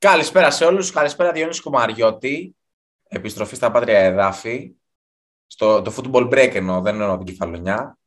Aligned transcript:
Καλησπέρα 0.00 0.50
σε 0.50 0.64
όλους. 0.64 0.90
Καλησπέρα 0.90 1.32
Διόνυση 1.32 1.62
Κουμαριώτη. 1.62 2.56
Επιστροφή 3.08 3.56
στα 3.56 3.70
Πάτρια 3.70 3.98
Εδάφη. 3.98 4.72
Στο, 5.46 5.82
το 5.82 5.94
football 5.96 6.28
break 6.28 6.50
εννοώ, 6.54 6.80
δεν 6.80 7.00
εννοώ 7.00 7.16
την 7.16 7.26
κεφαλονιά. 7.26 7.98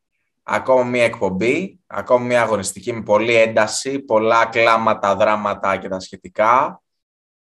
Ακόμα 0.44 0.84
μια 0.84 1.04
εκπομπή, 1.04 1.80
ακόμα 1.88 2.26
μια 2.26 2.42
αγωνιστική 2.42 2.94
με 2.94 3.02
πολλή 3.02 3.36
ένταση, 3.36 4.00
πολλά 4.00 4.46
κλάματα, 4.46 5.16
δράματα 5.16 5.78
και 5.78 5.88
τα 5.88 6.00
σχετικά. 6.00 6.82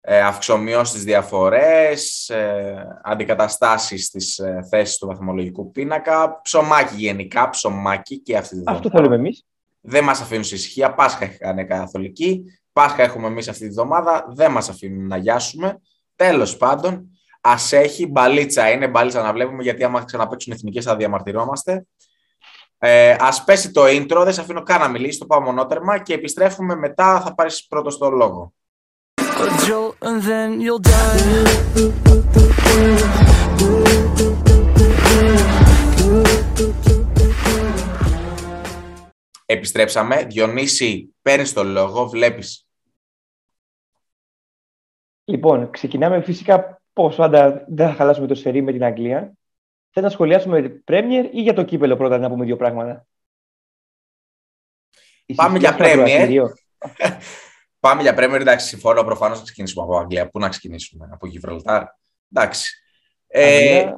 Ε, 0.01 0.21
αυξομοιώσεις 0.21 1.03
διαφορές, 1.03 2.29
ε, 2.29 2.99
αντικαταστάσεις 3.03 4.05
στις 4.05 4.37
ε, 4.37 4.67
θέσεις 4.69 4.97
του 4.97 5.07
βαθμολογικού 5.07 5.71
πίνακα. 5.71 6.41
Ψωμάκι 6.41 6.95
γενικά, 6.95 7.49
ψωμάκι 7.49 8.19
και 8.19 8.37
αυτή 8.37 8.55
τη 8.55 8.63
Αυτό 8.65 8.89
θέλουμε 8.89 9.15
εμείς. 9.15 9.45
Δεν 9.81 10.03
μας 10.03 10.21
αφήνουν 10.21 10.43
σε 10.43 10.55
ησυχία. 10.55 10.93
Πάσχα 10.93 11.25
είχαν 11.25 11.67
καθολική. 11.67 12.43
Πάσχα 12.73 13.03
έχουμε 13.03 13.27
εμείς 13.27 13.47
αυτή 13.47 13.67
τη 13.67 13.69
βδομάδα, 13.69 14.25
δεν 14.29 14.51
μας 14.51 14.69
αφήνουν 14.69 15.07
να 15.07 15.17
γιάσουμε. 15.17 15.79
Τέλος 16.15 16.57
πάντων, 16.57 17.09
ας 17.41 17.71
έχει 17.71 18.07
μπαλίτσα. 18.07 18.69
Είναι 18.69 18.87
μπαλίτσα 18.87 19.21
να 19.21 19.33
βλέπουμε, 19.33 19.63
γιατί 19.63 19.83
άμα 19.83 20.03
ξαναπέξουν 20.03 20.53
εθνικές 20.53 20.83
θα 20.83 20.95
διαμαρτυρόμαστε. 20.95 21.85
Ε, 22.77 23.15
ας 23.19 23.43
πέσει 23.43 23.71
το 23.71 23.83
intro, 23.83 24.21
δεν 24.23 24.33
σε 24.33 24.41
αφήνω 24.41 24.63
καν 24.63 24.79
να 24.79 24.87
μιλήσεις, 24.87 25.17
το 25.17 25.25
πάω 25.25 25.41
μονότερμα 25.41 25.99
και 25.99 26.13
επιστρέφουμε 26.13 26.75
μετά. 26.75 27.21
Θα 27.21 27.35
πάρεις 27.35 27.67
πρώτος 27.67 27.97
το 27.97 28.09
λόγο. 28.09 28.53
Επιστρέψαμε. 39.45 40.23
Διονύση, 40.23 41.15
παίρνεις 41.21 41.53
το 41.53 41.63
λόγο, 41.63 42.07
βλέπεις 42.09 42.62
Λοιπόν, 45.25 45.69
ξεκινάμε 45.69 46.21
φυσικά 46.21 46.81
πώ 46.93 47.09
πάντα 47.09 47.65
δεν 47.67 47.87
θα 47.87 47.93
χαλάσουμε 47.93 48.27
το 48.27 48.35
σφαιρί 48.35 48.61
με 48.61 48.71
την 48.71 48.83
Αγγλία. 48.83 49.33
Θέλω 49.89 50.05
να 50.05 50.11
σχολιάσουμε 50.11 50.83
Premier 50.87 51.29
ή 51.31 51.41
για 51.41 51.53
το 51.53 51.63
κύπελο 51.63 51.97
πρώτα 51.97 52.17
να 52.17 52.29
πούμε 52.29 52.45
δύο 52.45 52.55
πράγματα. 52.55 53.05
Πάμε 55.35 55.57
για 55.57 55.75
Premier. 55.79 56.43
Πάμε 57.79 58.01
για 58.01 58.13
Premier, 58.17 58.39
εντάξει, 58.39 58.67
συμφωνώ 58.67 59.03
προφανώς 59.03 59.37
να 59.37 59.43
ξεκινήσουμε 59.43 59.83
από 59.83 59.97
Αγγλία. 59.97 60.29
Πού 60.29 60.39
να 60.39 60.49
ξεκινήσουμε, 60.49 61.09
από 61.11 61.27
Γιβραλτάρ. 61.27 61.83
Εντάξει. 62.33 62.77
Ε, 63.27 63.91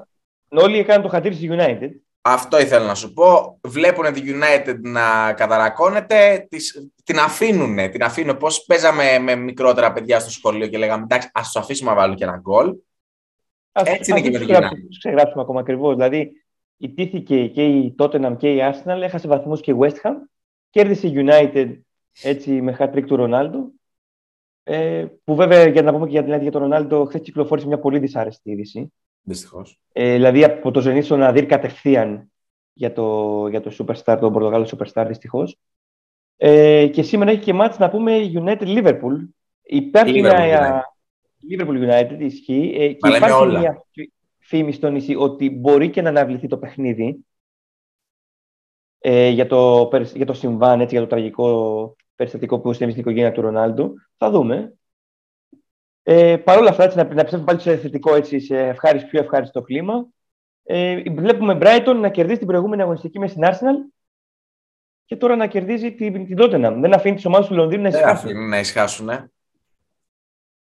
όλοι 0.49 0.79
έκαναν 0.79 1.01
το 1.01 1.07
χατήρι 1.07 1.35
στη 1.35 1.49
United. 1.51 1.89
Αυτό 2.27 2.59
ήθελα 2.59 2.85
να 2.85 2.95
σου 2.95 3.13
πω. 3.13 3.59
Βλέπουν 3.61 4.13
τη 4.13 4.21
United 4.25 4.79
να 4.81 5.33
καταρακώνεται, 5.33 6.47
την 7.03 7.19
αφήνουν. 7.19 7.91
Την 7.91 8.03
αφήνουν. 8.03 8.37
Πώς 8.37 8.65
παίζαμε 8.65 9.19
με 9.19 9.35
μικρότερα 9.35 9.93
παιδιά 9.93 10.19
στο 10.19 10.29
σχολείο 10.29 10.67
και 10.67 10.77
λέγαμε 10.77 11.03
εντάξει, 11.03 11.29
ας 11.33 11.45
τους 11.51 11.61
αφήσουμε 11.61 11.89
να 11.89 11.95
βάλουν 11.95 12.15
και 12.15 12.23
ένα 12.23 12.37
γκολ. 12.37 12.75
Έτσι 13.71 14.11
είναι 14.11 14.21
και 14.21 14.29
με 14.29 14.39
την 14.39 14.47
United. 14.49 14.69
Του 14.69 14.97
ξεγράψουμε 14.97 15.41
ακόμα 15.41 15.59
ακριβώς. 15.59 15.95
Δηλαδή, 15.95 16.31
ιτήθηκε 16.77 17.47
και 17.47 17.65
η 17.65 17.95
Tottenham 17.97 18.35
και 18.37 18.53
η 18.53 18.59
Arsenal, 18.61 19.01
έχασε 19.01 19.27
βαθμούς 19.27 19.61
και 19.61 19.71
η 19.71 19.75
West 19.79 19.95
Ham. 20.03 20.13
Κέρδισε 20.69 21.07
η 21.07 21.13
United 21.15 21.79
έτσι 22.21 22.61
με 22.61 22.75
hat 22.79 22.93
trick 22.93 23.05
του 23.05 23.15
Ρονάλντο. 23.15 23.71
Ε, 24.63 25.05
που 25.23 25.35
βέβαια 25.35 25.67
για 25.67 25.81
να 25.81 25.91
πούμε 25.91 26.05
και 26.05 26.11
για 26.11 26.23
την 26.23 26.41
για 26.41 26.51
τον 26.51 26.61
Ρονάλντο, 26.61 27.05
χθες 27.05 27.21
κυκλοφόρησε 27.21 27.67
μια 27.67 27.79
πολύ 27.79 27.99
δυσάρεστη 27.99 28.51
είδηση. 28.51 28.93
Δυστυχώς. 29.27 29.79
Ε, 29.91 30.13
δηλαδή 30.13 30.43
από 30.43 30.71
το 30.71 30.83
Zenit 30.85 31.03
στο 31.03 31.17
Ναδύρ 31.17 31.45
κατευθείαν 31.45 32.31
για 32.73 32.93
το, 32.93 33.47
για 33.47 33.61
το 33.61 33.71
Superstar, 33.79 34.17
τον 34.19 34.33
Πορτογάλο 34.33 34.69
Superstar 34.77 35.05
δυστυχώς. 35.07 35.57
Ε, 36.37 36.87
και 36.87 37.03
σήμερα 37.03 37.31
έχει 37.31 37.41
και 37.41 37.53
μάτς 37.53 37.77
να 37.77 37.89
πούμε 37.89 38.31
United 38.33 38.67
Liverpool. 38.67 39.27
Υπάρχει 39.61 40.21
μια. 40.21 40.95
Liverpool 41.51 41.89
United 41.89 42.17
ισχύει. 42.19 42.73
Ε, 42.77 42.87
και 42.87 43.07
υπάρχει 43.07 43.31
όλα. 43.31 43.59
μια 43.59 43.85
φήμη 44.39 44.71
στο 44.71 44.89
νησί 44.89 45.15
ότι 45.15 45.49
μπορεί 45.49 45.89
και 45.89 46.01
να 46.01 46.09
αναβληθεί 46.09 46.47
το 46.47 46.57
παιχνίδι 46.57 47.25
ε, 48.99 49.29
για, 49.29 49.47
το, 49.47 49.89
για 50.13 50.25
το 50.25 50.33
συμβάν, 50.33 50.81
έτσι, 50.81 50.95
για 50.95 51.03
το 51.03 51.09
τραγικό 51.09 51.95
περιστατικό 52.15 52.59
που 52.59 52.73
συνέβη 52.73 52.91
στην 52.91 53.03
οικογένεια 53.03 53.31
του 53.31 53.41
Ρονάλντου. 53.41 53.93
Θα 54.17 54.29
δούμε. 54.29 54.73
Ε, 56.07 56.37
Παρ' 56.37 56.57
όλα 56.57 56.69
αυτά, 56.69 56.83
έτσι, 56.83 56.97
να, 56.97 57.13
να 57.13 57.21
πιστεύω 57.21 57.43
πάλι 57.43 57.59
σε 57.59 57.77
θετικό, 57.77 58.15
έτσι, 58.15 58.39
σε 58.39 58.59
ευχάριστο, 58.59 59.07
πιο 59.07 59.19
ευχάριστο 59.19 59.61
κλίμα. 59.61 60.07
Ε, 60.63 61.01
βλέπουμε 61.11 61.57
Brighton 61.61 61.95
να 61.99 62.09
κερδίσει 62.09 62.37
την 62.37 62.47
προηγούμενη 62.47 62.81
αγωνιστική 62.81 63.19
με 63.19 63.27
στην 63.27 63.41
Arsenal 63.45 63.93
και 65.05 65.15
τώρα 65.15 65.35
να 65.35 65.47
κερδίζει 65.47 65.93
την, 65.93 66.25
την 66.25 66.37
Tottenham. 66.39 66.77
Δεν 66.79 66.93
αφήνει 66.93 67.15
τις 67.15 67.25
ομάδες 67.25 67.47
του 67.47 67.53
Λονδίνου 67.53 67.81
να 67.81 67.87
ησυχάσουν. 67.87 68.27
Δεν 68.27 68.35
αφήνει 68.35 68.49
να 68.49 68.59
ησυχάσουν. 68.59 69.09
Ε. 69.09 69.31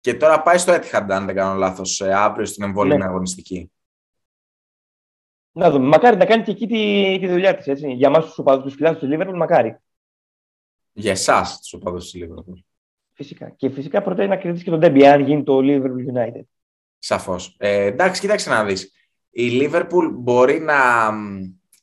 Και 0.01 0.15
τώρα 0.15 0.43
πάει 0.43 0.59
στο 0.59 0.73
Etihad, 0.73 1.07
αν 1.09 1.27
δεν 1.27 1.35
κάνω 1.35 1.59
λάθος, 1.59 2.01
ε, 2.01 2.15
αύριο 2.15 2.47
στην 2.47 2.65
εμβόλυμη 2.65 2.99
ναι. 2.99 3.05
αγωνιστική. 3.05 3.73
Να 5.53 5.71
δούμε. 5.71 5.87
Μακάρι 5.87 6.17
να 6.17 6.25
κάνει 6.25 6.43
και 6.43 6.51
εκεί 6.51 6.67
τη, 6.67 7.17
τη 7.21 7.29
δουλειά 7.29 7.57
της. 7.57 7.81
Για 7.81 8.09
εμάς 8.09 8.25
τους 8.25 8.39
οπαδούς 8.39 8.65
τους 8.65 8.75
φιλάθλους 8.75 9.01
του 9.01 9.09
Liverpool, 9.17 9.37
μακάρι. 9.37 9.79
Για 10.93 11.11
εσάς 11.11 11.61
τους 11.61 11.73
οπαδούς 11.73 12.11
του 12.11 12.19
Liverpool. 12.19 12.74
Φυσικά. 13.15 13.51
Και 13.51 13.71
φυσικά 13.71 14.03
προτείνει 14.03 14.29
να 14.29 14.37
κερδίσει 14.37 14.65
και 14.65 14.71
τον 14.71 14.79
Ντέμπι, 14.79 15.07
αν 15.07 15.21
γίνει 15.21 15.43
το 15.43 15.59
Liverpool 15.63 16.15
United. 16.15 16.45
Σαφώς. 16.99 17.57
Ε, 17.59 17.85
εντάξει, 17.85 18.21
κοίταξε 18.21 18.51
να 18.51 18.65
δεις. 18.65 18.93
Η 19.31 19.49
Liverpool 19.61 20.11
μπορεί 20.13 20.61
να, 20.61 21.11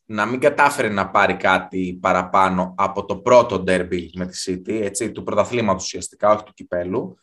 να 0.05 0.25
μην 0.25 0.39
κατάφερε 0.39 0.89
να 0.89 1.09
πάρει 1.09 1.35
κάτι 1.35 1.97
παραπάνω 2.01 2.73
από 2.77 3.05
το 3.05 3.17
πρώτο 3.17 3.63
derby 3.67 4.09
με 4.13 4.25
τη 4.25 4.43
City, 4.45 4.81
έτσι, 4.81 5.11
του 5.11 5.23
πρωταθλήματος 5.23 5.83
ουσιαστικά, 5.83 6.29
όχι 6.33 6.43
του 6.43 6.53
κυπέλου, 6.53 7.17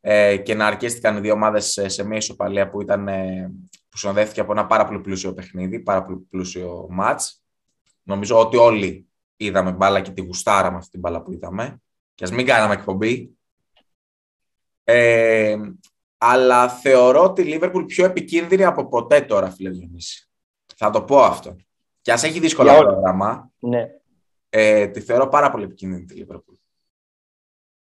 ε, 0.00 0.36
και 0.36 0.54
να 0.54 0.66
αρκέστηκαν 0.66 1.16
οι 1.16 1.20
δύο 1.20 1.32
ομάδες 1.32 1.80
σε, 1.86 2.04
μια 2.04 2.16
ισοπαλία 2.16 2.70
που, 2.70 2.80
ήταν, 2.80 3.08
ε, 3.08 3.52
που 3.88 3.98
συνοδεύτηκε 3.98 4.40
από 4.40 4.52
ένα 4.52 4.66
πάρα 4.66 4.84
πολύ 4.84 5.00
πλούσιο 5.00 5.32
παιχνίδι, 5.34 5.80
πάρα 5.80 6.04
πολύ 6.04 6.18
πλούσιο 6.30 6.86
μάτς. 6.90 7.42
Νομίζω 8.02 8.38
ότι 8.38 8.56
όλοι 8.56 9.08
είδαμε 9.36 9.72
μπάλα 9.72 10.00
και 10.00 10.10
τη 10.10 10.20
γουστάρα 10.20 10.68
αυτή 10.68 10.90
την 10.90 11.00
μπάλα 11.00 11.22
που 11.22 11.32
είδαμε. 11.32 11.80
Και 12.14 12.24
ας 12.24 12.30
μην 12.30 12.46
κάναμε 12.46 12.74
εκπομπή, 12.74 13.36
ε, 14.84 15.56
αλλά 16.18 16.68
θεωρώ 16.68 17.32
τη 17.32 17.42
Λίβερπουλ 17.42 17.84
πιο 17.84 18.04
επικίνδυνη 18.04 18.64
από 18.64 18.88
ποτέ 18.88 19.20
τώρα, 19.20 19.50
φίλε 19.50 19.70
Διονύση. 19.70 20.28
Θα 20.76 20.90
το 20.90 21.02
πω 21.02 21.18
αυτό. 21.18 21.56
Και 22.00 22.12
ας 22.12 22.22
έχει 22.22 22.40
δύσκολο 22.40 22.78
πρόγραμμα, 22.78 23.50
ναι. 23.58 23.88
ε, 24.48 24.86
τη 24.86 25.00
θεωρώ 25.00 25.28
πάρα 25.28 25.50
πολύ 25.50 25.64
επικίνδυνη 25.64 26.04
τη 26.04 26.14
Λίβερπουλ. 26.14 26.54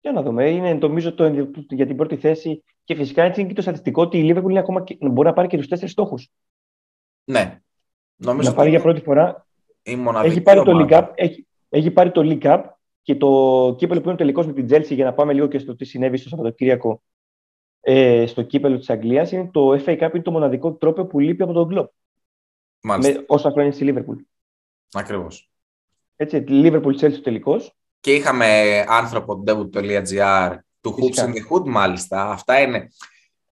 Για 0.02 0.12
να 0.12 0.22
δούμε. 0.22 0.50
Είναι 0.50 0.74
νομίζω 0.74 1.14
το, 1.14 1.28
για 1.70 1.86
την 1.86 1.96
πρώτη 1.96 2.18
θέση 2.18 2.64
και 2.84 2.96
φυσικά 2.96 3.24
έτσι 3.24 3.40
είναι 3.40 3.50
και 3.50 3.56
το 3.56 3.62
στατιστικό 3.62 4.02
ότι 4.02 4.18
η 4.18 4.24
Λίβερπουλ 4.24 4.58
ακόμα 4.58 4.84
μπορεί 5.00 5.28
να 5.28 5.34
πάρει 5.34 5.48
και 5.48 5.58
τους 5.58 5.68
τέσσερις 5.68 5.92
στόχους. 5.92 6.32
Ναι. 7.24 7.62
Νομίζω 8.16 8.50
να 8.50 8.56
πάρει 8.56 8.70
για 8.70 8.82
πρώτη 8.82 9.02
φορά. 9.02 9.48
Έχει 10.24 10.42
πάρει, 10.42 10.64
το 10.64 10.72
League 10.80 10.92
Cup, 10.92 11.12
έχει, 11.16 11.48
έχει 11.70 11.92
πάρει 11.92 12.12
το 12.12 12.22
League 12.24 12.42
Cup 12.42 12.64
και 13.06 13.16
το 13.16 13.76
κύπελο 13.78 14.02
που 14.02 14.08
είναι 14.10 14.18
τελικός 14.18 14.46
με 14.46 14.54
την 14.54 14.66
Τζέλση, 14.66 14.94
για 14.94 15.06
να 15.06 15.14
πάμε 15.14 15.34
λίγο 15.34 15.48
και 15.48 15.60
στο 15.60 15.76
τι 15.76 15.86
συνέβη 15.86 16.18
στο 16.18 16.30
Σαββατοκύριακο 16.30 17.02
ε, 17.82 18.26
στο 18.26 18.42
κύπελο 18.42 18.78
της 18.78 18.90
Αγγλίας, 18.90 19.32
είναι 19.32 19.50
το 19.54 19.72
FA 19.72 20.02
Cup, 20.02 20.10
είναι 20.14 20.24
το 20.24 20.32
μοναδικό 20.32 20.74
τρόπο 20.74 21.06
που 21.06 21.20
λείπει 21.20 21.44
από 21.44 21.54
τον 21.54 21.68
κλοπ. 21.68 21.92
Μάλιστα. 22.82 23.14
Με 23.14 23.24
όσα 23.28 23.52
χρόνια 23.52 23.72
στη 23.72 23.84
Λίβερπουλ. 23.84 24.18
Ακριβώς. 24.94 25.50
Έτσι, 26.16 26.44
Liverpool 26.48 27.00
Chelsea 27.00 27.22
τελικός. 27.24 27.76
Και 28.00 28.14
είχαμε 28.14 28.80
άνθρωπο 28.88 29.44
debut.gr 29.48 30.58
του 30.82 30.96
Hoops 30.96 31.24
in 31.24 31.28
the 31.28 31.52
Hood, 31.52 31.66
μάλιστα. 31.66 32.30
Αυτά 32.30 32.62
είναι. 32.62 32.90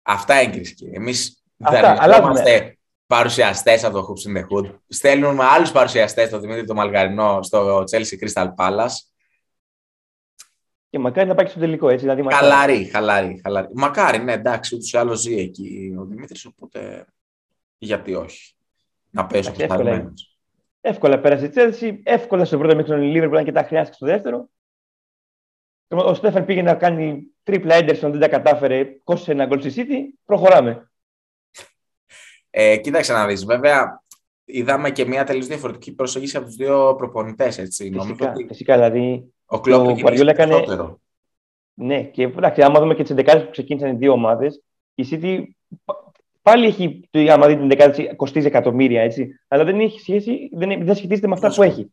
Αυτά 0.02 0.34
έγκρισκε. 0.34 0.90
Εμείς 0.92 1.42
δεν 1.56 1.84
είμαστε 2.20 2.78
παρουσιαστές 3.06 3.84
από 3.84 4.00
το 4.00 4.06
Hoops 4.08 4.30
in 4.30 4.40
the 4.40 4.42
Hood. 4.42 4.74
Στέλνουμε 4.88 5.44
άλλους 5.44 5.72
παρουσιαστές, 5.72 6.28
τον 6.28 6.40
Δημήτρη 6.40 6.64
το 6.64 6.74
Μαλγαρινό, 6.74 7.42
στο 7.42 7.84
Chelsea 7.90 8.18
Crystal 8.24 8.48
Palace. 8.56 9.13
Και 10.94 11.00
μακάρι 11.00 11.28
να 11.28 11.34
πάει 11.34 11.46
στο 11.46 11.58
τελικό 11.58 11.88
έτσι. 11.88 12.04
Δηλαδή, 12.04 12.22
μακάρι. 12.22 12.42
Χαλαρή, 12.42 12.84
χαλαρή, 12.84 13.40
χαλαρή. 13.42 13.68
Μακάρι, 13.72 14.18
ναι, 14.18 14.32
εντάξει, 14.32 14.74
ούτως 14.74 14.92
ή 14.92 14.96
άλλως 14.96 15.20
ζει 15.20 15.38
εκεί 15.38 15.94
ο 15.98 16.04
Δημήτρης, 16.04 16.44
οπότε 16.44 17.06
γιατί 17.78 18.14
όχι. 18.14 18.54
Να 19.10 19.26
πέσει 19.26 19.50
ο 19.50 19.54
εύκολα, 19.58 20.12
εύκολα 20.80 21.20
πέρασε 21.20 21.44
η 21.44 21.48
Τσέλση, 21.48 22.00
εύκολα 22.04 22.44
στο 22.44 22.58
πρώτο 22.58 22.76
μήχρονο 22.76 23.02
η 23.02 23.06
Λίβερπουλ, 23.06 23.38
αν 23.38 23.44
και 23.44 23.52
τα 23.52 23.62
χρειάστηκε 23.62 23.96
στο 23.96 24.06
δεύτερο. 24.06 24.48
Ο 25.88 26.14
Στέφαν 26.14 26.44
πήγε 26.44 26.62
να 26.62 26.74
κάνει 26.74 27.22
τρίπλα 27.42 27.74
έντερσον, 27.74 28.10
δεν 28.10 28.20
τα 28.20 28.28
κατάφερε, 28.28 28.84
κόστησε 29.04 29.32
ένα 29.32 29.46
γκολ 29.46 29.60
στη 29.60 29.72
City, 29.76 30.18
προχωράμε. 30.24 30.90
Ε, 32.50 32.76
κοίταξε 32.76 33.12
να 33.12 33.26
δεις. 33.26 33.44
Βέβαια, 33.44 34.02
είδαμε 34.44 34.90
και 34.90 35.06
μια 35.06 35.24
τελείως 35.24 35.46
διαφορετική 35.46 35.94
προσέγγιση 35.94 36.36
από 36.36 36.46
τους 36.46 36.56
δύο 36.56 36.94
προπονητές. 36.94 37.54
Φυσικά, 37.54 38.02
ότι... 38.02 38.46
φυσικά, 38.48 38.74
δηλαδή 38.74 39.33
ο 39.46 39.60
Κλόπ 39.60 39.86
ο 39.86 40.28
έκανε. 40.28 40.64
Ναι, 41.74 42.02
και 42.02 42.22
εντάξει, 42.22 42.62
άμα 42.62 42.80
δούμε 42.80 42.94
και 42.94 43.02
τις 43.02 43.14
11 43.16 43.42
που 43.44 43.50
ξεκίνησαν 43.50 43.90
οι 43.90 43.96
δύο 43.96 44.12
ομάδες, 44.12 44.62
η 44.94 45.06
City 45.10 45.42
πάλι 46.42 46.66
έχει, 46.66 47.08
άμα 47.30 47.46
δείτε 47.46 47.66
την 47.66 48.10
11 48.10 48.16
κοστίζει 48.16 48.46
εκατομμύρια, 48.46 49.02
έτσι. 49.02 49.40
Αλλά 49.48 49.64
δεν 49.64 49.80
έχει 49.80 50.00
σχέση, 50.00 50.50
δεν, 50.52 50.84
δεν 50.84 50.94
σχετίζεται 50.94 51.26
με 51.26 51.32
αυτά 51.32 51.54
που 51.54 51.62
έχει. 51.62 51.92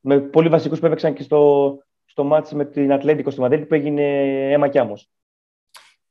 Με 0.00 0.20
πολλοί 0.20 0.48
βασικούς 0.48 0.78
που 0.78 0.86
έπαιξαν 0.86 1.14
και 1.14 1.22
στο, 1.22 1.72
στο 2.04 2.24
μάτς 2.24 2.52
με 2.52 2.64
την 2.64 2.92
Ατλέντικο 2.92 3.30
στη 3.30 3.40
Μαδρίτη 3.40 3.66
που 3.66 3.74
έγινε 3.74 4.02
αίμα 4.52 4.68
κι 4.68 4.78
άμμος. 4.78 5.10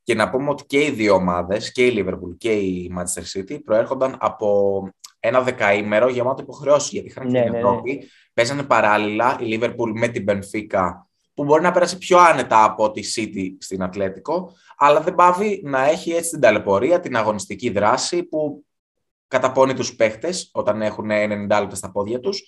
Και 0.02 0.14
να 0.14 0.30
πούμε 0.30 0.50
ότι 0.50 0.64
και 0.66 0.84
οι 0.84 0.90
δύο 0.90 1.14
ομάδες, 1.14 1.72
και 1.72 1.86
η 1.86 1.94
Liverpool 1.98 2.36
και 2.38 2.52
η 2.52 2.92
Manchester 2.98 3.38
City, 3.38 3.58
προέρχονταν 3.64 4.16
από 4.20 4.80
ένα 5.26 5.42
δεκαήμερο 5.42 6.08
γεμάτο 6.08 6.42
υποχρεώσεις. 6.42 6.90
Γιατί 6.90 7.08
είχαν 7.08 7.30
ναι, 7.30 7.38
και 7.38 7.44
την 7.44 7.52
ναι, 7.52 7.58
Ευρώπη. 7.58 7.92
Ναι. 7.92 8.04
Παίζανε 8.34 8.62
παράλληλα 8.62 9.36
η 9.40 9.58
Liverpool 9.60 9.90
με 9.94 10.08
την 10.08 10.24
Benfica, 10.28 10.90
που 11.34 11.44
μπορεί 11.44 11.62
να 11.62 11.70
πέρασε 11.70 11.96
πιο 11.96 12.18
άνετα 12.18 12.64
από 12.64 12.90
τη 12.90 13.02
City 13.16 13.56
στην 13.58 13.82
Ατλέτικο, 13.82 14.52
αλλά 14.76 15.00
δεν 15.00 15.14
πάβει 15.14 15.60
να 15.64 15.84
έχει 15.84 16.10
έτσι 16.10 16.30
την 16.30 16.40
ταλαιπωρία, 16.40 17.00
την 17.00 17.16
αγωνιστική 17.16 17.70
δράση 17.70 18.22
που 18.22 18.64
καταπώνει 19.28 19.74
τους 19.74 19.96
παίχτες 19.96 20.50
όταν 20.52 20.82
έχουν 20.82 21.08
90 21.10 21.10
λεπτά 21.38 21.74
στα 21.74 21.90
πόδια 21.90 22.20
τους. 22.20 22.42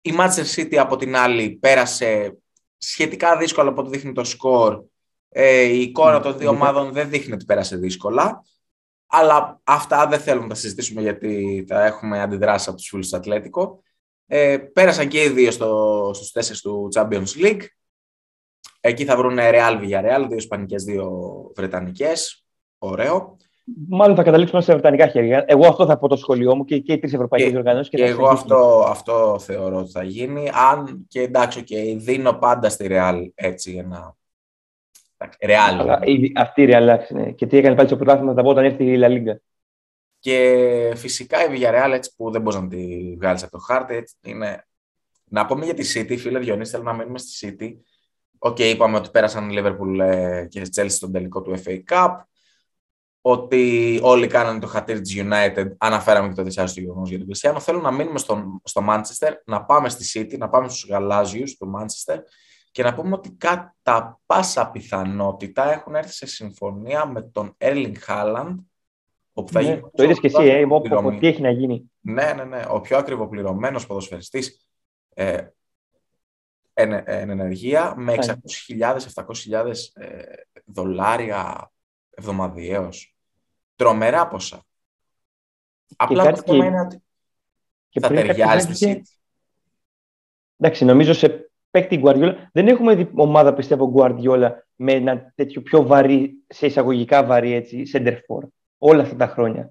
Η 0.00 0.14
Manchester 0.18 0.56
City 0.56 0.74
από 0.76 0.96
την 0.96 1.16
άλλη 1.16 1.50
πέρασε 1.50 2.38
σχετικά 2.78 3.36
δύσκολα 3.36 3.68
από 3.68 3.80
ό,τι 3.80 3.90
δείχνει 3.90 4.12
το 4.12 4.24
σκορ. 4.24 4.84
Ε, 5.28 5.62
η 5.62 5.80
εικόνα 5.80 6.20
των 6.20 6.38
δύο 6.38 6.50
ομάδων 6.50 6.92
δεν 6.92 7.08
δείχνει 7.08 7.32
ότι 7.32 7.44
πέρασε 7.44 7.76
δύσκολα. 7.76 8.44
Αλλά 9.10 9.60
αυτά 9.64 10.06
δεν 10.06 10.18
θέλουμε 10.18 10.42
να 10.42 10.48
τα 10.48 10.54
συζητήσουμε 10.54 11.00
γιατί 11.00 11.64
θα 11.68 11.84
έχουμε 11.84 12.20
αντιδράσεις 12.20 12.68
από 12.68 12.76
τους 12.76 12.88
φίλους 12.88 13.08
του 13.08 13.16
Ατλέτικο. 13.16 13.82
Ε, 14.26 14.56
πέρασαν 14.56 15.08
και 15.08 15.22
οι 15.22 15.28
δύο 15.28 15.50
στο, 15.50 16.10
στους 16.14 16.30
τέσσερις 16.32 16.60
του 16.60 16.88
Champions 16.94 17.42
League. 17.42 17.60
Εκεί 18.80 19.04
θα 19.04 19.16
βρουν 19.16 19.38
Real 19.40 19.80
Villarreal, 19.80 20.26
δύο 20.28 20.36
Ισπανικές, 20.36 20.84
δύο 20.84 21.10
Βρετανικές. 21.56 22.44
Ωραίο. 22.78 23.36
Μάλλον 23.88 24.16
θα 24.16 24.22
καταλήξουμε 24.22 24.62
σε 24.62 24.72
βρετανικά 24.72 25.08
χέρια. 25.08 25.44
Εγώ 25.46 25.66
αυτό 25.66 25.86
θα 25.86 25.98
πω 25.98 26.08
το 26.08 26.16
σχολείο 26.16 26.54
μου 26.56 26.64
και, 26.64 26.78
και 26.78 26.92
οι 26.92 26.98
τρεις 26.98 27.12
ευρωπαϊκές 27.12 27.54
οργανώσεις. 27.54 27.88
Και, 27.88 27.96
και 27.96 28.04
εγώ 28.04 28.28
αυτό, 28.28 28.84
αυτό 28.88 29.38
θεωρώ 29.38 29.78
ότι 29.78 29.90
θα 29.90 30.02
γίνει. 30.02 30.50
Αν 30.72 31.06
και 31.08 31.20
εντάξει, 31.20 31.64
okay, 31.68 31.96
δίνω 31.98 32.32
πάντα 32.32 32.68
στη 32.68 32.86
Real 32.90 33.26
έτσι 33.34 33.76
ένα. 33.76 34.16
Real. 35.18 35.78
Αλλά, 35.78 36.00
αυτή 36.36 36.62
η 36.62 36.68
Real, 36.70 36.98
ναι. 37.08 37.32
Και 37.32 37.46
τι 37.46 37.56
έκανε 37.56 37.74
πάλι 37.74 37.88
στο 37.88 37.96
πρωτάθλημα, 37.96 38.34
θα 38.34 38.42
πω 38.42 38.48
όταν 38.48 38.64
έρθει 38.64 38.84
η 38.84 38.98
La 39.00 39.08
Liga. 39.08 39.36
Και 40.18 40.92
φυσικά 40.96 41.44
η 41.44 41.48
Villarreal 41.52 41.92
έτσι 41.92 42.14
που 42.16 42.30
δεν 42.30 42.42
μπορείς 42.42 42.60
να 42.60 42.68
τη 42.68 43.14
βγάλεις 43.18 43.42
από 43.42 43.52
το 43.52 43.58
χάρτη. 43.58 43.94
Έτσι, 43.94 44.14
είναι... 44.22 44.66
Να 45.30 45.46
πούμε 45.46 45.64
για 45.64 45.74
τη 45.74 45.92
City, 45.94 46.18
φίλε 46.18 46.38
Διονύση, 46.38 46.70
θέλω 46.70 46.82
να 46.82 46.92
μείνουμε 46.92 47.18
στη 47.18 47.56
City. 47.58 47.76
OK, 48.38 48.56
okay, 48.56 48.60
είπαμε 48.60 48.96
ότι 48.96 49.10
πέρασαν 49.10 49.50
η 49.50 49.54
Liverpool 49.58 50.00
ε, 50.00 50.46
και 50.48 50.60
η 50.60 50.68
Chelsea 50.76 50.90
στον 50.90 51.12
τελικό 51.12 51.42
του 51.42 51.62
FA 51.64 51.80
Cup 51.90 52.10
ότι 53.20 53.98
όλοι 54.02 54.26
κάνανε 54.26 54.60
το 54.60 54.66
χατήρι 54.66 55.00
της 55.00 55.14
United, 55.18 55.66
αναφέραμε 55.78 56.28
και 56.28 56.34
το 56.34 56.42
δυσάρεστο 56.42 56.80
γεγονός 56.80 57.08
για 57.08 57.18
τον 57.18 57.26
Κριστιανό. 57.26 57.60
Θέλω 57.60 57.80
να 57.80 57.90
μείνουμε 57.90 58.18
στο, 58.18 58.60
στο 58.64 58.84
Manchester, 58.88 59.32
να 59.44 59.64
πάμε 59.64 59.88
στη 59.88 60.20
City, 60.20 60.38
να 60.38 60.48
πάμε 60.48 60.68
στους 60.68 60.86
γαλάζιους 60.88 61.56
του 61.56 61.72
Manchester 61.76 62.18
και 62.78 62.84
να 62.84 62.94
πούμε 62.94 63.14
ότι 63.14 63.30
κατά 63.30 64.20
πάσα 64.26 64.70
πιθανότητα 64.70 65.72
έχουν 65.72 65.94
έρθει 65.94 66.12
σε 66.12 66.26
συμφωνία 66.26 67.06
με 67.06 67.22
τον 67.22 67.56
Erling 67.58 67.94
Haaland, 68.06 68.54
όπου 69.32 69.52
θα 69.52 69.60
ναι, 69.60 69.68
γίνει 69.68 69.80
το 69.94 70.02
είδες 70.02 70.20
και 70.20 70.26
εσύ, 70.26 70.42
ε, 70.42 70.66
τι 71.18 71.26
έχει 71.26 71.40
να 71.40 71.50
γίνει. 71.50 71.90
Ναι, 72.00 72.32
ναι, 72.32 72.44
ναι. 72.44 72.64
Ο 72.68 72.80
πιο 72.80 72.96
ακριβοπληρωμένος 72.96 73.86
ποδοσφαιριστής 73.86 74.68
ε, 75.14 75.46
εν, 76.72 76.92
εν 76.92 77.30
ενεργεία 77.30 77.94
με 77.96 78.14
600.000, 78.78 78.96
700.000 79.14 79.72
ε, 79.94 80.22
δολάρια 80.64 81.72
εβδομαδιαίως 82.10 83.16
τρομερά 83.76 84.28
ποσά. 84.28 84.66
Απλά 85.96 86.32
το 86.32 86.42
θέμα 86.46 86.64
είναι 86.64 86.80
ότι 86.80 87.02
και 87.88 88.00
θα 88.00 88.08
ταιριάζει 88.08 88.74
στη 88.74 89.02
Εντάξει, 90.60 90.84
νομίζω 90.84 91.12
σε 91.12 91.47
παίκτη 91.78 92.00
Guardiola 92.04 92.34
δεν 92.52 92.68
έχουμε 92.68 92.94
δει 92.94 93.10
ομάδα, 93.14 93.54
πιστεύω, 93.54 93.92
Guardiola 93.96 94.50
με 94.74 94.92
ένα 94.92 95.32
τέτοιο 95.34 95.62
πιο 95.62 95.86
βαρύ, 95.86 96.44
σε 96.46 96.66
εισαγωγικά 96.66 97.24
βαρύ 97.24 97.52
έτσι, 97.52 97.82
center 97.92 98.12
for 98.12 98.48
όλα 98.78 99.02
αυτά 99.02 99.16
τα 99.16 99.26
χρόνια. 99.26 99.70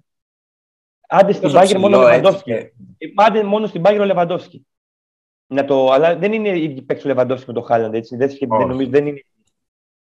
Άντε 1.07 1.33
στην 1.33 1.51
Bayern 1.53 1.77
μόνο 1.77 1.97
ο 1.97 2.01
Λεβαντόφσκι. 2.01 2.51
Ε, 2.51 2.71
άντε 3.15 3.43
μόνο 3.43 3.67
στην 3.67 3.81
Bayern 3.85 3.99
ο 3.99 4.05
Λεβαντόφσκι. 4.05 4.67
Να 5.47 5.65
το, 5.65 5.91
αλλά 5.91 6.15
δεν 6.15 6.33
είναι 6.33 6.49
η 6.49 6.81
παίκτη 6.81 7.01
του 7.01 7.07
Λεβαντόφσκι 7.07 7.47
με 7.47 7.53
το 7.53 7.61
Χάλαντ, 7.61 7.93
έτσι. 7.93 8.15
Δεν, 8.15 8.29
δεν, 8.39 8.67
νομίζω, 8.67 8.89
δεν 8.89 9.07
είναι 9.07 9.21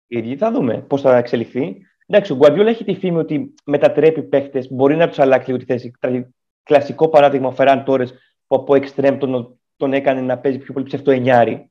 ίδιοι. 0.07 0.37
Θα 0.37 0.53
δούμε 0.53 0.81
πώς 0.81 1.01
θα 1.01 1.17
εξελιχθεί. 1.17 1.77
Εντάξει, 2.07 2.33
ο 2.33 2.37
Γκουαρδιόλα 2.37 2.71
έχει 2.71 2.85
τη 2.85 2.95
φήμη 2.95 3.19
ότι 3.19 3.55
μετατρέπει 3.65 4.23
παίχτε, 4.23 4.67
μπορεί 4.71 4.97
να 4.97 5.09
τους 5.09 5.19
αλλάξει 5.19 5.51
λίγο 5.51 5.65
τη 5.65 5.73
θέση. 5.73 5.93
Κλασικό 6.63 7.09
παράδειγμα 7.09 7.49
ο 7.49 7.53
Φεράν 7.53 7.85
Τόρε 7.85 8.05
που 8.47 8.57
από 8.57 8.75
εξτρέμ 8.75 9.19
τον, 9.19 9.59
τον 9.77 9.93
έκανε 9.93 10.21
να 10.21 10.39
παίζει 10.39 10.59
πιο 10.59 10.73
πολύ 10.73 10.87
ψευτό 10.87 11.11
εννιάρι. 11.11 11.71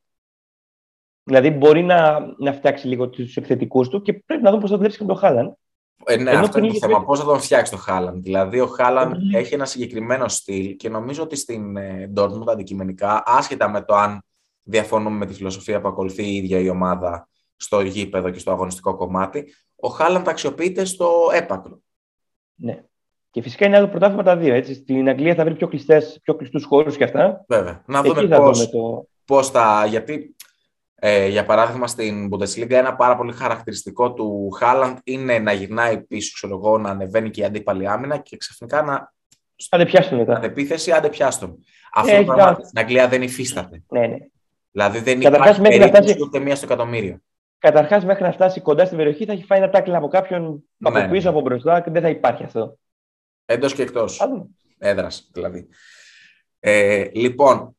Δηλαδή 1.27 1.49
μπορεί 1.49 1.83
να, 1.83 2.19
να 2.37 2.53
φτιάξει 2.53 2.87
λίγο 2.87 3.09
τους 3.09 3.37
επιθετικού 3.37 3.89
του 3.89 4.01
και 4.01 4.13
πρέπει 4.13 4.43
να 4.43 4.49
δούμε 4.49 4.61
πώς 4.61 4.69
θα 4.69 4.75
δουλέψει 4.75 4.97
και 4.97 5.03
με 5.03 5.09
τον 5.09 5.19
Χάλαν. 5.19 5.57
Ε, 6.05 6.15
ναι, 6.15 6.31
Ενώ 6.31 6.39
αυτό 6.39 6.59
είναι 6.59 6.67
το 6.67 6.79
θέμα. 6.79 7.03
Πώς 7.03 7.19
θα 7.19 7.25
τον 7.25 7.39
φτιάξει 7.39 7.71
το 7.71 7.77
Χάλαν. 7.77 8.21
Δηλαδή, 8.21 8.59
ο 8.59 8.67
Χάλαν 8.67 9.13
mm-hmm. 9.13 9.37
έχει 9.37 9.53
ένα 9.53 9.65
συγκεκριμένο 9.65 10.27
στυλ 10.27 10.75
και 10.75 10.89
νομίζω 10.89 11.23
ότι 11.23 11.35
στην 11.35 11.77
ε, 11.77 12.11
Dortmund 12.15 12.47
αντικειμενικά, 12.47 13.23
άσχετα 13.25 13.69
με 13.69 13.81
το 13.81 13.95
αν 13.95 14.21
διαφωνούμε 14.63 15.17
με 15.17 15.25
τη 15.25 15.33
φιλοσοφία 15.33 15.81
που 15.81 15.87
ακολουθεί 15.87 16.23
η 16.23 16.35
ίδια 16.35 16.59
η 16.59 16.69
ομάδα 16.69 17.27
στο 17.55 17.81
γήπεδο 17.81 18.29
και 18.29 18.39
στο 18.39 18.51
αγωνιστικό 18.51 18.95
κομμάτι, 18.95 19.53
ο 19.75 19.87
Χάλαντ 19.87 20.29
αξιοποιείται 20.29 20.85
στο 20.85 21.09
έπακρο. 21.33 21.79
Ναι. 22.55 22.83
Και 23.31 23.41
φυσικά 23.41 23.65
είναι 23.65 23.77
άλλο 23.77 23.87
πρωτάθλημα 23.87 24.23
τα 24.23 24.37
δύο. 24.37 24.53
Έτσι. 24.53 24.73
Στην 24.73 25.09
Αγγλία 25.09 25.35
θα 25.35 25.43
βρει 25.43 25.55
πιο, 25.55 25.67
κλειστές, 25.67 26.19
πιο 26.23 26.35
κλειστούς 26.35 26.65
χώρους 26.65 26.97
και 26.97 27.03
αυτά. 27.03 27.45
Βέβαια. 27.47 27.83
Να 27.85 28.01
δούμε 28.01 28.27
πώς, 28.27 28.69
το... 28.69 29.07
πώς 29.25 29.49
θα... 29.49 29.85
Γιατί, 29.85 30.35
ε, 30.99 31.27
για 31.27 31.45
παράδειγμα, 31.45 31.87
στην 31.87 32.29
Bundesliga 32.31 32.69
ένα 32.71 32.95
πάρα 32.95 33.17
πολύ 33.17 33.33
χαρακτηριστικό 33.33 34.13
του 34.13 34.49
Χάλαντ 34.49 34.97
είναι 35.03 35.39
να 35.39 35.51
γυρνάει 35.51 36.01
πίσω, 36.01 36.31
ξέρω 36.33 36.55
εγώ, 36.55 36.77
να 36.77 36.89
ανεβαίνει 36.89 37.29
και 37.29 37.41
η 37.41 37.43
αντίπαλη 37.43 37.87
άμυνα 37.87 38.17
και 38.17 38.37
ξαφνικά 38.37 38.81
να... 38.81 39.13
Άντε 39.69 39.85
πιάστον 39.85 40.17
μετά. 40.17 40.35
Αντεπίθεση, 40.35 40.91
άντε 40.91 41.09
πιάστον. 41.09 41.59
Αυτό 41.93 42.15
ε, 42.15 42.23
το 42.23 42.33
πράγμα 42.33 42.53
στην 42.53 42.79
Αγγλία 42.79 43.07
δεν 43.07 43.21
υφίσταται. 43.21 43.83
Ναι, 43.89 44.07
ναι. 44.07 44.17
Δηλαδή 44.71 44.99
δεν 44.99 45.21
υπάρχει 45.21 45.61
περίπτωση 45.61 46.17
ούτε 46.21 46.39
μία 46.39 46.55
στο 46.55 46.65
εκατομμύριο. 46.65 47.21
Καταρχάς, 47.59 48.05
μέχρι 48.05 48.23
να 48.23 48.31
φτάσει 48.31 48.61
κοντά 48.61 48.85
στην 48.85 48.97
περιοχή, 48.97 49.25
θα 49.25 49.31
έχει 49.31 49.43
φάει 49.43 49.57
ένα 49.59 49.69
τάκλι 49.69 49.95
από 49.95 50.07
κάποιον 50.07 50.63
ναι. 50.77 50.89
από 50.89 51.11
πίσω, 51.11 51.29
από 51.29 51.41
μπροστά 51.41 51.81
και 51.81 51.89
δεν 51.89 52.01
θα 52.01 52.09
υπάρχει 52.09 52.43
αυτό. 52.43 52.77
Εντός 53.45 53.73
και 53.73 53.81
εκτός. 53.81 54.21
Έδρας, 54.77 55.29
δηλαδή. 55.33 55.67
Ε, 56.59 57.03
λοιπόν, 57.13 57.76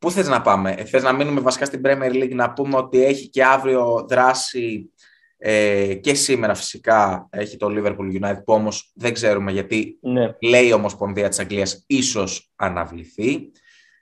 πού 0.00 0.10
θες 0.10 0.28
να 0.28 0.42
πάμε; 0.42 0.70
Ε, 0.70 0.84
θες 0.84 1.02
να 1.02 1.12
μείνουμε 1.12 1.40
βασικά 1.40 1.64
στην 1.64 1.80
Premier 1.84 2.12
League, 2.12 2.34
να 2.34 2.52
πούμε 2.52 2.76
ότι 2.76 3.04
έχει 3.04 3.28
και 3.28 3.44
αύριο 3.44 4.06
δράση 4.08 4.90
ε, 5.38 5.94
και 5.94 6.14
σήμερα 6.14 6.54
φυσικά 6.54 7.28
έχει 7.30 7.56
το 7.56 7.66
Liverpool 7.70 8.20
United 8.20 8.44
που 8.44 8.52
όμως 8.52 8.92
δεν 8.94 9.12
ξέρουμε 9.12 9.52
γιατί 9.52 9.98
ναι. 10.00 10.34
λέει 10.40 10.66
η 10.66 10.72
Ομοσπονδία 10.72 11.28
της 11.28 11.38
Αγγλίας 11.38 11.84
ίσως 11.86 12.50
αναβληθεί. 12.56 13.50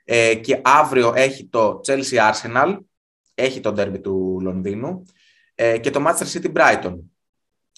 Ε, 0.04 0.34
και 0.34 0.60
αύριο 0.64 1.12
έχει 1.16 1.48
το 1.48 1.80
Chelsea 1.86 2.30
Arsenal, 2.32 2.76
έχει 3.34 3.60
το 3.60 3.74
derby 3.76 4.00
του 4.02 4.38
Λονδίνου 4.42 5.02
ε, 5.54 5.78
και 5.78 5.90
το 5.90 6.04
Manchester 6.06 6.40
City 6.40 6.52
Brighton. 6.52 6.94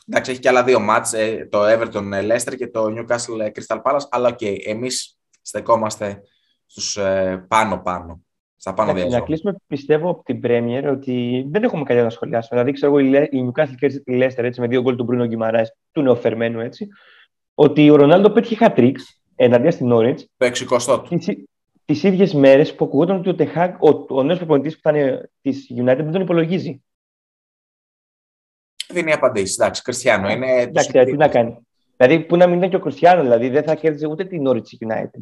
Εντάξει, 0.08 0.30
έχει 0.30 0.40
και 0.40 0.48
άλλα 0.48 0.64
δύο 0.64 0.80
μάτς, 0.80 1.12
ε, 1.12 1.48
το 1.50 1.64
Everton 1.64 2.12
ε, 2.12 2.26
Leicester 2.26 2.56
και 2.56 2.68
το 2.68 2.84
Newcastle 2.84 3.40
ε, 3.40 3.50
Crystal 3.54 3.82
Palace, 3.82 4.06
αλλά 4.10 4.28
OK, 4.28 4.38
okay, 4.40 4.56
εμείς 4.64 5.18
στεκόμαστε 5.42 6.22
στους 6.70 6.98
πάνω-πάνω. 7.48 8.24
Στα 8.56 8.74
πάνω 8.74 8.90
Εντάξει, 8.90 9.08
να 9.08 9.20
κλείσουμε, 9.20 9.56
πιστεύω, 9.66 10.10
από 10.10 10.22
την 10.24 10.40
Premier 10.44 10.84
ότι 10.90 11.46
δεν 11.50 11.62
έχουμε 11.62 11.82
κάτι 11.82 12.00
να 12.00 12.10
σχολιάσουμε. 12.10 12.60
Δηλαδή, 12.60 12.72
ξέρω 12.72 12.98
εγώ, 12.98 13.26
η 13.30 13.50
Newcastle 13.52 13.74
και 13.78 13.86
η 13.86 14.02
Leicester 14.06 14.42
έτσι, 14.44 14.60
με 14.60 14.66
δύο 14.66 14.82
γκολ 14.82 14.96
του 14.96 15.04
Μπρούνο 15.04 15.26
Γκιμαράες, 15.26 15.64
του 15.92 16.02
νεοφερμένου 16.02 16.60
έτσι, 16.60 16.88
ότι 17.54 17.90
ο 17.90 17.96
Ρονάλντο 17.96 18.30
πέτυχε 18.30 18.54
χατρίξ 18.54 19.22
εναντίον 19.36 19.72
στην 19.72 19.92
Όριτ. 19.92 20.18
Το 20.36 20.44
εξικοστό 20.44 21.00
του. 21.00 21.18
Τι 21.84 22.08
ίδιες 22.08 22.34
μέρες 22.34 22.74
που 22.74 22.84
ακούγονταν 22.84 23.16
ότι 23.16 23.28
ο, 23.28 23.34
Τεχάκ, 23.34 23.82
ο, 23.82 24.04
ο 24.08 24.22
νέος 24.22 24.38
προπονητής 24.38 24.80
που 24.80 24.88
ήταν 24.88 25.28
της 25.40 25.72
United 25.76 25.96
δεν 25.96 26.12
τον 26.12 26.20
υπολογίζει 26.20 26.82
δίνει 28.90 29.12
απαντήσεις. 29.12 29.58
Εντάξει, 29.58 29.82
Κριστιανό 29.82 30.30
είναι. 30.30 30.60
Εντάξει, 30.60 31.04
τι 31.04 31.16
να 31.16 31.28
κάνει. 31.28 31.66
Δηλαδή, 31.96 32.24
που 32.24 32.36
να 32.36 32.46
μην 32.46 32.58
ήταν 32.58 32.70
και 32.70 32.76
ο 32.76 32.80
Κριστιανό, 32.80 33.22
δηλαδή 33.22 33.48
δεν 33.48 33.62
θα 33.62 33.74
κέρδιζε 33.74 34.06
ούτε 34.06 34.24
την 34.24 34.42
Norwich 34.46 34.88
United. 34.88 35.20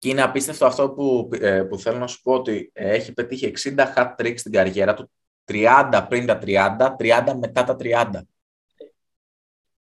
Και 0.00 0.08
είναι 0.08 0.22
απίστευτο 0.22 0.66
αυτό 0.66 0.90
που, 0.90 1.28
ε, 1.32 1.62
που 1.62 1.78
θέλω 1.78 1.98
να 1.98 2.06
σου 2.06 2.22
πω 2.22 2.32
ότι 2.32 2.70
έχει 2.72 3.12
πετύχει 3.12 3.52
60 3.76 3.94
hat 3.96 4.14
tricks 4.16 4.34
στην 4.36 4.52
καριέρα 4.52 4.94
του, 4.94 5.10
30 5.44 6.06
πριν 6.08 6.26
τα 6.26 6.38
30, 6.38 6.96
30 6.98 7.34
μετά 7.38 7.64
τα 7.64 7.76
30. 7.80 8.20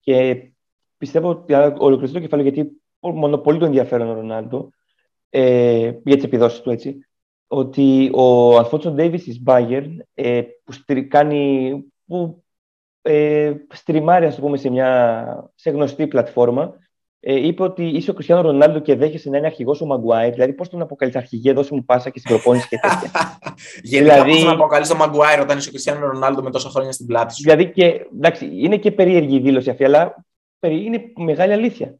Και 0.01 0.51
πιστεύω 0.97 1.29
ότι 1.29 1.55
ολοκληρωθεί 1.55 2.13
το 2.13 2.21
κεφάλαιο 2.21 2.49
γιατί 2.49 2.83
μόνο 3.01 3.39
πολύ 3.39 3.59
το 3.59 3.65
ενδιαφέρον 3.65 4.09
ο 4.09 4.15
Ρονάλντο 4.15 4.71
ε, 5.31 5.93
για 6.05 6.15
τις 6.15 6.25
επιδόσεις 6.25 6.61
του 6.61 6.71
έτσι. 6.71 6.99
Ότι 7.47 8.11
ο 8.15 8.57
Αλφόνσο 8.59 8.91
Ντέιβι 8.91 9.19
της 9.19 9.43
Bayern 9.47 9.97
ε, 10.15 10.43
που, 10.65 10.75
κάνει, 11.09 11.85
που 12.07 12.45
ε, 13.03 13.55
στριμάρει, 13.69 14.27
ας 14.27 14.39
πούμε, 14.39 14.57
σε 14.57 14.71
μια 14.71 15.51
σε 15.55 15.71
γνωστή 15.71 16.07
πλατφόρμα, 16.07 16.79
ε, 17.21 17.47
είπε 17.47 17.63
ότι 17.63 17.85
είσαι 17.85 18.11
ο 18.11 18.15
Κριστιανό 18.15 18.41
Ρονάλντο 18.41 18.79
και 18.79 18.95
δέχεσαι 18.95 19.31
να 19.31 19.37
είναι 19.37 19.47
αρχηγός 19.47 19.81
ο 19.81 19.87
Μαγκουάιρ. 19.87 20.33
Δηλαδή, 20.33 20.53
πώς 20.53 20.69
τον 20.69 20.81
αποκαλείς 20.81 21.17
αρχηγέ, 21.17 21.53
δώσε 21.53 21.75
μου 21.75 21.85
πάσα 21.85 22.11
και 22.11 22.19
στην 22.19 22.35
προπόνηση 22.35 22.69
και 22.69 22.79
τέτοια. 22.79 23.11
Γενικά, 23.83 24.13
δηλαδή... 24.13 24.31
πώς 24.31 24.41
τον 24.43 24.53
αποκαλείς 24.53 24.89
τον 24.89 24.97
Μαγκουάιρ 24.97 25.41
όταν 25.41 25.59
είσαι 25.59 25.69
ο 25.69 25.71
Κριστιανό 25.71 26.07
Ρονάλντο 26.07 26.43
με 26.43 26.51
τόσα 26.51 26.69
χρόνια 26.69 26.93
στην 26.93 27.07
πλάτη 27.07 27.35
σου; 27.35 27.43
Δηλαδή, 27.43 27.71
και, 27.71 28.07
εντάξει, 28.17 28.51
είναι 28.53 28.77
και 28.77 28.93
περίεργη 28.93 29.37
η 29.37 29.41
δήλωση 29.41 29.71
αυτή, 29.71 29.85
αλλά 29.85 30.25
είναι 30.61 31.03
μεγάλη 31.17 31.53
αλήθεια. 31.53 31.95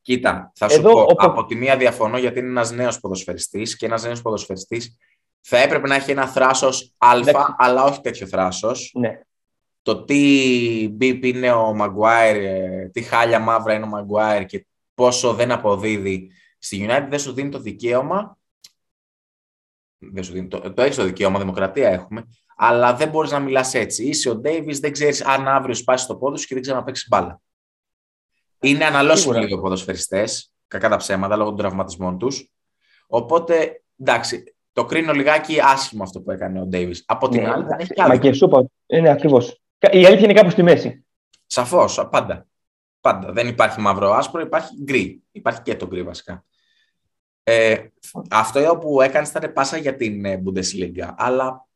Κοίτα, 0.00 0.52
θα 0.54 0.68
σου 0.68 0.78
Εδώ, 0.78 0.92
πω, 0.92 1.00
οπό... 1.00 1.26
από 1.26 1.44
τη 1.44 1.54
μία 1.54 1.76
διαφωνώ 1.76 2.18
γιατί 2.18 2.38
είναι 2.38 2.48
ένας 2.48 2.72
νέος 2.72 3.00
ποδοσφαιριστής 3.00 3.76
και 3.76 3.86
ένας 3.86 4.04
νέος 4.04 4.22
ποδοσφαιριστής 4.22 4.98
θα 5.40 5.58
έπρεπε 5.58 5.88
να 5.88 5.94
έχει 5.94 6.10
ένα 6.10 6.26
θράσος 6.26 6.94
Α, 6.98 7.08
αλλά 7.56 7.84
όχι 7.84 8.00
τέτοιο 8.00 8.26
θράσος. 8.26 8.92
Ναι. 8.94 9.20
Το 9.84 10.04
τι 10.04 10.88
μπίπ 10.92 11.24
είναι 11.24 11.52
ο 11.52 11.74
Μαγκουάιρ, 11.74 12.36
ε, 12.36 12.90
τι 12.92 13.02
χάλια 13.02 13.38
μαύρα 13.38 13.74
είναι 13.74 13.84
ο 13.84 13.88
Μαγκουάιρ 13.88 14.44
και 14.44 14.66
πόσο 14.94 15.34
δεν 15.34 15.52
αποδίδει 15.52 16.30
στη 16.58 16.86
United 16.88 17.06
δεν 17.08 17.18
σου 17.18 17.32
δίνει 17.32 17.48
το 17.48 17.58
δικαίωμα. 17.58 18.38
Δεν 19.98 20.24
σου 20.24 20.32
δίνει, 20.32 20.48
το, 20.48 20.72
το 20.72 20.82
έχεις 20.82 20.96
το 20.96 21.04
δικαίωμα, 21.04 21.38
δημοκρατία 21.38 21.88
έχουμε, 21.88 22.24
αλλά 22.56 22.94
δεν 22.94 23.08
μπορείς 23.08 23.30
να 23.30 23.38
μιλάς 23.38 23.74
έτσι. 23.74 24.04
Είσαι 24.04 24.30
ο 24.30 24.36
Ντέιβις, 24.36 24.80
δεν 24.80 24.92
ξέρεις 24.92 25.24
αν 25.24 25.48
αύριο 25.48 25.74
σπάσει 25.74 26.06
το 26.06 26.16
πόδι 26.16 26.38
σου 26.38 26.46
και 26.46 26.54
δεν 26.54 26.62
ξέρεις 26.62 26.80
να 26.80 26.86
παίξεις 26.86 27.08
μπάλα. 27.08 27.40
Είναι 28.60 28.84
αναλώσιμοι 28.84 29.38
λίγο 29.38 29.60
ποδοσφαιριστές, 29.60 30.52
κακά 30.66 30.88
τα 30.88 30.96
ψέματα 30.96 31.36
λόγω 31.36 31.48
των 31.48 31.58
τραυματισμών 31.58 32.18
τους. 32.18 32.52
Οπότε, 33.06 33.82
εντάξει, 34.00 34.54
το 34.72 34.84
κρίνω 34.84 35.12
λιγάκι 35.12 35.60
άσχημο 35.60 36.02
αυτό 36.02 36.20
που 36.20 36.30
έκανε 36.30 36.60
ο 36.60 36.66
Ντέιβις. 36.66 37.04
Από 37.06 37.28
την 37.28 37.42
ναι, 37.42 37.50
άλλη, 37.50 37.64
δεν 37.64 37.78
έχει 37.78 37.92
Μα 38.00 38.16
και 38.16 38.32
σου 38.32 38.44
είπα, 38.44 38.66
είναι 38.86 39.08
ακριβώς. 39.08 39.63
Η 39.92 40.06
αλήθεια 40.06 40.24
είναι 40.24 40.32
κάπου 40.32 40.50
στη 40.50 40.62
μέση. 40.62 41.04
Σαφώς, 41.46 42.08
πάντα. 42.10 42.46
Πάντα. 43.00 43.32
Δεν 43.32 43.48
υπάρχει 43.48 43.80
μαύρο-άσπρο, 43.80 44.40
υπάρχει 44.40 44.82
γκρι. 44.82 45.22
Υπάρχει 45.32 45.62
και 45.62 45.76
το 45.76 45.86
γκρι 45.86 46.02
βασικά. 46.02 46.44
Ε, 47.42 47.76
αυτό 48.30 48.78
που 48.80 49.00
έκανες 49.00 49.30
ήταν 49.30 49.52
πάσα 49.52 49.76
για 49.76 49.96
την 49.96 50.24
ε, 50.24 50.42
Bundesliga, 50.44 51.12
αλλά. 51.16 51.66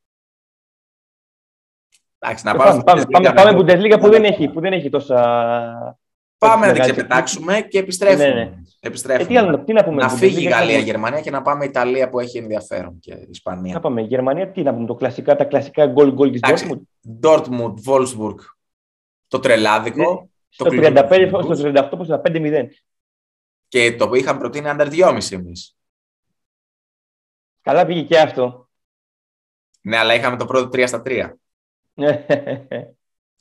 Εντάξει, 2.18 2.44
να 2.44 2.50
ε, 2.50 2.54
πάμε, 2.54 2.82
πάμε, 2.82 3.04
πάμε, 3.10 3.32
πάμε 3.32 3.58
Bundesliga 3.60 3.96
που 4.00 4.08
δεν 4.08 4.24
έχει, 4.24 4.48
που 4.48 4.60
δεν 4.60 4.72
έχει 4.72 4.88
τόσα 4.88 5.98
Πάμε 6.38 6.66
να 6.66 6.72
την 6.72 6.82
ξεπετάξουμε 6.82 7.60
και 7.60 7.78
επιστρέφουμε. 7.78 8.28
Ναι, 8.28 8.34
ναι. 8.34 8.52
επιστρέφουμε. 8.80 9.40
Ε, 9.40 9.56
τι, 9.56 9.64
τι 9.64 9.72
να, 9.72 9.84
πούμε, 9.84 10.02
να 10.02 10.08
φύγει 10.08 10.44
η 10.44 10.48
Γαλλία-Γερμανία 10.48 11.20
και 11.20 11.30
να 11.30 11.42
πάμε 11.42 11.64
Ιταλία 11.64 12.08
που 12.08 12.20
έχει 12.20 12.38
ενδιαφέρον 12.38 12.98
και 12.98 13.14
Ισπανία. 13.30 13.74
Να 13.74 13.80
πάμε 13.80 14.00
Γερμανία, 14.00 14.50
τι 14.50 14.62
να 14.62 14.74
πούμε, 14.74 14.86
το 14.86 14.94
κλασικά, 14.94 15.36
τα 15.36 15.44
κλασικά 15.44 15.86
γκολ 15.86 16.12
γκολ 16.12 16.30
της 16.30 16.40
Dortmund; 16.42 16.80
Dortmund, 17.22 17.74
Wolfsburg, 17.86 18.34
το 19.28 19.38
τρελάδικο. 19.38 20.12
Ναι. 20.12 20.28
Το 20.56 20.64
στο 20.64 20.66
35, 20.70 21.28
στο 21.54 21.70
38 21.70 21.88
προς 21.90 22.08
5-0. 22.08 22.64
Και 23.68 23.96
το 23.96 24.08
που 24.08 24.14
είχαμε 24.14 24.38
προτείνει 24.38 24.68
under 24.72 24.88
2,5 24.90 25.32
εμείς. 25.32 25.76
Καλά 27.62 27.86
πήγε 27.86 28.02
και 28.02 28.18
αυτό. 28.18 28.68
Ναι, 29.80 29.96
αλλά 29.96 30.14
είχαμε 30.14 30.36
το 30.36 30.44
πρώτο 30.44 30.68
3 30.68 30.84
στα 30.86 31.02
3. 31.04 31.32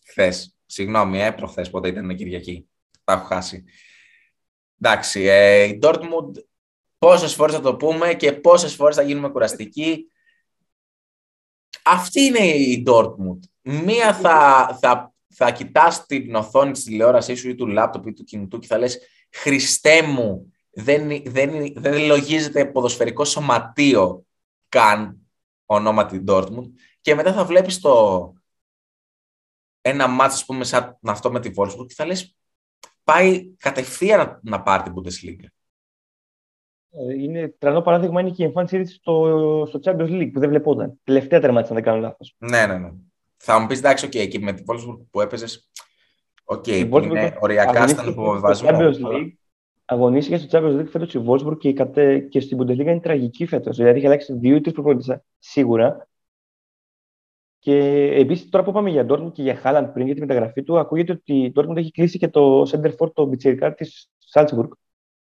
Χθες. 0.09 0.55
Συγγνώμη, 0.65 1.21
ε, 1.21 1.31
προχθές 1.31 1.69
πότε 1.69 1.87
ήταν 1.87 2.15
Κυριακή 2.15 2.67
τα 3.07 3.13
έχω 3.13 3.25
χάσει. 3.25 3.63
Εντάξει, 4.81 5.21
ε, 5.21 5.63
η 5.63 5.79
Dortmund 5.81 6.31
πόσες 6.97 7.33
φορές 7.33 7.55
θα 7.55 7.61
το 7.61 7.75
πούμε 7.75 8.13
και 8.13 8.33
πόσες 8.33 8.75
φορές 8.75 8.95
θα 8.95 9.01
γίνουμε 9.01 9.29
κουραστικοί. 9.29 10.11
Αυτή 11.83 12.21
είναι 12.21 12.45
η 12.47 12.83
Dortmund. 12.87 13.39
Μία 13.61 14.13
θα, 14.13 14.67
θα, 14.81 15.13
θα 15.33 15.51
κοιτάς 15.51 16.05
την 16.05 16.35
οθόνη 16.35 16.71
της 16.71 16.83
τηλεόρασής 16.83 17.39
σου 17.39 17.49
ή 17.49 17.55
του 17.55 17.67
λάπτοπ 17.67 18.07
ή 18.07 18.13
του 18.13 18.23
κινητού 18.23 18.59
και 18.59 18.67
θα 18.67 18.77
λες 18.77 18.99
«Χριστέ 19.31 20.01
μου, 20.01 20.53
δεν, 20.69 21.23
δεν, 21.25 21.73
δεν 21.75 22.05
λογίζεται 22.05 22.65
ποδοσφαιρικό 22.65 23.25
σωματείο 23.25 24.25
καν 24.69 25.17
ονόματι 25.65 26.23
Dortmund» 26.27 26.69
και 27.01 27.15
μετά 27.15 27.33
θα 27.33 27.45
βλέπεις 27.45 27.79
το, 27.79 28.33
ένα 29.81 30.07
μάτς, 30.07 30.33
ας 30.33 30.45
πούμε, 30.45 30.63
σαν 30.63 30.99
αυτό 31.03 31.31
με 31.31 31.39
τη 31.39 31.51
Wolfsburg 31.55 31.87
και 31.87 31.93
θα 31.93 32.05
λες 32.05 32.37
πάει 33.07 33.55
κατευθείαν 33.57 34.19
να, 34.19 34.39
να 34.41 34.61
πάρει 34.61 34.83
την 34.83 34.93
Bundesliga. 34.95 35.45
Ε, 36.91 37.13
είναι 37.13 37.55
τρανό 37.57 37.81
παράδειγμα 37.81 38.21
είναι 38.21 38.29
και 38.29 38.43
η 38.43 38.45
εμφάνισή 38.45 38.81
της 38.81 38.95
στο, 38.95 39.65
στο 39.67 39.79
Champions 39.83 40.09
League 40.09 40.29
που 40.33 40.39
δεν 40.39 40.49
βλεπόταν. 40.49 40.99
Τελευταία 41.03 41.39
τερμάτισα, 41.39 41.73
αν 41.73 41.75
δεν 41.75 41.85
κάνω 41.85 42.01
λάθος. 42.01 42.35
Ναι, 42.37 42.65
ναι, 42.65 42.77
ναι. 42.77 42.91
Θα 43.37 43.59
μου 43.59 43.67
πεις 43.67 43.77
εντάξει, 43.77 44.07
okay, 44.07 44.19
εκεί 44.19 44.39
με 44.39 44.53
την 44.53 44.65
Wolfsburg 44.67 44.99
που 45.11 45.21
έπαιζες. 45.21 45.69
OK, 46.43 46.63
okay, 46.67 47.03
είναι 47.03 47.37
οριακά 47.39 47.87
στον 47.87 48.09
υποβιβασμό. 48.09 48.69
Αγωνίστηκε 49.85 50.37
στο 50.37 50.59
Champions 50.59 50.79
League 50.79 50.87
φέτος 50.89 51.13
η 51.13 51.23
Wolfsburg 51.27 51.57
και, 51.57 51.73
και 52.29 52.39
στην 52.39 52.57
Bundesliga 52.61 52.77
είναι 52.77 52.99
τραγική 52.99 53.45
φέτος. 53.45 53.77
Δηλαδή 53.77 53.97
έχει 53.97 54.05
αλλάξει 54.05 54.33
δύο 54.33 54.55
ή 54.55 54.61
τρεις 54.61 54.73
προπονητές 54.73 55.19
σίγουρα 55.37 56.06
και 57.67 58.11
επίσης, 58.13 58.49
τώρα 58.49 58.63
που 58.63 58.69
είπαμε 58.69 58.89
για 58.89 59.05
Dortmund 59.09 59.31
και 59.33 59.41
για 59.41 59.55
Χάλαντ 59.55 59.87
πριν 59.93 60.05
για 60.05 60.15
τη 60.15 60.21
μεταγραφή 60.21 60.63
του, 60.63 60.79
ακούγεται 60.79 61.11
ότι 61.11 61.33
η 61.33 61.53
Dortmund 61.55 61.75
έχει 61.75 61.91
κλείσει 61.91 62.17
και 62.17 62.27
το 62.27 62.61
σέντερ 62.61 62.95
φορ 62.97 63.13
το 63.13 63.25
πιτσιρικά 63.25 63.73
της 63.73 64.09
Salzburg, 64.33 64.67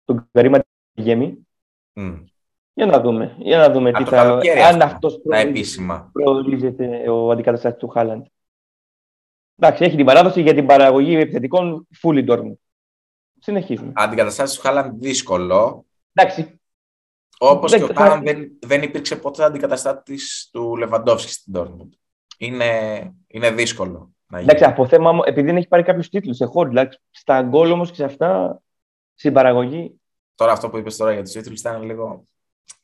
τον 0.04 0.28
Καρίμ 0.32 0.58
Αντεγέμι. 0.92 1.46
Μμ. 1.94 2.24
Για 2.72 2.86
να 2.86 3.00
δούμε, 3.00 3.36
για 3.38 3.58
να 3.58 3.70
δούμε 3.70 3.92
τι 3.92 4.04
θα. 4.04 4.40
Αν 4.68 4.82
αυτός 4.82 5.20
προορίζεται 6.12 7.08
ο 7.10 7.30
αντικαταστάτης 7.30 7.78
του 7.78 7.88
Χάλαντ. 7.88 8.26
Εντάξει, 9.56 9.84
έχει 9.84 9.96
την 9.96 10.06
παράδοση 10.06 10.42
για 10.42 10.54
την 10.54 10.66
παραγωγή 10.66 11.16
επιθετικών 11.16 11.86
fully 12.02 12.28
Dortmund. 12.28 12.56
Συνεχίζουμε. 13.38 13.92
Αντικαταστάτης 13.94 14.54
του 14.54 14.60
Χάλαντ 14.60 15.00
δύσκολο. 15.00 15.84
Εντάξει. 16.12 16.60
Όπως 17.38 17.74
και 17.74 17.82
ο 17.82 17.90
Χάλαντ 17.94 18.22
δεν, 18.24 18.58
δεν 18.60 18.82
υπήρξε 18.82 19.16
ποτέ 19.16 19.44
αντικαταστάτης 19.44 20.48
του 20.52 20.76
Λεβαντόφσκι 20.76 21.32
στην 21.32 21.52
Dortmund 21.56 21.98
είναι, 22.40 23.12
είναι 23.26 23.50
δύσκολο. 23.50 24.14
Να 24.26 24.38
γίνει. 24.38 24.50
Εντάξει, 24.50 24.70
από 24.70 24.86
θέμα, 24.86 25.20
επειδή 25.24 25.46
δεν 25.46 25.56
έχει 25.56 25.68
πάρει 25.68 25.82
κάποιους 25.82 26.08
τίτλους 26.08 26.36
σε 26.36 26.44
χώρο, 26.44 26.68
δηλαδή, 26.68 26.96
στα 27.10 27.42
γκολ 27.42 27.70
όμως 27.70 27.88
και 27.88 27.94
σε 27.94 28.04
αυτά, 28.04 28.60
στην 29.14 29.32
παραγωγή. 29.32 30.00
Τώρα 30.34 30.52
αυτό 30.52 30.70
που 30.70 30.76
είπες 30.76 30.96
τώρα 30.96 31.12
για 31.12 31.22
τους 31.22 31.32
τίτλους 31.32 31.60
ήταν 31.60 31.82
λίγο 31.82 32.24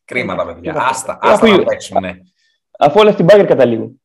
κρίμα 0.05 0.37
τα 0.37 0.47
παιδιά. 0.47 0.75
Άστα, 0.77 1.19
άστα 1.21 1.49
να 1.49 1.65
παίξουν. 1.65 2.01
Ναι. 2.01 2.19
Αφού 2.79 3.01
όλα 3.01 3.13
στην 3.13 3.25
μπάγκερ 3.25 3.47
καταλήγουν. 3.47 4.03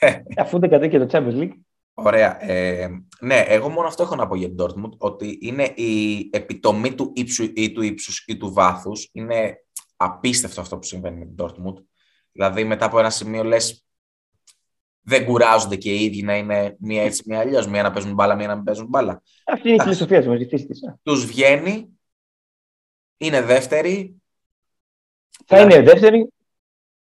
Αφού 0.36 0.58
δεν 0.58 0.70
κατέχει 0.70 0.98
το 0.98 1.06
Champions 1.10 1.40
League. 1.40 1.58
Ωραία. 1.94 2.44
Ε, 2.50 2.88
ναι, 3.20 3.38
εγώ 3.38 3.68
μόνο 3.68 3.86
αυτό 3.86 4.02
έχω 4.02 4.14
να 4.14 4.26
πω 4.26 4.34
για 4.34 4.48
την 4.48 4.56
Dortmund, 4.60 4.96
ότι 4.98 5.38
είναι 5.40 5.64
η 5.64 6.28
επιτομή 6.32 6.94
του 6.94 7.12
ύψου 7.14 7.50
ή 7.54 7.72
του 7.72 7.82
ύψους 7.82 8.24
ή 8.26 8.36
του 8.36 8.52
βάθους. 8.52 9.08
Είναι 9.12 9.64
απίστευτο 9.96 10.60
αυτό 10.60 10.76
που 10.76 10.84
συμβαίνει 10.84 11.18
με 11.18 11.24
την 11.24 11.34
Dortmund. 11.38 11.74
Δηλαδή, 12.34 12.64
μετά 12.64 12.84
από 12.84 12.98
ένα 12.98 13.10
σημείο 13.10 13.44
λες, 13.44 13.84
δεν 15.00 15.24
κουράζονται 15.24 15.76
και 15.76 15.94
οι 15.94 16.04
ίδιοι 16.04 16.22
να 16.22 16.36
είναι 16.36 16.76
μία 16.78 17.02
έτσι, 17.02 17.22
μία 17.26 17.38
αλλιώς. 17.38 17.66
Μία 17.66 17.82
να 17.82 17.92
παίζουν 17.92 18.14
μπάλα, 18.14 18.34
μία 18.34 18.46
να 18.46 18.54
μην 18.54 18.64
παίζουν 18.64 18.86
μπάλα. 18.86 19.22
Αυτή 19.44 19.68
είναι 19.68 19.76
η 19.76 19.80
φιλοσοφία 19.80 20.18
της 20.18 20.26
μαζικής 20.28 20.66
της. 20.66 20.80
Τους 21.02 21.26
βγαίνει, 21.26 21.88
είναι 23.16 23.42
δεύτερη. 23.42 24.22
Θα 25.46 25.60
είναι 25.60 25.82
δεύτερη. 25.82 26.28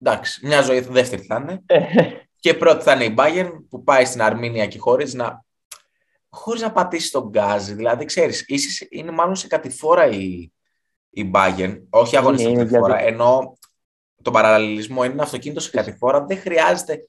Εντάξει, 0.00 0.46
μια 0.46 0.62
ζωή 0.62 0.80
δεύτερη 0.80 1.22
θα 1.22 1.36
είναι. 1.36 1.62
Ε. 1.66 1.84
και 2.40 2.54
πρώτη 2.54 2.82
θα 2.82 2.92
είναι 2.92 3.04
η 3.04 3.14
Bayern 3.18 3.50
που 3.68 3.82
πάει 3.82 4.04
στην 4.04 4.22
Αρμίνια 4.22 4.66
και 4.66 4.78
χωρίς 4.78 5.14
να, 5.14 5.44
χωρίς 6.28 6.62
να 6.62 6.72
πατήσει 6.72 7.10
τον 7.10 7.28
γκάζι. 7.28 7.74
Δηλαδή, 7.74 8.04
ξέρεις, 8.04 8.46
είναι 8.90 9.10
μάλλον 9.10 9.36
σε 9.36 9.46
κατηφόρα 9.46 10.06
η, 10.06 10.52
η 11.10 11.30
Bayern. 11.34 11.82
Όχι 11.90 12.16
αγωνιστική 12.16 12.56
κατηφόρα, 12.56 13.00
ενώ 13.00 13.58
τον 14.26 14.34
παραλληλισμό 14.34 15.04
είναι 15.04 15.12
ένα 15.12 15.22
αυτοκίνητο 15.22 15.60
σε 15.60 15.70
κατηφόρα, 15.70 16.24
δεν 16.24 16.38
χρειάζεται 16.38 17.08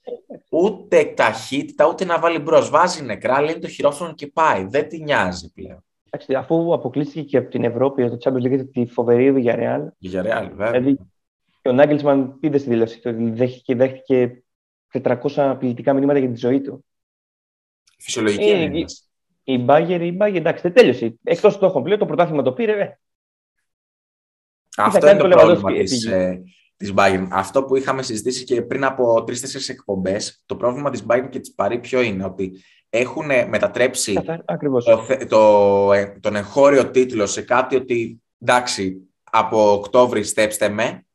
ούτε 0.50 1.06
ταχύτητα, 1.06 1.88
ούτε 1.88 2.06
να 2.06 2.20
βάλει 2.20 2.40
μπρος. 2.40 2.70
Βάζει 2.70 3.04
νεκρά, 3.04 3.42
λέει 3.42 3.60
το 3.60 3.68
χειρόφρονο 3.68 4.14
και 4.14 4.28
πάει. 4.28 4.66
Δεν 4.66 4.88
τη 4.88 5.04
νοιάζει 5.04 5.52
πλέον. 5.54 5.86
Εντάξει, 6.10 6.34
αφού 6.34 6.74
αποκλείστηκε 6.74 7.22
και 7.22 7.38
από 7.38 7.50
την 7.50 7.64
Ευρώπη, 7.64 8.10
το 8.10 8.18
Champions 8.24 8.44
League, 8.44 8.70
τη 8.72 8.86
φοβερή 8.86 9.42
για 9.42 9.56
Ρεάλ. 9.56 9.90
Για 9.98 10.22
Ρεάλ, 10.22 10.48
βέβαια. 10.50 10.72
Δηλαδή, 10.72 10.98
και 11.62 11.70
ο 11.70 11.72
Νάγκελσμαν 11.72 12.38
είδε 12.40 12.58
στη 12.58 12.70
δήλωση 12.70 13.02
ότι 13.06 13.30
δέχτηκε, 13.30 13.76
δέχτηκε 13.76 14.44
400 14.92 15.18
απειλητικά 15.36 15.94
μηνύματα 15.94 16.20
για 16.20 16.30
τη 16.30 16.38
ζωή 16.38 16.62
του. 16.62 16.86
Φυσιολογική 18.00 18.50
ε, 18.50 18.62
είναι. 18.62 18.86
Η 19.44 19.58
Μπάγκερ, 19.58 20.02
η 20.02 20.12
Μπάγκερ, 20.12 20.40
εντάξει, 20.40 20.62
δεν 20.62 20.74
τέλειωσε. 20.74 21.16
Εκτός 21.24 21.58
το 21.58 21.82
πλέον, 21.82 22.00
το 22.00 22.06
πρωτάθλημα 22.06 22.42
το 22.42 22.54
πήρε. 22.54 22.82
Ε. 22.82 22.98
Αυτό 24.78 25.10
είναι 25.10 25.20
το, 25.20 25.28
το 25.28 25.36
πρόβλημα 25.36 25.74
της, 25.74 26.06
ε, 26.06 26.44
της 26.78 26.94
Bayern. 26.96 27.28
Αυτό 27.30 27.64
που 27.64 27.76
είχαμε 27.76 28.02
συζητήσει 28.02 28.44
και 28.44 28.62
πριν 28.62 28.84
από 28.84 29.24
τρει-τέσσερι 29.24 29.64
εκπομπές, 29.68 30.42
το 30.46 30.56
πρόβλημα 30.56 30.90
της 30.90 31.06
Bayern 31.08 31.28
και 31.30 31.40
της 31.40 31.54
Παρή 31.54 31.80
ποιο 31.80 32.02
είναι, 32.02 32.24
ότι 32.24 32.52
έχουν 32.90 33.26
μετατρέψει 33.26 34.14
το, 34.84 35.06
το, 35.28 35.94
ε, 35.94 36.18
τον 36.20 36.36
εγχώριο 36.36 36.92
τίτλο 36.92 37.26
σε 37.26 37.42
κάτι 37.42 37.76
ότι 37.76 38.22
εντάξει, 38.40 38.98
από 39.24 39.72
Οκτώβρη 39.72 40.24
στέψτε 40.24 40.70
με, 40.70 41.06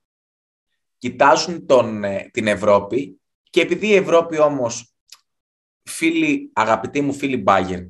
κοιτάζουν 0.98 1.66
τον, 1.66 2.04
ε, 2.04 2.30
την 2.32 2.46
Ευρώπη 2.46 3.20
και 3.50 3.60
επειδή 3.60 3.86
η 3.86 3.94
Ευρώπη 3.94 4.38
όμως, 4.38 4.94
φίλοι, 5.82 6.50
αγαπητοί 6.52 7.00
μου 7.00 7.12
φίλοι 7.12 7.44
Bayern, 7.46 7.88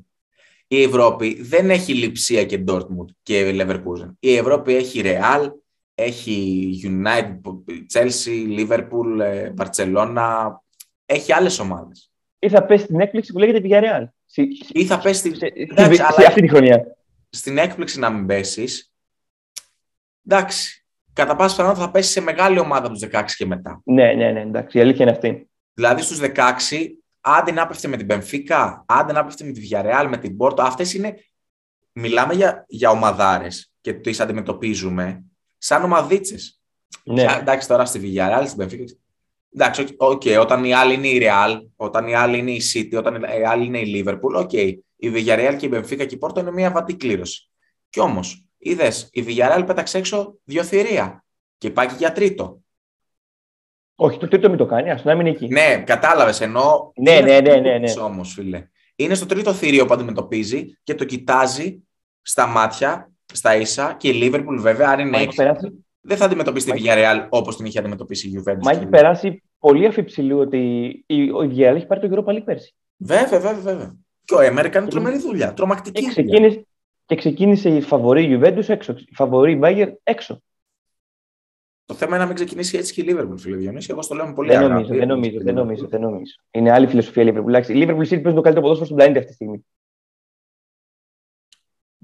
η 0.67 0.81
Ευρώπη 0.81 1.41
δεν 1.41 1.69
έχει 1.69 1.93
λειψία 1.93 2.45
και 2.45 2.63
Dortmund 2.67 3.05
και 3.23 3.55
Leverkusen. 3.55 4.11
Η 4.19 4.35
Ευρώπη 4.35 4.75
έχει 4.75 5.01
Real, 5.03 5.49
έχει 5.95 6.79
United, 6.83 7.39
Chelsea, 7.93 8.59
Liverpool, 8.59 9.19
ε, 9.19 9.53
Barcelona, 9.57 10.51
έχει 11.05 11.33
άλλες 11.33 11.59
ομάδες. 11.59 12.11
Ή 12.39 12.49
θα 12.49 12.65
πέσει 12.65 12.83
στην 12.83 12.99
έκπληξη 12.99 13.31
που 13.31 13.39
λέγεται 13.39 13.61
Villarreal. 13.63 14.05
Ή 14.71 14.85
θα 14.85 14.99
πέσει 14.99 15.19
στην... 15.19 15.35
Σε, 15.35 15.93
σε 15.93 16.25
αυτή 16.27 16.41
τη 16.41 16.47
χρονιά. 16.47 16.97
Στην 17.29 17.57
έκπληξη 17.57 17.99
να 17.99 18.09
μην 18.09 18.25
πέσεις. 18.25 18.93
Εντάξει. 20.27 20.85
Κατά 21.13 21.35
πάσα 21.35 21.55
πιθανότητα 21.55 21.85
θα 21.85 21.91
πέσει 21.91 22.11
σε 22.11 22.21
μεγάλη 22.21 22.59
ομάδα 22.59 22.87
από 22.87 22.97
τους 22.97 23.09
16 23.11 23.23
και 23.37 23.45
μετά. 23.45 23.81
Ναι, 23.83 24.13
ναι, 24.13 24.31
ναι, 24.31 24.41
εντάξει. 24.41 24.77
Η 24.77 24.81
αλήθεια 24.81 25.01
είναι 25.05 25.11
αυτή. 25.11 25.49
Δηλαδή 25.73 26.01
στους 26.01 26.19
16 26.21 26.29
άντε 27.21 27.51
να 27.51 27.67
πέφτει 27.67 27.87
με 27.87 27.97
την 27.97 28.07
Πενφύκα, 28.07 28.85
άντε 28.87 29.13
να 29.13 29.25
πέφτει 29.25 29.43
με 29.43 29.51
τη 29.51 29.69
Villarreal, 29.69 30.07
με 30.09 30.17
την 30.17 30.37
Πόρτο. 30.37 30.61
Αυτές 30.61 30.93
είναι. 30.93 31.15
Μιλάμε 31.91 32.33
για, 32.33 32.65
για 32.67 32.89
ομαδάρες 32.89 33.71
και 33.81 33.93
τις 33.93 34.19
αντιμετωπίζουμε 34.19 35.23
σαν 35.63 35.83
ομαδίτσες. 35.83 36.61
Ναι. 37.03 37.25
Εντάξει, 37.39 37.67
τώρα 37.67 37.85
στη 37.85 37.99
Villarreal, 38.03 38.43
στην 38.45 38.57
Μπενφίκα. 38.57 38.93
Εντάξει, 39.55 39.85
okay, 39.97 40.39
όταν 40.39 40.63
η 40.63 40.73
άλλη 40.73 40.93
είναι 40.93 41.07
η 41.07 41.19
Real, 41.21 41.61
όταν 41.75 42.07
η 42.07 42.15
άλλη 42.15 42.37
είναι 42.37 42.51
η 42.51 42.61
City, 42.73 42.97
όταν 42.97 43.23
η 43.23 43.45
άλλη 43.45 43.65
είναι 43.65 43.79
η 43.79 44.03
Liverpool, 44.05 44.33
OK. 44.33 44.49
Okay. 44.53 44.77
Η 44.95 45.11
Villarreal 45.15 45.55
και 45.57 45.65
η 45.65 45.69
Benfica 45.73 46.05
και 46.07 46.15
η 46.15 46.17
Πόρτο 46.17 46.39
είναι 46.39 46.51
μια 46.51 46.71
βατή 46.71 46.95
κλήρωση. 46.95 47.49
Κι 47.89 47.99
όμως, 47.99 48.45
είδες, 48.57 49.09
η 49.11 49.25
Villarreal 49.27 49.63
πέταξε 49.65 49.97
έξω 49.97 50.39
δύο 50.43 50.63
θηρία 50.63 51.25
και 51.57 51.69
πάει 51.69 51.87
και 51.87 51.95
για 51.97 52.11
τρίτο. 52.11 52.61
Όχι, 53.95 54.17
το 54.17 54.27
τρίτο 54.27 54.49
μην 54.49 54.57
το 54.57 54.65
κάνει, 54.65 54.91
ας 54.91 55.03
να 55.03 55.15
μην 55.15 55.25
εκεί. 55.25 55.47
Ναι, 55.47 55.83
κατάλαβες. 55.85 56.41
Ενώ. 56.41 56.91
Ναι, 56.95 57.19
ναι, 57.19 57.39
ναι. 57.39 57.55
ναι, 57.55 57.77
ναι. 57.77 57.91
Όμως, 58.01 58.33
φίλε. 58.33 58.67
Είναι 58.95 59.15
στο 59.15 59.25
τρίτο 59.25 59.53
θηρίο 59.53 59.85
που 59.85 59.93
αντιμετωπίζει 59.93 60.77
και 60.83 60.95
το 60.95 61.05
κοιτάζει 61.05 61.83
στα 62.21 62.47
μάτια, 62.47 63.12
στα 63.33 63.55
ίσα 63.55 63.95
και 63.99 64.09
η 64.09 64.19
Liverpool 64.23 64.57
βέβαια, 64.59 64.87
αν 64.89 64.99
είναι 64.99 65.17
έξι, 65.17 65.43
δεν 66.01 66.17
θα 66.17 66.25
αντιμετωπίσει 66.25 66.71
τη 66.71 66.81
Villarreal 66.81 67.27
όπως 67.29 67.55
την 67.57 67.65
είχε 67.65 67.79
αντιμετωπίσει 67.79 68.27
η 68.27 68.37
Juventus. 68.37 68.61
Μα 68.61 68.71
έχει 68.71 68.85
περάσει 68.85 69.43
πολύ 69.59 69.85
αφιψηλού 69.85 70.39
ότι 70.39 70.57
η 71.07 71.31
Villarreal 71.31 71.75
έχει 71.75 71.85
πάρει 71.85 72.09
το 72.09 72.23
Europa 72.25 72.33
League 72.33 72.43
πέρσι. 72.45 72.75
Βέβαια, 72.97 73.39
βέβαια, 73.39 73.53
βέβαια. 73.53 73.95
Και 74.25 74.33
ο 74.33 74.39
Έμερ 74.39 74.65
έκανε 74.65 74.87
τρομερή 74.87 75.17
δουλειά. 75.17 75.53
Τρομακτική 75.53 76.03
και 76.03 76.09
ξεκίνησε, 76.09 76.65
και 77.05 77.15
ξεκίνησε 77.15 77.69
η 77.69 77.81
φαβορή 77.81 78.39
Juventus 78.39 78.69
έξω. 78.69 78.91
Η 78.91 79.13
φαβορή 79.15 79.59
Bayern 79.63 79.91
έξω. 80.03 80.41
Το 81.85 81.93
θέμα 81.93 82.11
είναι 82.11 82.19
να 82.19 82.25
μην 82.25 82.35
ξεκινήσει 82.35 82.77
έτσι 82.77 82.93
και 82.93 83.01
η 83.01 83.05
Liverpool, 83.09 83.37
φίλε 83.37 83.55
Διονύση. 83.55 83.87
Εγώ 83.91 84.01
στο 84.01 84.15
λέω 84.15 84.33
πολύ 84.33 84.49
δεν 84.49 84.69
νομίζω, 84.69 84.93
δεν 84.93 85.07
νομίζω, 85.07 85.37
δεν 85.41 85.53
νομίζω, 85.53 85.87
δεν 85.87 86.01
νομίζω. 86.01 86.33
Είναι 86.51 86.71
άλλη 86.71 86.87
φιλοσοφία 86.87 87.23
η 87.23 87.33
Liverpool. 87.33 87.67
Η 87.67 87.85
Liverpool 87.85 88.01
City 88.01 88.21
παίζει 88.21 88.33
το 88.33 88.41
καλύτερο 88.41 88.61
ποδόσφαιρο 88.61 88.85
στον 88.85 88.95
πλανήτη 88.97 89.17
αυτή 89.17 89.29
τη 89.29 89.35
στιγμή. 89.35 89.65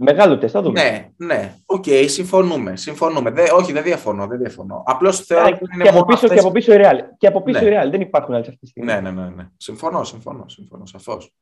Μεγάλο 0.02 0.38
τεστ, 0.38 0.54
θα 0.56 0.62
δούμε. 0.62 0.82
Ναι, 0.82 1.10
ναι. 1.18 1.56
OK, 1.66 1.84
okay, 1.88 2.06
συμφωνούμε. 2.08 2.76
συμφωνούμε. 2.76 3.30
Δε, 3.30 3.44
όχι, 3.54 3.72
δεν 3.72 3.84
διαφωνώ. 3.84 4.28
Δεν 4.28 4.38
διαφωνώ. 4.38 4.84
Απλώς 4.86 5.20
θεωρώ 5.20 5.46
ότι 5.46 5.60
είναι 5.74 5.84
και 5.84 5.90
από, 5.90 6.06
πίσω, 6.06 6.26
αυτές... 6.26 6.32
και 6.32 6.40
από 6.40 6.52
πίσω 6.52 6.74
η 6.74 6.78
Real. 6.82 6.98
Και 7.18 7.28
από 7.28 7.42
πίσω 7.42 7.62
ναι. 7.62 7.70
η 7.70 7.74
Real. 7.74 7.90
Δεν 7.92 8.02
υπάρχουν 8.02 8.34
άλλες 8.34 8.48
αυτή 8.48 8.60
τη 8.60 8.68
στιγμή. 8.68 8.94
Ναι, 8.94 9.00
ναι, 9.00 9.12
ναι. 9.12 9.30
ναι. 9.30 9.48
Συμφωνώ, 9.58 10.04
συμφωνώ. 10.04 10.44
συμφωνώ 10.48 10.86
σαφώς. 10.86 11.34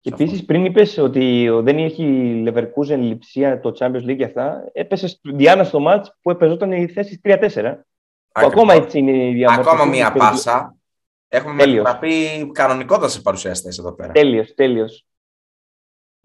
Και 0.00 0.10
επίσης, 0.12 0.44
πριν 0.44 0.64
είπες 0.64 0.98
ότι 0.98 1.48
δεν 1.62 1.78
έχει 1.78 2.04
Leverkusen 2.46 2.98
Λειψία 2.98 3.60
το 3.60 3.76
Champions 3.78 4.10
League 4.10 4.16
και 4.16 4.24
αυτά, 4.24 4.64
έπεσες 4.72 5.10
στη 5.10 5.32
διάνα 5.34 5.64
στο 5.64 5.78
match 5.88 6.04
που 6.22 6.30
παιζόταν 6.30 6.72
η 6.72 6.88
θέση 6.88 7.20
3-4. 7.24 7.74
Ακόμα 8.32 8.74
έτσι 8.74 8.98
είναι 8.98 9.28
η 9.28 9.32
διαμόρφωση. 9.32 9.68
Ακόμα 9.74 9.90
μία 9.90 10.12
πάσα. 10.12 10.76
Έχουμε 11.28 11.66
μετατραπεί 11.66 12.50
κανονικότατα 12.52 13.08
σε 13.08 13.20
παρουσιαστές 13.20 13.78
εδώ 13.78 13.92
πέρα. 13.92 14.12
Τέλειος, 14.12 14.54
τέλειος. 14.54 15.06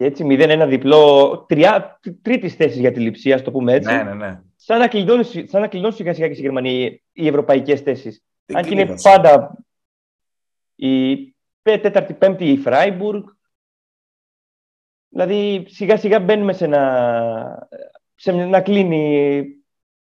Και 0.02 0.08
έτσι 0.08 0.26
0-1 0.28 0.66
διπλό, 0.68 1.38
τριά, 1.48 2.00
τρίτης 2.22 2.54
θέσης 2.54 2.78
για 2.78 2.92
τη 2.92 3.00
λειψία, 3.00 3.34
ας 3.34 3.42
το 3.42 3.50
πούμε 3.50 3.72
έτσι. 3.72 3.94
Ναι, 3.94 4.02
ναι, 4.02 4.14
ναι. 4.14 4.40
Σαν 4.56 4.78
να 4.78 4.88
κλειδώνεις, 4.88 5.44
σαν 5.46 5.68
σιγά 5.70 5.92
σιγά 5.92 6.28
και 6.28 6.32
στη 6.32 6.42
Γερμανία 6.42 7.00
οι 7.12 7.26
ευρωπαϊκές 7.26 7.80
θέσεις. 7.80 8.24
Αν 8.54 8.62
και 8.62 8.74
είναι 8.74 8.94
πάντα 9.02 9.58
η 10.74 11.34
τέταρτη, 11.62 12.14
πέμπτη 12.14 12.50
η 12.50 12.56
Φράιμπουργκ. 12.56 13.24
Δηλαδή 15.08 15.64
σιγά 15.68 15.96
σιγά 15.96 16.20
μπαίνουμε 16.20 16.52
σε 16.52 16.66
να, 16.66 17.68
σε 18.14 18.32
να 18.32 18.60
κλείνει 18.60 19.44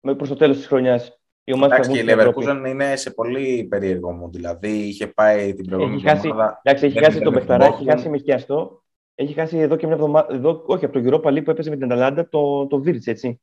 προς 0.02 0.30
το 0.30 0.36
τέλος 0.36 0.58
της 0.58 0.68
χρονιάς. 0.68 1.22
Η 1.44 1.54
ομάδα 1.54 1.76
Εντάξει, 1.76 1.92
και 1.92 2.00
η 2.00 2.06
Leverkusen 2.08 2.64
είναι 2.68 2.96
σε 2.96 3.12
πολύ 3.12 3.64
περίεργο 3.70 4.12
μου. 4.12 4.30
Δηλαδή 4.30 4.70
είχε 4.70 5.08
πάει 5.08 5.54
την 5.54 5.66
προηγούμενη 5.66 6.02
εβδομάδα. 6.06 6.62
Εντάξει, 6.64 6.86
έχει 6.86 7.04
χάσει 7.04 7.22
τον 7.22 7.34
Πεχταρά, 7.34 7.66
έχει 7.66 7.86
χάσει 7.86 8.10
με 8.10 8.18
χιαστό 8.18 8.84
έχει 9.16 9.34
χάσει 9.34 9.58
εδώ 9.58 9.76
και 9.76 9.86
μια 9.86 9.96
εβδομάδα, 9.96 10.34
εδώ, 10.34 10.64
όχι 10.66 10.86
από 10.86 11.02
το 11.02 11.10
Europa 11.10 11.38
League 11.38 11.44
που 11.44 11.52
έπαιζε 11.52 11.70
με 11.70 11.76
την 11.76 11.86
Αταλάντα, 11.86 12.30
το, 12.30 12.68
το 12.68 12.78
Virts, 12.78 13.08
έτσι. 13.08 13.42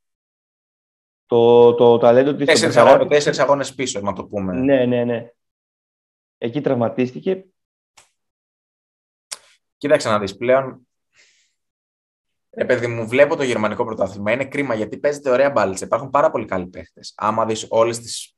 Το, 1.27 1.75
το 1.75 1.99
ταλέντο 1.99 2.35
της... 2.35 2.47
Τέσσερις, 2.47 2.77
αγώνες, 2.77 3.09
τέσσερις 3.09 3.39
αγώνες 3.39 3.75
πίσω, 3.75 4.01
να 4.01 4.13
το 4.13 4.25
πούμε. 4.25 4.55
Ναι, 4.55 4.85
ναι, 4.85 5.05
ναι. 5.05 5.31
Εκεί 6.39 6.61
τραυματίστηκε. 6.61 7.47
Κοίταξε 9.77 10.09
να 10.09 10.19
δεις 10.19 10.37
πλέον. 10.37 10.87
Επειδή 12.51 12.87
μου, 12.87 13.09
βλέπω 13.09 13.37
το 13.37 13.43
γερμανικό 13.43 13.85
πρωτάθλημα. 13.85 14.33
Είναι 14.33 14.45
κρίμα 14.45 14.75
γιατί 14.75 14.99
παίζεται 14.99 15.31
ωραία 15.31 15.51
μπάλιτσα. 15.51 15.85
Υπάρχουν 15.85 16.11
πάρα 16.11 16.31
πολύ 16.31 16.45
καλοί 16.45 16.67
παίχτες. 16.67 17.13
Άμα 17.17 17.47
δεις 17.47 17.67
όλες 17.69 17.99
τις 17.99 18.37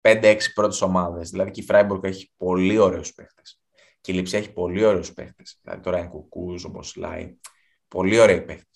5-6 0.00 0.38
πρώτες 0.54 0.80
ομάδες, 0.80 1.30
δηλαδή 1.30 1.50
και 1.50 1.60
η 1.60 1.64
Φράιμπουργκ 1.64 2.04
έχει 2.04 2.32
πολύ 2.36 2.78
ωραίους 2.78 3.14
παίχτες. 3.14 3.60
Και 4.06 4.12
η 4.12 4.14
Λιψία 4.14 4.38
έχει 4.38 4.52
πολύ 4.52 4.84
ωραίους 4.84 5.12
παίχτε. 5.12 5.42
Δηλαδή 5.62 5.82
τώρα 5.82 5.98
είναι 5.98 6.08
κουκούς, 6.08 6.64
όπως 6.64 6.96
λέει. 6.96 7.40
Πολύ 7.88 8.18
ωραίοι 8.18 8.42
παίχτε. 8.42 8.70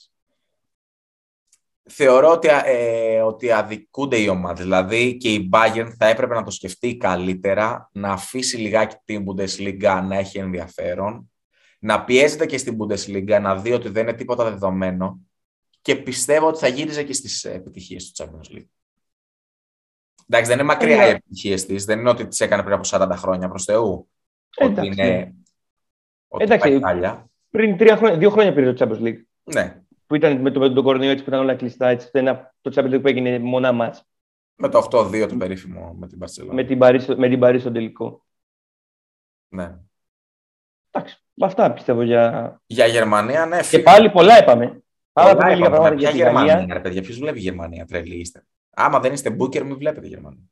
Θεωρώ 1.83 2.31
ότι, 2.31 2.49
ε, 2.64 3.21
ότι 3.21 3.51
αδικούνται 3.51 4.19
οι 4.19 4.29
ομάδες. 4.29 4.64
Δηλαδή 4.64 5.16
και 5.16 5.33
η 5.33 5.49
Bayern 5.53 5.93
θα 5.99 6.07
έπρεπε 6.07 6.35
να 6.35 6.43
το 6.43 6.51
σκεφτεί 6.51 6.97
καλύτερα, 6.97 7.90
να 7.93 8.12
αφήσει 8.12 8.57
λιγάκι 8.57 8.97
την 9.05 9.25
Bundesliga 9.27 10.05
να 10.09 10.16
έχει 10.16 10.38
ενδιαφέρον, 10.38 11.31
να 11.79 12.05
πιέζεται 12.05 12.47
και 12.47 12.59
στην 12.59 12.77
Bundesliga 12.81 13.38
να 13.40 13.57
δει 13.57 13.73
ότι 13.73 13.88
δεν 13.88 14.03
είναι 14.03 14.16
τίποτα 14.16 14.45
δεδομένο 14.45 15.21
και 15.81 15.97
πιστεύω 15.97 16.47
ότι 16.47 16.59
θα 16.59 16.69
γύριζε 16.69 17.03
και 17.03 17.12
στις 17.12 17.45
επιτυχίες 17.45 18.12
του 18.12 18.25
Champions 18.25 18.57
League. 18.57 18.69
Εντάξει, 20.29 20.51
δεν 20.51 20.59
είναι 20.59 20.62
μακριά 20.62 21.07
οι 21.07 21.11
επιτυχίες 21.11 21.66
της. 21.66 21.85
Δεν 21.85 21.99
είναι 21.99 22.11
ότι 22.11 22.27
τις 22.27 22.40
έκανε 22.40 22.62
πριν 22.62 22.75
από 22.75 22.88
40 22.88 23.16
χρόνια 23.16 23.49
προς 23.49 23.64
Θεού. 23.64 24.09
Ότι 24.56 24.86
είναι. 24.86 25.34
Ότι 26.28 26.44
Εντάξει, 26.44 26.80
πριν 27.50 27.76
τρία 27.76 27.96
χρόνια, 27.96 28.18
δύο 28.18 28.30
χρόνια 28.30 28.52
πήρε 28.52 28.72
το 28.72 28.86
Champions 28.86 29.02
League. 29.02 29.22
Ναι. 29.42 29.82
Που 30.06 30.14
ήταν 30.14 30.40
με, 30.40 30.50
το, 30.50 30.60
με 30.60 30.70
τον 30.70 30.84
κορονοϊό 30.84 31.10
έτσι 31.10 31.24
που 31.24 31.30
ήταν 31.30 31.42
όλα 31.42 31.54
κλειστά. 31.54 31.88
Έτσι, 31.88 32.08
ένα, 32.12 32.54
το 32.60 32.72
Champions 32.74 32.94
League 32.94 33.00
που 33.00 33.08
έγινε 33.08 33.38
μονά 33.38 33.72
μάτς. 33.72 34.04
Με 34.54 34.68
το 34.68 34.88
8-2 34.90 35.26
το 35.28 35.36
περίφημο 35.36 35.96
με 35.98 36.06
την 36.06 36.18
Barcelona. 36.22 36.52
Με 36.52 36.64
την 36.64 36.78
Παρίσι, 36.78 37.14
με 37.14 37.28
την 37.28 37.38
Παρίσι 37.38 37.62
στο 37.62 37.72
τελικό. 37.72 38.24
Ναι. 39.48 39.76
Εντάξει, 40.90 41.24
αυτά 41.40 41.72
πιστεύω 41.72 42.02
για. 42.02 42.60
Για 42.66 42.86
Γερμανία, 42.86 43.46
ναι. 43.46 43.60
Και 43.60 43.78
πάλι 43.78 44.10
πολλά 44.10 44.42
είπαμε. 44.42 44.82
Πάρα 45.12 45.36
πολύ 45.36 45.54
λίγα 45.54 45.70
πράγματα 45.70 45.94
για 45.94 46.10
Γερμανία. 46.10 46.52
Γερμανία 46.52 46.80
παιδιά, 46.80 47.02
ποιος 47.02 47.18
βλέπει 47.18 47.38
Γερμανία, 47.38 47.84
τρελή 47.84 48.14
είστε. 48.14 48.44
Άμα 48.70 49.00
δεν 49.00 49.12
είστε 49.12 49.30
μπούκερ, 49.30 49.64
μην 49.64 49.76
βλέπετε 49.76 50.06
Γερμανία. 50.06 50.44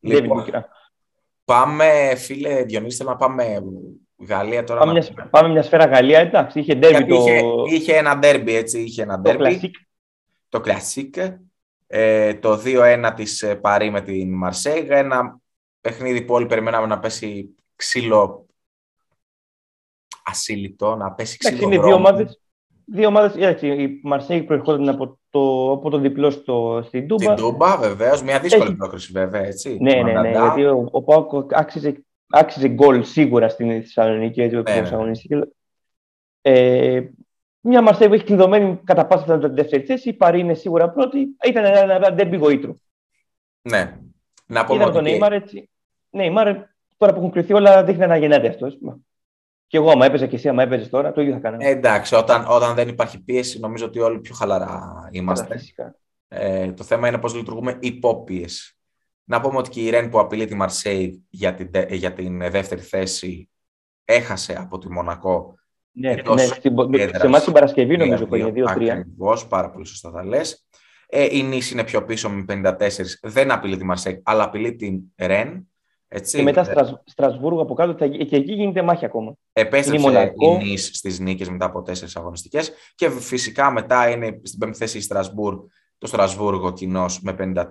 Λοιπόν, 0.00 0.44
Πάμε, 1.52 2.14
φίλε 2.16 2.62
Διονύση, 2.62 2.96
θέλω 2.96 3.10
να 3.10 3.16
πάμε 3.16 3.62
Γαλλία 4.28 4.64
τώρα. 4.64 4.80
Πάμε, 4.80 4.92
μια, 4.92 5.28
πάμε 5.30 5.48
μια 5.48 5.62
σφαίρα 5.62 5.84
Γαλλία, 5.84 6.18
εντάξει. 6.18 6.58
Είχε 6.58 6.74
ντέρμπι 6.74 7.06
το... 7.06 7.14
Είχε, 7.14 7.42
είχε 7.74 7.96
ένα 7.96 8.18
ντέρμπι, 8.18 8.54
έτσι. 8.54 8.80
Είχε 8.80 9.02
ένα 9.02 9.20
το 9.20 9.20
ντέρμπι. 9.20 9.70
Το 10.48 10.60
κλασικ. 10.60 11.14
Ε, 11.86 12.34
το 12.34 12.62
2-1 12.64 13.12
της 13.16 13.42
ε, 13.42 13.54
Παρή 13.54 13.90
με 13.90 14.00
την 14.00 14.34
Μαρσέγα. 14.34 14.96
Ένα 14.96 15.40
παιχνίδι 15.80 16.22
που 16.22 16.34
όλοι 16.34 16.46
περιμέναμε 16.46 16.86
να 16.86 16.98
πέσει 16.98 17.56
ξύλο 17.76 18.46
ασύλληπτο, 20.24 20.96
να 20.96 21.12
πέσει 21.12 21.36
ξύλο 21.36 21.62
Είναι 21.62 21.82
δύο 21.82 21.94
ομάδες, 21.94 22.41
δύο 22.92 23.08
ομάδες, 23.08 23.60
η 23.60 24.00
Μαρσέγη 24.02 24.42
προερχόταν 24.42 24.88
από 24.88 25.18
το, 25.30 25.72
από 25.72 25.90
το 25.90 25.98
διπλό 25.98 26.30
στο, 26.30 26.82
στην 26.84 27.08
Τούμπα. 27.08 27.22
Στην 27.22 27.36
Τούμπα, 27.36 27.76
βεβαίως. 27.76 28.22
Μια 28.22 28.38
δύσκολη 28.38 28.64
Έχει... 28.64 28.76
πρόκριση, 28.76 29.12
βέβαια. 29.12 29.40
Έτσι. 29.40 29.78
Ναι, 29.80 30.02
ναι, 30.02 30.20
ναι. 30.20 30.30
Γιατί 30.30 30.64
ο, 30.64 30.88
ο 30.90 31.02
Πάοκ 31.02 31.54
άξιζε, 31.54 32.04
άξιζε 32.28 32.68
γκολ 32.68 33.04
σίγουρα 33.04 33.48
στην 33.48 33.82
Θεσσαλονίκη. 33.82 34.40
Έτσι, 34.42 34.56
ναι, 34.56 35.36
ναι. 35.36 35.40
Ε, 36.40 37.02
μια 37.60 37.82
Μαρσέη 37.82 38.08
που 38.08 38.14
έχει 38.14 38.24
κλειδωμένη 38.24 38.80
κατά 38.84 39.06
πάσα 39.06 39.22
πιθανότητα 39.22 39.54
τη 39.54 39.60
δεύτερη 39.60 39.82
θέση. 39.82 40.08
Η 40.08 40.12
Παρή 40.12 40.40
είναι 40.40 40.54
σίγουρα 40.54 40.90
πρώτη. 40.90 41.36
Ήταν 41.48 41.64
ένα, 41.64 41.94
ένα 41.94 42.12
ντέρμπι 42.12 42.36
γοήτρου. 42.36 42.74
Ναι. 43.62 43.98
Να 44.46 44.64
πούμε 44.64 44.84
ότι... 44.84 44.92
τον 44.92 45.02
Νέιμαρ 45.02 45.32
έτσι. 45.32 45.70
Ναι, 46.10 46.28
τώρα 46.96 47.12
που 47.12 47.18
έχουν 47.18 47.30
κρυθεί 47.30 47.52
όλα 47.52 47.84
δείχνει 47.84 48.06
να 48.06 48.16
γεννάται 48.16 48.48
αυτό. 48.48 48.68
Και 49.72 49.78
εγώ, 49.78 49.90
άμα 49.90 50.06
έπαιζα 50.06 50.26
και 50.26 50.36
εσύ, 50.36 50.48
άμα 50.48 50.62
έπαιζες 50.62 50.88
τώρα, 50.88 51.12
το 51.12 51.20
ίδιο 51.20 51.32
θα 51.32 51.40
κάναμε. 51.40 51.64
Ε, 51.64 51.70
εντάξει, 51.70 52.14
όταν, 52.14 52.44
όταν 52.48 52.74
δεν 52.74 52.88
υπάρχει 52.88 53.22
πίεση, 53.22 53.60
νομίζω 53.60 53.84
ότι 53.84 53.98
όλοι 53.98 54.20
πιο 54.20 54.34
χαλαρά 54.34 55.08
είμαστε. 55.10 55.60
Ε, 56.28 56.72
το 56.72 56.84
θέμα 56.84 57.08
είναι 57.08 57.18
πώς 57.18 57.34
λειτουργούμε 57.34 57.76
υπόπιεση. 57.80 58.76
Να 59.24 59.40
πούμε 59.40 59.58
ότι 59.58 59.70
και 59.70 59.80
η 59.80 59.90
Ρεν 59.90 60.08
που 60.08 60.18
απειλεί 60.18 60.46
τη 60.46 60.54
Μαρσέη 60.54 61.24
για 61.28 61.54
την, 61.54 61.70
για 61.88 62.12
την 62.12 62.50
δεύτερη 62.50 62.80
θέση 62.80 63.48
έχασε 64.04 64.56
από 64.58 64.78
τη 64.78 64.90
Μονακό 64.90 65.54
Ναι, 65.92 66.14
ναι, 66.34 66.46
σε 66.46 67.26
εμάς 67.26 67.44
την 67.44 67.52
Παρασκευή 67.52 67.96
νομίζω 67.96 68.26
που 68.26 68.34
είναι 68.34 68.52
2-3. 68.54 68.64
Ακριβώς, 68.66 69.46
πάρα 69.46 69.70
πολύ 69.70 69.86
σωστά 69.86 70.10
θα 70.10 70.24
λες. 70.24 70.66
Ε, 71.06 71.36
η 71.36 71.42
Νίς 71.42 71.70
είναι 71.70 71.84
πιο 71.84 72.04
πίσω 72.04 72.30
με 72.30 72.44
54, 72.48 72.88
δεν 73.22 73.50
απειλεί 73.50 73.76
τη 73.76 73.84
Μαρσέκ, 73.84 74.20
αλλά 74.22 74.42
απειλεί 74.42 74.76
την 74.76 75.00
Ρεν. 75.16 75.71
Έτσι. 76.14 76.36
Και 76.36 76.42
μετά 76.42 76.64
Στρασ, 76.64 77.02
Στρασβούργο 77.04 77.62
από 77.62 77.74
κάτω 77.74 78.08
και 78.08 78.36
εκεί 78.36 78.52
γίνεται 78.52 78.82
μάχη 78.82 79.04
ακόμα. 79.04 79.34
Επέστρεψε 79.52 80.34
η 80.38 80.56
Νίς 80.56 80.90
στις 80.94 81.18
νίκες 81.20 81.48
μετά 81.48 81.64
από 81.64 81.82
τέσσερις 81.82 82.16
αγωνιστικές 82.16 82.72
και 82.94 83.10
φυσικά 83.10 83.70
μετά 83.70 84.10
είναι 84.10 84.40
στην 84.42 84.58
πέμπτη 84.58 84.76
θέση 84.76 84.98
η 84.98 85.00
Στρασβούρ, 85.00 85.56
το 85.98 86.06
Στρασβούργο 86.06 86.72
κοινός 86.72 87.20
με 87.20 87.32
53, 87.38 87.66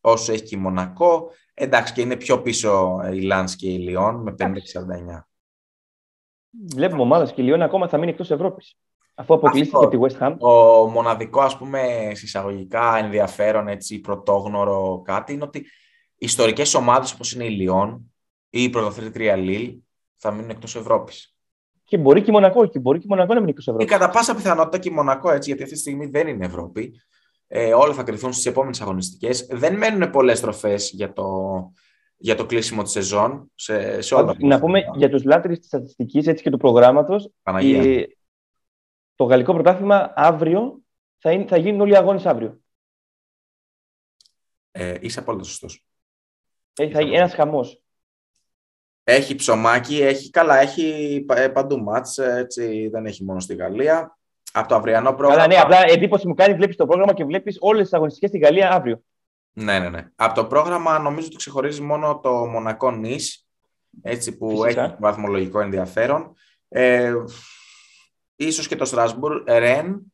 όσο 0.00 0.32
έχει 0.32 0.42
και 0.42 0.56
η 0.56 0.58
Μονακό. 0.58 1.30
Εντάξει 1.54 1.92
και 1.92 2.00
είναι 2.00 2.16
πιο 2.16 2.42
πίσω 2.42 3.00
η 3.12 3.20
Λάνς 3.20 3.56
και 3.56 3.68
η 3.68 3.78
Λιόν 3.78 4.22
με 4.22 4.34
50-49. 4.38 5.26
Βλέπουμε 6.74 7.02
ομάδες 7.02 7.32
και 7.32 7.42
η 7.42 7.44
Λιόν 7.44 7.62
ακόμα 7.62 7.88
θα 7.88 7.98
μείνει 7.98 8.10
εκτός 8.10 8.30
Ευρώπης. 8.30 8.76
Αφού 9.14 9.34
αποκλείστηκε 9.34 9.84
από 9.84 9.88
τη 9.88 9.98
West 10.00 10.22
Ham. 10.22 10.36
Το 10.38 10.48
μοναδικό, 10.92 11.40
ας 11.40 11.56
πούμε, 11.56 12.10
συσσαγωγικά 12.14 12.96
ενδιαφέρον, 12.96 13.68
έτσι, 13.68 14.00
πρωτόγνωρο 14.00 15.02
κάτι, 15.04 15.32
είναι 15.32 15.44
ότι 15.44 15.66
ιστορικές 16.18 16.74
ομάδες 16.74 17.12
όπως 17.12 17.32
είναι 17.32 17.44
η 17.44 17.50
Λιόν 17.50 18.14
ή 18.50 18.62
η 18.62 18.70
πρωταθλήτρια 18.70 19.36
Λίλ 19.36 19.78
θα 20.16 20.30
μείνουν 20.30 20.50
εκτός 20.50 20.76
Ευρώπης. 20.76 21.36
Και 21.84 21.98
μπορεί 21.98 22.22
και 22.22 22.30
η 22.30 22.32
Μονακό, 22.32 22.66
και 22.66 22.78
μπορεί 22.78 22.98
και 22.98 23.04
η 23.04 23.08
Μονακό 23.08 23.34
να 23.34 23.38
μείνει 23.38 23.50
εκτός 23.50 23.66
Ευρώπης. 23.66 23.88
Και 23.88 23.96
κατά 23.98 24.10
πάσα 24.10 24.34
πιθανότητα 24.34 24.78
και 24.78 24.88
η 24.88 24.92
Μονακό, 24.92 25.30
έτσι, 25.30 25.48
γιατί 25.48 25.62
αυτή 25.62 25.74
τη 25.74 25.80
στιγμή 25.80 26.06
δεν 26.06 26.28
είναι 26.28 26.46
Ευρώπη. 26.46 27.00
Ε, 27.46 27.74
όλα 27.74 27.94
θα 27.94 28.02
κρυθούν 28.02 28.32
στις 28.32 28.46
επόμενες 28.46 28.80
αγωνιστικές. 28.80 29.46
Δεν 29.50 29.76
μένουν 29.76 30.10
πολλές 30.10 30.40
τροφές 30.40 30.90
για 30.90 31.12
το, 31.12 31.26
για 32.16 32.34
το 32.34 32.46
κλείσιμο 32.46 32.82
της 32.82 32.92
σεζόν 32.92 33.50
σε, 33.54 34.00
σε 34.00 34.14
όλα 34.14 34.36
Να 34.38 34.60
πούμε 34.60 34.80
για 34.94 35.10
τους 35.10 35.24
λάτρε 35.24 35.56
της 35.56 35.66
στατιστικής 35.66 36.42
και 36.42 36.50
του 36.50 36.58
προγράμματος. 36.58 37.30
Το 39.14 39.24
γαλλικό 39.24 39.52
πρωτάθλημα 39.52 40.12
αύριο 40.16 40.80
θα, 41.18 41.32
είναι, 41.32 41.46
θα 41.46 41.56
γίνουν 41.56 41.80
όλοι 41.80 41.92
οι 41.92 41.96
αγώνες 41.96 42.26
αύριο. 42.26 42.60
Ε, 44.70 44.94
είσαι 45.00 45.18
απόλυτα 45.18 45.44
σωστός. 45.44 45.85
Έχει 46.76 46.92
θα 46.92 47.00
γίνει 47.00 47.16
ένας 47.16 47.34
χαμός. 47.34 47.80
Έχει 49.04 49.34
ψωμάκι, 49.34 50.02
έχει 50.02 50.30
καλά, 50.30 50.60
έχει 50.60 51.24
ε, 51.28 51.48
παντού 51.48 51.82
μάτς, 51.82 52.18
έτσι, 52.18 52.88
δεν 52.88 53.06
έχει 53.06 53.24
μόνο 53.24 53.40
στη 53.40 53.54
Γαλλία. 53.54 54.18
Από 54.52 54.68
το 54.68 54.74
αυριανό 54.74 55.12
πρόγραμμα... 55.14 55.42
Καλά, 55.42 55.54
ναι, 55.54 55.60
απλά 55.60 55.92
εντύπωση 55.92 56.26
μου 56.26 56.34
κάνει, 56.34 56.54
βλέπεις 56.54 56.76
το 56.76 56.86
πρόγραμμα 56.86 57.14
και 57.14 57.24
βλέπεις 57.24 57.56
όλες 57.60 57.82
τις 57.82 57.92
αγωνιστικές 57.92 58.28
στη 58.28 58.38
Γαλλία 58.38 58.70
αύριο. 58.70 59.02
Ναι, 59.52 59.78
ναι, 59.78 59.88
ναι. 59.88 60.10
Από 60.16 60.34
το 60.34 60.44
πρόγραμμα 60.44 60.98
νομίζω 60.98 61.26
ότι 61.26 61.36
ξεχωρίζει 61.36 61.82
μόνο 61.82 62.20
το 62.22 62.30
Μονακό 62.30 62.90
Νης, 62.90 63.46
έτσι 64.02 64.36
που 64.36 64.62
Φυσικά. 64.62 64.84
έχει 64.84 64.94
βαθμολογικό 64.98 65.60
ενδιαφέρον. 65.60 66.34
Ε, 66.68 67.12
ίσως 68.36 68.68
και 68.68 68.76
το 68.76 68.84
Στρασβούρ 68.84 69.42
Ρεν. 69.46 70.12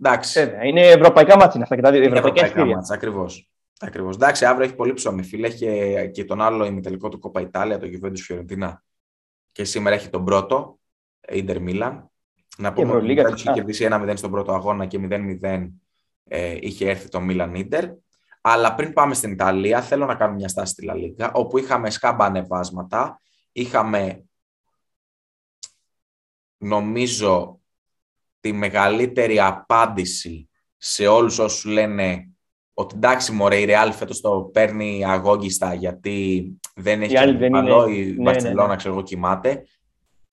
Εντάξει. 0.00 0.40
Ε, 0.40 0.66
είναι 0.66 0.80
ευρωπαϊκά 0.80 1.36
μάτια 1.36 1.62
αυτά 1.62 1.74
και 1.76 1.82
τα 1.82 1.90
δύο. 1.90 2.02
Ευρωπαϊκά, 2.02 2.44
ευρωπαϊκά 2.44 2.76
μάτια, 2.76 2.94
ακριβώς. 2.94 3.51
Ακριβώς. 3.84 4.14
Εντάξει, 4.14 4.44
αύριο 4.44 4.64
έχει 4.64 4.74
πολύ 4.74 4.92
ψωμί. 4.92 5.22
Φίλε, 5.22 5.46
έχει 5.46 6.10
και 6.10 6.24
τον 6.24 6.40
άλλο 6.40 6.64
ημιτελικό 6.64 7.08
του 7.08 7.18
Κόπα 7.18 7.40
Ιτάλια, 7.40 7.78
το 7.78 7.86
Juventus 7.86 8.18
Φιωρεντίνα. 8.18 8.84
Και 9.52 9.64
σήμερα 9.64 9.94
έχει 9.94 10.08
τον 10.08 10.24
πρώτο, 10.24 10.78
Ιντερ 11.28 11.60
Μίλαν. 11.60 12.10
Να 12.58 12.72
πούμε 12.72 12.92
ότι 12.92 13.12
έχει 13.18 13.52
κερδίσει 13.52 13.88
1-0 13.90 14.12
στον 14.16 14.30
πρώτο 14.30 14.52
αγώνα 14.52 14.86
και 14.86 14.98
0-0 15.42 15.68
ε, 16.24 16.56
είχε 16.60 16.90
έρθει 16.90 17.08
το 17.08 17.20
Μίλαν 17.20 17.54
Ιντερ. 17.54 17.90
Αλλά 18.40 18.74
πριν 18.74 18.92
πάμε 18.92 19.14
στην 19.14 19.32
Ιταλία, 19.32 19.82
θέλω 19.82 20.06
να 20.06 20.14
κάνω 20.14 20.34
μια 20.34 20.48
στάση 20.48 20.72
στη 20.72 20.84
Λα 20.84 21.30
όπου 21.32 21.58
είχαμε 21.58 21.90
σκάμπα 21.90 22.24
ανεβάσματα. 22.24 23.20
Είχαμε, 23.52 24.24
νομίζω, 26.56 27.60
τη 28.40 28.52
μεγαλύτερη 28.52 29.40
απάντηση 29.40 30.48
σε 30.76 31.06
όλους 31.06 31.38
όσους 31.38 31.64
λένε 31.64 32.31
ότι 32.74 32.94
εντάξει 32.96 33.32
μωρέ 33.32 33.56
η 33.56 33.66
Real 33.68 33.90
φέτος 33.92 34.20
το 34.20 34.50
παίρνει 34.52 35.04
αγόγιστα 35.04 35.74
γιατί 35.74 36.46
δεν 36.74 37.02
έχει 37.02 37.14
καλό, 37.14 37.86
η 37.86 38.04
ναι, 38.04 38.22
Μπαρτσελώνα 38.22 38.62
ναι, 38.62 38.68
ναι. 38.68 38.76
ξέρω 38.76 38.94
εγώ 38.94 39.02
κοιμάται. 39.02 39.62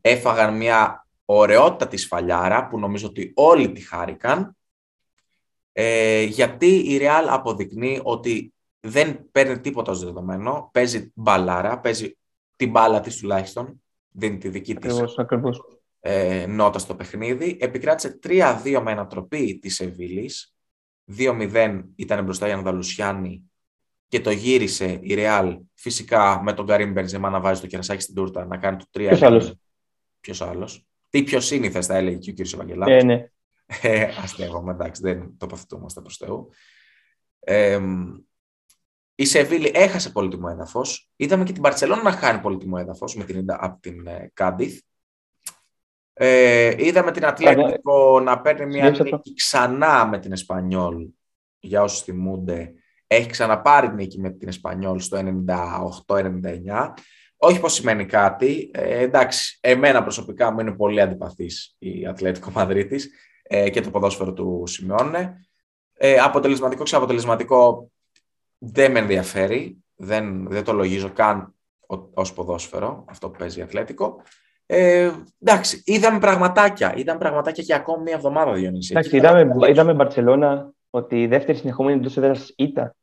Έφαγαν 0.01 0.57
μια 0.57 1.07
ωραιότητα 1.25 1.87
της 1.87 2.01
σφαλιάρα 2.01 2.67
που 2.67 2.79
νομίζω 2.79 3.07
ότι 3.07 3.31
όλοι 3.35 3.71
τη 3.71 3.81
χάρηκαν 3.81 4.57
ε, 5.71 6.23
γιατί 6.23 6.65
η 6.65 6.99
Real 7.01 7.25
αποδεικνύει 7.29 7.99
ότι 8.03 8.53
δεν 8.79 9.29
παίρνει 9.31 9.59
τίποτα 9.59 9.91
ως 9.91 10.03
δεδομένο, 10.03 10.69
παίζει 10.73 11.11
μπαλάρα, 11.15 11.79
παίζει 11.79 12.17
την 12.55 12.69
μπάλα 12.69 12.99
της 12.99 13.17
τουλάχιστον, 13.17 13.83
δίνει 14.09 14.37
τη 14.37 14.49
δική 14.49 14.71
ακριβώς, 14.71 15.01
της 15.01 15.17
ακριβώς. 15.17 15.61
Ε, 15.99 16.45
νότα 16.45 16.79
στο 16.79 16.95
παιχνίδι. 16.95 17.57
Επικράτησε 17.59 18.19
3-2 18.23 18.81
με 18.83 18.91
ανατροπή 18.91 19.59
της 19.61 19.75
Σεβίλης, 19.75 20.55
2-0 21.17 21.83
ήταν 21.95 22.23
μπροστά 22.23 22.47
η 22.47 22.51
Ανδαλουσιάνη 22.51 23.51
και 24.07 24.19
το 24.19 24.31
γύρισε 24.31 24.99
η 25.01 25.15
Real 25.17 25.57
φυσικά 25.73 26.41
με 26.43 26.53
τον 26.53 26.65
Καρύμ 26.65 26.91
Μπενζεμά 26.91 27.29
να 27.29 27.39
βάζει 27.39 27.61
το 27.61 27.67
κερασάκι 27.67 28.01
στην 28.01 28.15
τούρτα 28.15 28.45
να 28.45 28.57
κάνει 28.57 28.77
το 28.77 28.85
3 28.93 29.07
Ποιος 29.07 29.21
άλλος; 29.21 29.55
Ποιος 30.19 30.41
άλλος; 30.41 30.85
Τι 31.09 31.23
πιο 31.23 31.39
σύνηθε 31.39 31.81
θα 31.81 31.95
έλεγε 31.95 32.17
και 32.17 32.29
ο 32.29 32.33
κύριος 32.33 32.53
Ευαγγελάτος. 32.53 33.01
Ε, 33.01 33.03
ναι. 33.03 33.29
Ε, 33.81 34.03
αστείευομαι, 34.03 34.71
εντάξει, 34.71 35.01
δεν 35.01 35.37
τοποθετούμαστε 35.37 36.01
προς 36.01 36.17
Θεού. 36.17 36.49
Ε, 37.39 37.79
η 39.15 39.25
Σεβίλη 39.25 39.71
έχασε 39.73 40.09
πολύτιμο 40.11 40.47
έδαφος. 40.51 41.09
Είδαμε 41.15 41.43
και 41.43 41.51
την 41.53 41.61
Παρσελόνα 41.61 42.01
να 42.01 42.11
χάνει 42.11 42.39
πολύτιμο 42.39 42.75
έδαφος 42.79 43.17
από 43.47 43.79
την 43.81 44.07
ε, 44.07 44.31
Κάντιθ. 44.33 44.79
Ε, 46.21 46.73
είδαμε 46.77 47.11
την 47.11 47.25
Ατλέτικο 47.25 48.19
να 48.19 48.41
παίρνει 48.41 48.65
μια 48.65 48.89
νίκη 48.89 49.33
ξανά 49.33 50.07
με 50.07 50.19
την 50.19 50.31
Εσπανιόλ. 50.31 51.07
Για 51.59 51.81
όσους 51.81 52.01
θυμούνται, 52.01 52.73
έχει 53.07 53.29
ξαναπάρει 53.29 53.93
νίκη 53.93 54.19
με 54.19 54.29
την 54.29 54.47
Εσπανιόλ 54.47 54.99
στο 54.99 55.17
98-99. 56.07 56.93
Όχι 57.37 57.59
πως 57.59 57.73
σημαίνει 57.73 58.05
κάτι. 58.05 58.71
Ε, 58.73 58.99
εντάξει, 58.99 59.57
εμένα 59.61 60.03
προσωπικά 60.03 60.51
μου 60.51 60.59
είναι 60.59 60.71
πολύ 60.71 61.01
αντιπαθής 61.01 61.75
η 61.79 62.07
Ατλέτικο 62.07 62.51
Μαδρίτης 62.51 63.09
ε, 63.43 63.69
και 63.69 63.81
το 63.81 63.89
ποδόσφαιρο 63.89 64.33
του 64.33 64.63
Σιμεώνε. 64.65 65.47
Ε, 65.93 66.17
αποτελεσματικό, 66.17 66.83
ξαποτελεσματικό 66.83 67.91
δεν 68.57 68.91
με 68.91 68.99
ενδιαφέρει. 68.99 69.83
Δεν, 69.95 70.47
δεν 70.47 70.63
το 70.63 70.73
λογίζω 70.73 71.09
καν 71.09 71.53
ως 72.13 72.33
ποδόσφαιρο, 72.33 73.05
αυτό 73.07 73.29
που 73.29 73.37
παίζει 73.37 73.61
Αθλέτικο. 73.61 74.21
Ε, 74.71 75.11
εντάξει, 75.39 75.81
είδαμε 75.85 76.19
πραγματάκια. 76.19 76.93
Είδαμε 76.95 77.19
πραγματάκια 77.19 77.63
και 77.63 77.73
ακόμη 77.73 78.03
μια 78.03 78.13
εβδομάδα, 78.13 78.53
Διονύση. 78.53 78.91
Εντάξει, 78.91 79.15
είδαμε, 79.17 79.55
είδαμε 79.69 79.93
Μπαρσελόνα 79.93 80.73
ότι 80.89 81.21
η 81.21 81.27
δεύτερη 81.27 81.57
συνεχόμενη 81.57 81.97
εντός 81.97 82.17
έδρας 82.17 82.53
ήταν 82.57 82.95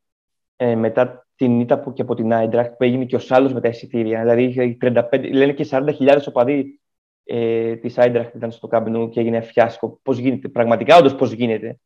ε, 0.56 0.74
μετά 0.74 1.26
την 1.36 1.60
ήττα 1.60 1.80
που 1.80 1.92
και 1.92 2.02
από 2.02 2.14
την 2.14 2.32
Άιντραχτ 2.32 2.70
που 2.76 2.84
έγινε 2.84 3.04
και 3.04 3.16
ο 3.16 3.18
Σάλλο 3.18 3.50
με 3.50 3.60
τα 3.60 3.68
εισιτήρια. 3.68 4.20
Δηλαδή, 4.20 4.76
35, 4.82 5.30
λένε 5.32 5.52
και 5.52 5.66
40.000 5.70 6.18
οπαδοί 6.28 6.80
ε, 7.24 7.76
της 7.76 7.98
Άιντραχτ 7.98 8.34
ήταν 8.34 8.50
στο 8.50 8.66
Καμπνού 8.66 9.08
και 9.08 9.20
έγινε 9.20 9.40
φιάσκο. 9.40 9.98
Πώς 10.02 10.18
γίνεται, 10.18 10.48
πραγματικά 10.48 10.96
όντως 10.96 11.14
πώς 11.14 11.32
γίνεται 11.32 11.78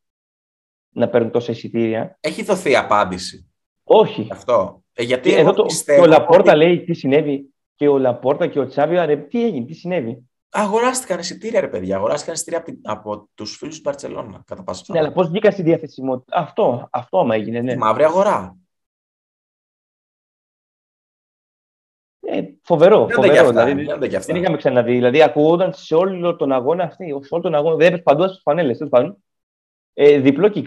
να 0.90 1.08
παίρνουν 1.08 1.30
τόσα 1.30 1.52
εισιτήρια; 1.52 2.18
Έχει 2.20 2.42
δοθεί 2.42 2.76
απάντηση. 2.76 3.50
Όχι. 3.84 4.28
Αυτό. 4.30 4.82
Ε, 4.92 5.02
γιατί 5.02 5.30
και, 5.30 5.36
εδώ 5.36 5.52
το, 5.52 5.66
και 5.84 5.92
ο 5.92 6.06
Λαπόρτα 6.06 6.50
ότι... 6.50 6.64
λέει 6.64 6.84
τι 6.84 6.94
συνέβη. 6.94 7.54
Και 7.80 7.88
ο 7.88 7.98
Λαπόρτα 7.98 8.46
και 8.46 8.58
ο 8.58 8.66
Τσάβιο, 8.66 9.04
ρε, 9.04 9.16
τι 9.16 9.44
έγινε, 9.44 9.64
τι 9.64 9.74
συνέβη; 9.74 10.28
Αγοράστηκαν 10.50 11.18
εισιτήρια, 11.18 11.60
ρε 11.60 11.68
παιδιά. 11.68 11.96
Αγοράστηκαν 11.96 12.34
εισιτήρια 12.34 12.58
από, 12.58 12.72
από 12.82 13.28
τους 13.34 13.56
φίλους 13.56 13.74
του 13.74 13.80
Μπαρσελόνα. 13.84 14.42
Κατά 14.46 14.62
πάσα 14.62 14.84
Ναι, 14.88 14.98
αλλά 14.98 15.12
πώς 15.12 15.28
βγήκαν 15.28 15.52
στη 15.52 15.62
διαθεσιμότητα; 15.62 16.36
Αυτό, 16.36 16.88
αυτό 16.90 17.18
άμα 17.18 17.34
έγινε. 17.34 17.60
Ναι. 17.60 17.72
Η 17.72 17.76
μαύρη 17.76 18.04
αγορά. 18.04 18.56
Ε, 22.20 22.42
φοβερό. 22.62 23.06
Δεν 23.06 23.14
φοβερό 23.14 23.48
δηλαδή, 23.48 24.08
δεν 24.26 24.36
είχαμε 24.36 24.56
ξαναδεί. 24.56 24.92
Δηλαδή, 24.92 25.22
ακούγονταν 25.22 25.72
σε 25.72 25.94
όλο 25.94 26.36
τον 26.36 26.52
αγώνα 26.52 26.84
αυτή, 26.84 27.06
σε 27.06 27.34
όλο 27.34 27.42
τον 27.42 27.54
αγώνα. 27.54 27.76
Δεν 27.76 27.86
έπρεπε 27.86 28.02
παντού 28.02 28.28
στι 28.28 28.40
φανέλες. 28.42 28.78
Ε, 29.92 30.18
διπλό 30.18 30.48
και 30.48 30.58
η 30.58 30.64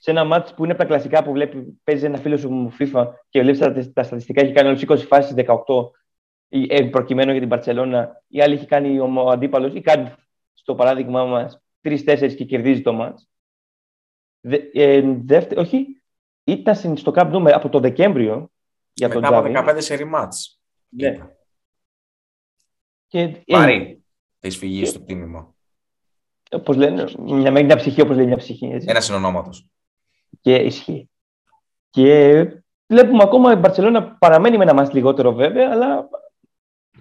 σε 0.00 0.10
ένα 0.10 0.24
μάτι 0.24 0.52
που 0.56 0.64
είναι 0.64 0.72
από 0.72 0.82
τα 0.82 0.88
κλασικά 0.88 1.22
που 1.22 1.32
βλέπει, 1.32 1.80
παίζει 1.84 2.04
ένα 2.04 2.18
φίλο 2.18 2.36
σου 2.36 2.50
μου 2.50 2.76
FIFA 2.78 3.06
και 3.28 3.40
βλέπεις 3.40 3.58
τα, 3.58 3.72
τα 3.92 4.02
στατιστικά, 4.02 4.40
έχει 4.40 4.52
κάνει 4.52 4.68
όλες 4.68 4.84
20 4.88 4.96
φάσεις 4.98 5.34
18 5.36 5.54
ε, 6.48 6.82
προκειμένου 6.82 7.30
για 7.30 7.40
την 7.40 7.48
Παρσελώνα. 7.48 8.22
Η 8.28 8.42
άλλη 8.42 8.54
έχει 8.54 8.66
κάνει 8.66 8.98
ο 8.98 9.30
αντίπαλος 9.30 9.74
ή 9.74 9.80
κάνει 9.80 10.12
στο 10.54 10.74
παράδειγμά 10.74 11.24
μας 11.24 11.62
3-4 11.82 12.34
και 12.36 12.44
κερδίζει 12.44 12.80
το 12.82 12.92
μάτ. 12.92 13.18
Ε, 14.72 15.02
όχι, 15.56 16.02
ήταν 16.44 16.96
στο 16.96 17.12
Cup 17.14 17.50
από 17.52 17.68
το 17.68 17.80
Δεκέμβριο 17.80 18.50
για 18.92 19.08
τον 19.08 19.20
Μετά 19.20 19.36
από 19.36 19.72
15 19.72 19.76
σε 19.78 19.96
rematch. 20.00 20.56
Ναι. 20.88 21.18
Και, 23.06 23.42
Πάρει 23.46 24.04
τη 24.38 24.50
φυγή 24.50 24.84
στο 24.84 25.00
τίμημα. 25.00 25.54
Όπως 26.50 26.76
λένε, 26.76 27.04
μια, 27.18 27.50
μια 27.50 27.76
ψυχή, 27.76 28.00
όπως 28.00 28.16
λέει 28.16 28.26
μια 28.26 28.36
ψυχή. 28.36 28.66
Έτσι. 28.66 28.86
Ένας 28.90 29.04
συνονόματος. 29.04 29.68
Και 30.40 30.54
ισχύει. 30.54 31.10
Και 31.90 32.38
βλέπουμε 32.86 33.22
ακόμα 33.22 33.52
η 33.52 33.56
Μπαρσελόνα 33.56 34.16
παραμένει 34.16 34.56
με 34.56 34.62
ένα 34.62 34.74
μα 34.74 34.90
λιγότερο 34.92 35.32
βέβαια, 35.32 35.70
αλλά 35.70 36.08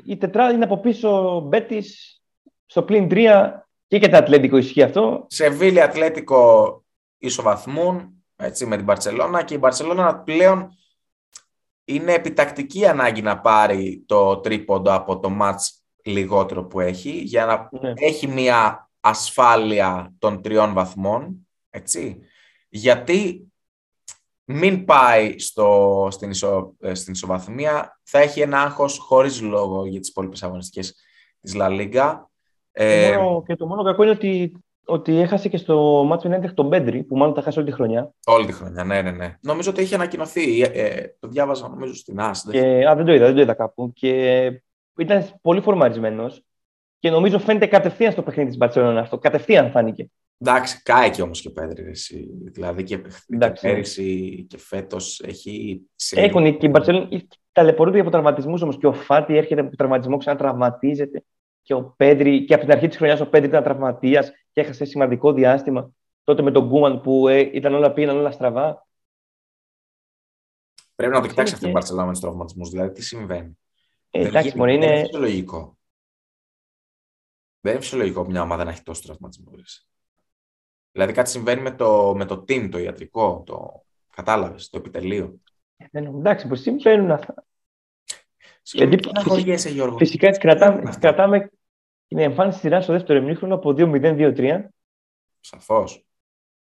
η 0.05 0.17
τετράδα 0.17 0.53
είναι 0.53 0.63
από 0.63 0.77
πίσω 0.77 1.39
Μπέτης, 1.39 2.21
στο 2.65 2.83
πλήν 2.83 3.07
3 3.11 3.49
και 3.87 3.99
και 3.99 4.09
τα 4.09 4.17
Ατλέτικο 4.17 4.57
ισχύει 4.57 4.83
αυτό. 4.83 5.25
Σεβίλη 5.29 5.81
Ατλέτικο 5.81 6.83
ισοβαθμούν 7.17 8.23
έτσι, 8.35 8.65
με 8.65 8.75
την 8.75 8.85
Μπαρσελόνα 8.85 9.43
και 9.43 9.53
η 9.53 9.57
Μπαρσελόνα 9.61 10.19
πλέον 10.19 10.69
είναι 11.85 12.13
επιτακτική 12.13 12.85
ανάγκη 12.87 13.21
να 13.21 13.39
πάρει 13.39 14.03
το 14.05 14.37
τρίποντο 14.37 14.93
από 14.93 15.19
το 15.19 15.29
μάτς 15.29 15.81
λιγότερο 16.03 16.65
που 16.65 16.79
έχει 16.79 17.09
για 17.09 17.45
να 17.45 17.69
ναι. 17.81 17.93
έχει 17.95 18.27
μια 18.27 18.89
ασφάλεια 18.99 20.13
των 20.19 20.41
τριών 20.41 20.73
βαθμών 20.73 21.47
έτσι. 21.69 22.19
γιατί 22.69 23.46
μην 24.49 24.85
πάει 24.85 25.39
στο, 25.39 26.07
στην, 26.11 26.29
ισο, 26.29 26.75
ε, 26.79 26.93
στην 26.93 27.13
ισοβαθμία 27.13 27.99
θα 28.03 28.19
έχει 28.19 28.41
ένα 28.41 28.61
άγχος 28.61 28.97
χωρίς 28.97 29.41
λόγο 29.41 29.85
για 29.85 29.99
τις 29.99 30.09
υπόλοιπες 30.09 30.43
αγωνιστικές 30.43 30.95
της 31.41 31.55
Λα 31.55 31.69
Λίγκα 31.69 32.29
ε, 32.79 33.17
και 33.45 33.55
το 33.55 33.65
μόνο 33.65 33.83
κακό 33.83 34.03
είναι 34.03 34.11
ότι, 34.11 34.57
ότι 34.85 35.19
έχασε 35.19 35.49
και 35.49 35.57
στο 35.57 36.03
μάτσο 36.07 36.29
United 36.29 36.53
τον 36.53 36.69
Πέντρη, 36.69 37.03
που 37.03 37.17
μάλλον 37.17 37.33
τα 37.33 37.41
χάσει 37.41 37.59
όλη 37.59 37.67
τη 37.67 37.73
χρονιά. 37.73 38.13
Όλη 38.25 38.45
τη 38.45 38.51
χρονιά, 38.51 38.83
ναι, 38.83 39.01
ναι, 39.01 39.11
ναι. 39.11 39.37
Νομίζω 39.41 39.69
ότι 39.69 39.81
είχε 39.81 39.95
ανακοινωθεί. 39.95 40.61
Ε, 40.61 40.65
ε 40.65 41.15
το 41.19 41.27
διάβαζα, 41.27 41.67
νομίζω, 41.67 41.93
στην 41.93 42.19
ΑΣ. 42.19 42.47
Και, 42.51 42.87
α, 42.87 42.95
δεν 42.95 43.05
το 43.05 43.13
είδα, 43.13 43.25
δεν 43.25 43.35
το 43.35 43.41
είδα 43.41 43.53
κάπου. 43.53 43.91
Και 43.93 44.43
ήταν 44.97 45.27
πολύ 45.41 45.61
φορμαρισμένος. 45.61 46.43
Και 46.99 47.09
νομίζω 47.09 47.39
φαίνεται 47.39 47.65
κατευθείαν 47.65 48.11
στο 48.11 48.21
παιχνίδι 48.21 48.47
της 48.47 48.57
Μπαρσελόνα 48.57 48.99
αυτό. 48.99 49.17
Κατευθείαν 49.17 49.71
φάνηκε. 49.71 50.11
Εντάξει, 50.37 50.81
κάει 50.83 51.09
και 51.09 51.21
όμως 51.21 51.41
και 51.41 51.47
ο 51.47 51.51
Πέντρη. 51.51 51.91
Δηλαδή 52.51 52.83
και, 52.83 52.97
και 52.97 53.53
πέρυσι 53.61 54.45
και 54.49 54.57
φέτος 54.57 55.19
έχει. 55.19 55.81
Έχουν 56.11 56.57
και 56.57 56.65
η 56.65 56.69
Μπαρσελόνα. 56.71 57.09
Ταλαιπωρούνται 57.51 57.99
από 57.99 58.09
τραυματισμούς 58.09 58.61
όμως. 58.61 58.77
Και 58.77 58.87
ο 58.87 58.93
Φάτι 58.93 59.37
έρχεται 59.37 59.61
από 59.61 59.75
τραυματισμό, 59.75 60.17
ξανατραυματίζεται 60.17 61.23
και 61.61 61.73
ο 61.73 61.93
Πέντρη, 61.97 62.45
και 62.45 62.53
από 62.53 62.63
την 62.63 62.71
αρχή 62.71 62.87
της 62.87 62.97
χρονιάς 62.97 63.19
ο 63.19 63.29
Πέντρη 63.29 63.47
ήταν 63.47 63.63
τραυματίας 63.63 64.31
και 64.51 64.61
έχασε 64.61 64.85
σημαντικό 64.85 65.33
διάστημα. 65.33 65.91
Τότε 66.23 66.41
με 66.41 66.51
τον 66.51 66.67
Γκούμαν 66.67 67.01
που 67.01 67.27
ε, 67.27 67.39
ήταν 67.39 67.73
όλα 67.73 67.93
πήγαιναν 67.93 68.17
όλα 68.17 68.31
στραβά. 68.31 68.87
Πρέπει 70.95 71.13
να 71.13 71.21
το 71.21 71.27
κοιτάξεις 71.27 71.55
αυτή 71.55 71.67
η 71.67 71.71
Μπαρσελόνα 71.71 72.05
με 72.05 72.11
τους 72.11 72.21
τραυματισμούς. 72.21 72.69
Δηλαδή, 72.69 72.91
τι 72.91 73.01
συμβαίνει. 73.01 73.57
Ε, 74.11 74.27
εντάξει, 74.27 74.53
είναι... 74.57 74.73
είναι 74.73 74.99
φυσιολογικό. 74.99 75.77
Δεν 77.59 77.71
είναι 77.71 77.81
φυσιολογικό 77.81 78.25
μια 78.25 78.41
ομάδα 78.41 78.63
να 78.63 78.69
έχει 78.69 78.83
τόσο 78.83 79.01
τραυματισμό. 79.01 79.51
Δηλαδή, 80.97 81.15
κάτι 81.15 81.29
συμβαίνει 81.29 81.61
με 81.61 81.71
το, 81.71 82.13
με 82.15 82.25
το 82.25 82.35
team, 82.47 82.69
το 82.71 82.77
ιατρικό, 82.77 83.43
το 83.45 83.83
κατάλαβες, 84.15 84.69
το 84.69 84.77
επιτελείο. 84.77 85.39
Ε, 85.77 85.99
εντάξει, 85.99 86.47
πώ 86.47 86.55
συμβαίνουν 86.55 87.11
αυτά. 87.11 87.45
Γιατί 88.63 88.97
φυσικά, 89.29 89.69
Γιώργο. 89.69 89.97
Φυσικά 89.97 90.37
κρατάμε, 90.37 90.95
κρατάμε 90.99 91.51
την 92.07 92.19
εμφάνιση 92.19 92.59
σειράς 92.59 92.83
στο 92.83 92.93
δεύτερο 92.93 93.19
ημίχρονο 93.19 93.55
από 93.55 93.73
2-0-2-3. 93.77 94.59
Σαφώς. 95.39 96.05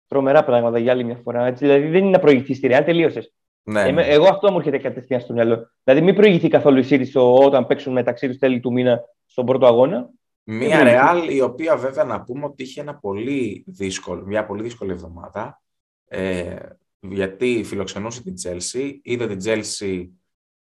Τρομερά 0.08 0.44
πράγματα 0.44 0.80
για 0.80 0.92
άλλη 0.92 1.04
μια 1.04 1.20
φορά. 1.24 1.46
Έτσι, 1.46 1.66
δηλαδή 1.66 1.88
δεν 1.88 2.02
είναι 2.02 2.10
να 2.10 2.20
προηγηθεί 2.20 2.54
στη 2.54 2.68
Ρεάλ, 2.68 2.84
τελείωσες. 2.84 3.34
Ναι, 3.64 3.92
ναι. 3.92 4.06
Εγώ 4.06 4.28
αυτό 4.28 4.52
μου 4.52 4.58
έρχεται 4.58 4.78
κατευθείαν 4.78 5.20
στο 5.20 5.34
μυαλό. 5.34 5.72
Δηλαδή 5.84 6.02
μην 6.02 6.16
προηγηθεί 6.16 6.48
καθόλου 6.48 6.78
η 6.78 6.84
Σίρισο 6.84 7.36
όταν 7.36 7.68
παίξουν 7.68 7.94
μεταξύ 7.94 8.28
τους 8.28 8.38
τέλη 8.38 8.60
του 8.60 8.72
μήνα 8.72 9.02
στον 9.26 9.46
πρώτο 9.46 9.66
αγώνα. 9.66 10.10
Μια 10.52 10.84
Ρεάλ 10.84 11.30
η 11.30 11.42
οποία 11.42 11.78
βέβαια 11.78 12.04
να 12.04 12.22
πούμε 12.22 12.46
ότι 12.46 12.64
είχε 12.64 12.82
ένα 12.82 12.96
πολύ 12.96 13.64
δύσκολο, 13.68 14.26
μια 14.26 14.46
πολύ 14.46 14.64
δύσκολη 14.64 14.92
εβδομάδα. 14.92 15.62
Ε, 16.08 16.56
γιατί 17.00 17.64
φιλοξενούσε 17.66 18.24
την 18.24 18.36
Τζέλσι, 18.36 19.00
είδε 19.04 19.28
την 19.28 19.38
Τζέλσι 19.38 20.20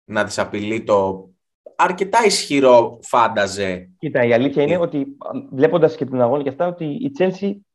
να 0.06 0.24
της 0.24 0.40
απειλεί 0.40 0.84
το 0.84 1.30
αρκετά 1.76 2.26
ισχυρό 2.26 3.00
φάνταζε. 3.02 3.90
Κοίτα, 3.98 4.24
η 4.24 4.34
αλήθεια 4.34 4.64
είναι 4.64 4.78
ότι 4.78 5.06
βλέποντας 5.52 5.96
και 5.96 6.06
τον 6.06 6.22
αγώνα 6.22 6.44
και 6.44 6.50
αυτά, 6.50 6.68
ότι 6.68 6.86
η 6.86 7.12
Τσέλσι 7.12 7.66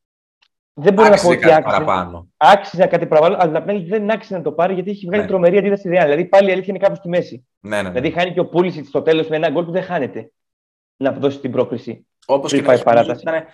δεν 0.72 0.92
μπορεί 0.92 1.08
άξιζε 1.08 1.28
να 1.28 1.34
πω 1.34 1.40
ότι 1.40 1.54
άξιζε, 1.54 1.76
παραπάνω. 1.78 2.28
άξιζε 2.36 2.86
κάτι 2.86 3.06
παραπάνω, 3.06 3.36
αλλά 3.38 3.58
απ' 3.58 3.88
δεν 3.88 4.10
άξιζε 4.10 4.36
να 4.36 4.42
το 4.42 4.52
πάρει 4.52 4.74
γιατί 4.74 4.90
έχει 4.90 5.06
βγάλει 5.06 5.22
ναι. 5.22 5.28
τρομερή 5.28 5.58
αντίδραση 5.58 5.88
η 5.88 5.91
Ρεάλ. 5.91 6.04
Δηλαδή 6.04 6.24
πάλι 6.24 6.48
η 6.48 6.52
αλήθεια 6.52 6.74
είναι 6.74 6.84
κάπου 6.84 6.96
στη 6.96 7.08
μέση. 7.08 7.46
Ναι, 7.60 7.76
ναι, 7.76 7.82
ναι. 7.82 7.88
Δηλαδή 7.88 8.10
χάνει 8.10 8.32
και 8.32 8.40
ο 8.40 8.46
Πούλισικ 8.46 8.84
στο 8.84 9.02
τέλος 9.02 9.28
με 9.28 9.36
ένα 9.36 9.50
γκολ 9.50 9.64
που 9.64 9.70
δεν 9.70 9.82
χάνεται 9.82 10.30
να 11.00 11.12
δώσει 11.12 11.38
την 11.38 11.50
πρόκριση. 11.50 12.06
Όπως 12.26 12.52
και 12.52 12.62
πάει 12.62 12.82
παράταση. 12.82 13.20
Ήταν 13.20 13.44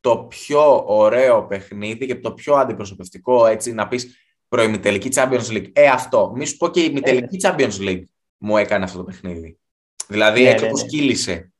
το 0.00 0.16
πιο 0.18 0.84
ωραίο 0.86 1.46
παιχνίδι 1.46 2.06
και 2.06 2.14
το 2.14 2.32
πιο 2.32 2.54
αντιπροσωπευτικό 2.54 3.46
έτσι 3.46 3.72
να 3.72 3.88
πεις 3.88 4.16
προημιτελική 4.48 5.08
Champions 5.14 5.48
League. 5.48 5.70
Ε, 5.72 5.86
αυτό. 5.86 6.32
Μη 6.34 6.46
σου 6.46 6.56
πω 6.56 6.68
και 6.68 6.80
η 6.80 6.86
ημιτελική 6.90 7.46
ε, 7.46 7.48
Champions 7.48 7.78
League 7.80 8.04
μου 8.36 8.56
έκανε 8.56 8.84
αυτό 8.84 8.98
το 8.98 9.04
παιχνίδι. 9.04 9.58
Δηλαδή 10.08 10.42
ναι, 10.42 10.48
έτσι 10.48 10.64
ναι, 10.64 10.70
όπως 10.70 10.82
ναι. 10.82 10.88
κύλησε. 10.88 11.52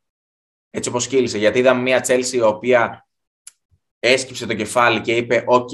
Έτσι 0.71 0.89
όπως 0.89 1.07
κύλησε. 1.07 1.39
Γιατί 1.39 1.59
είδαμε 1.59 1.83
μια 1.83 2.01
Τσέλσι 2.01 2.37
η 2.37 2.41
οποία 2.41 3.07
έσκυψε 3.99 4.47
το 4.47 4.55
κεφάλι 4.55 5.01
και 5.01 5.17
είπε 5.17 5.45
«ΟΚ, 5.47 5.71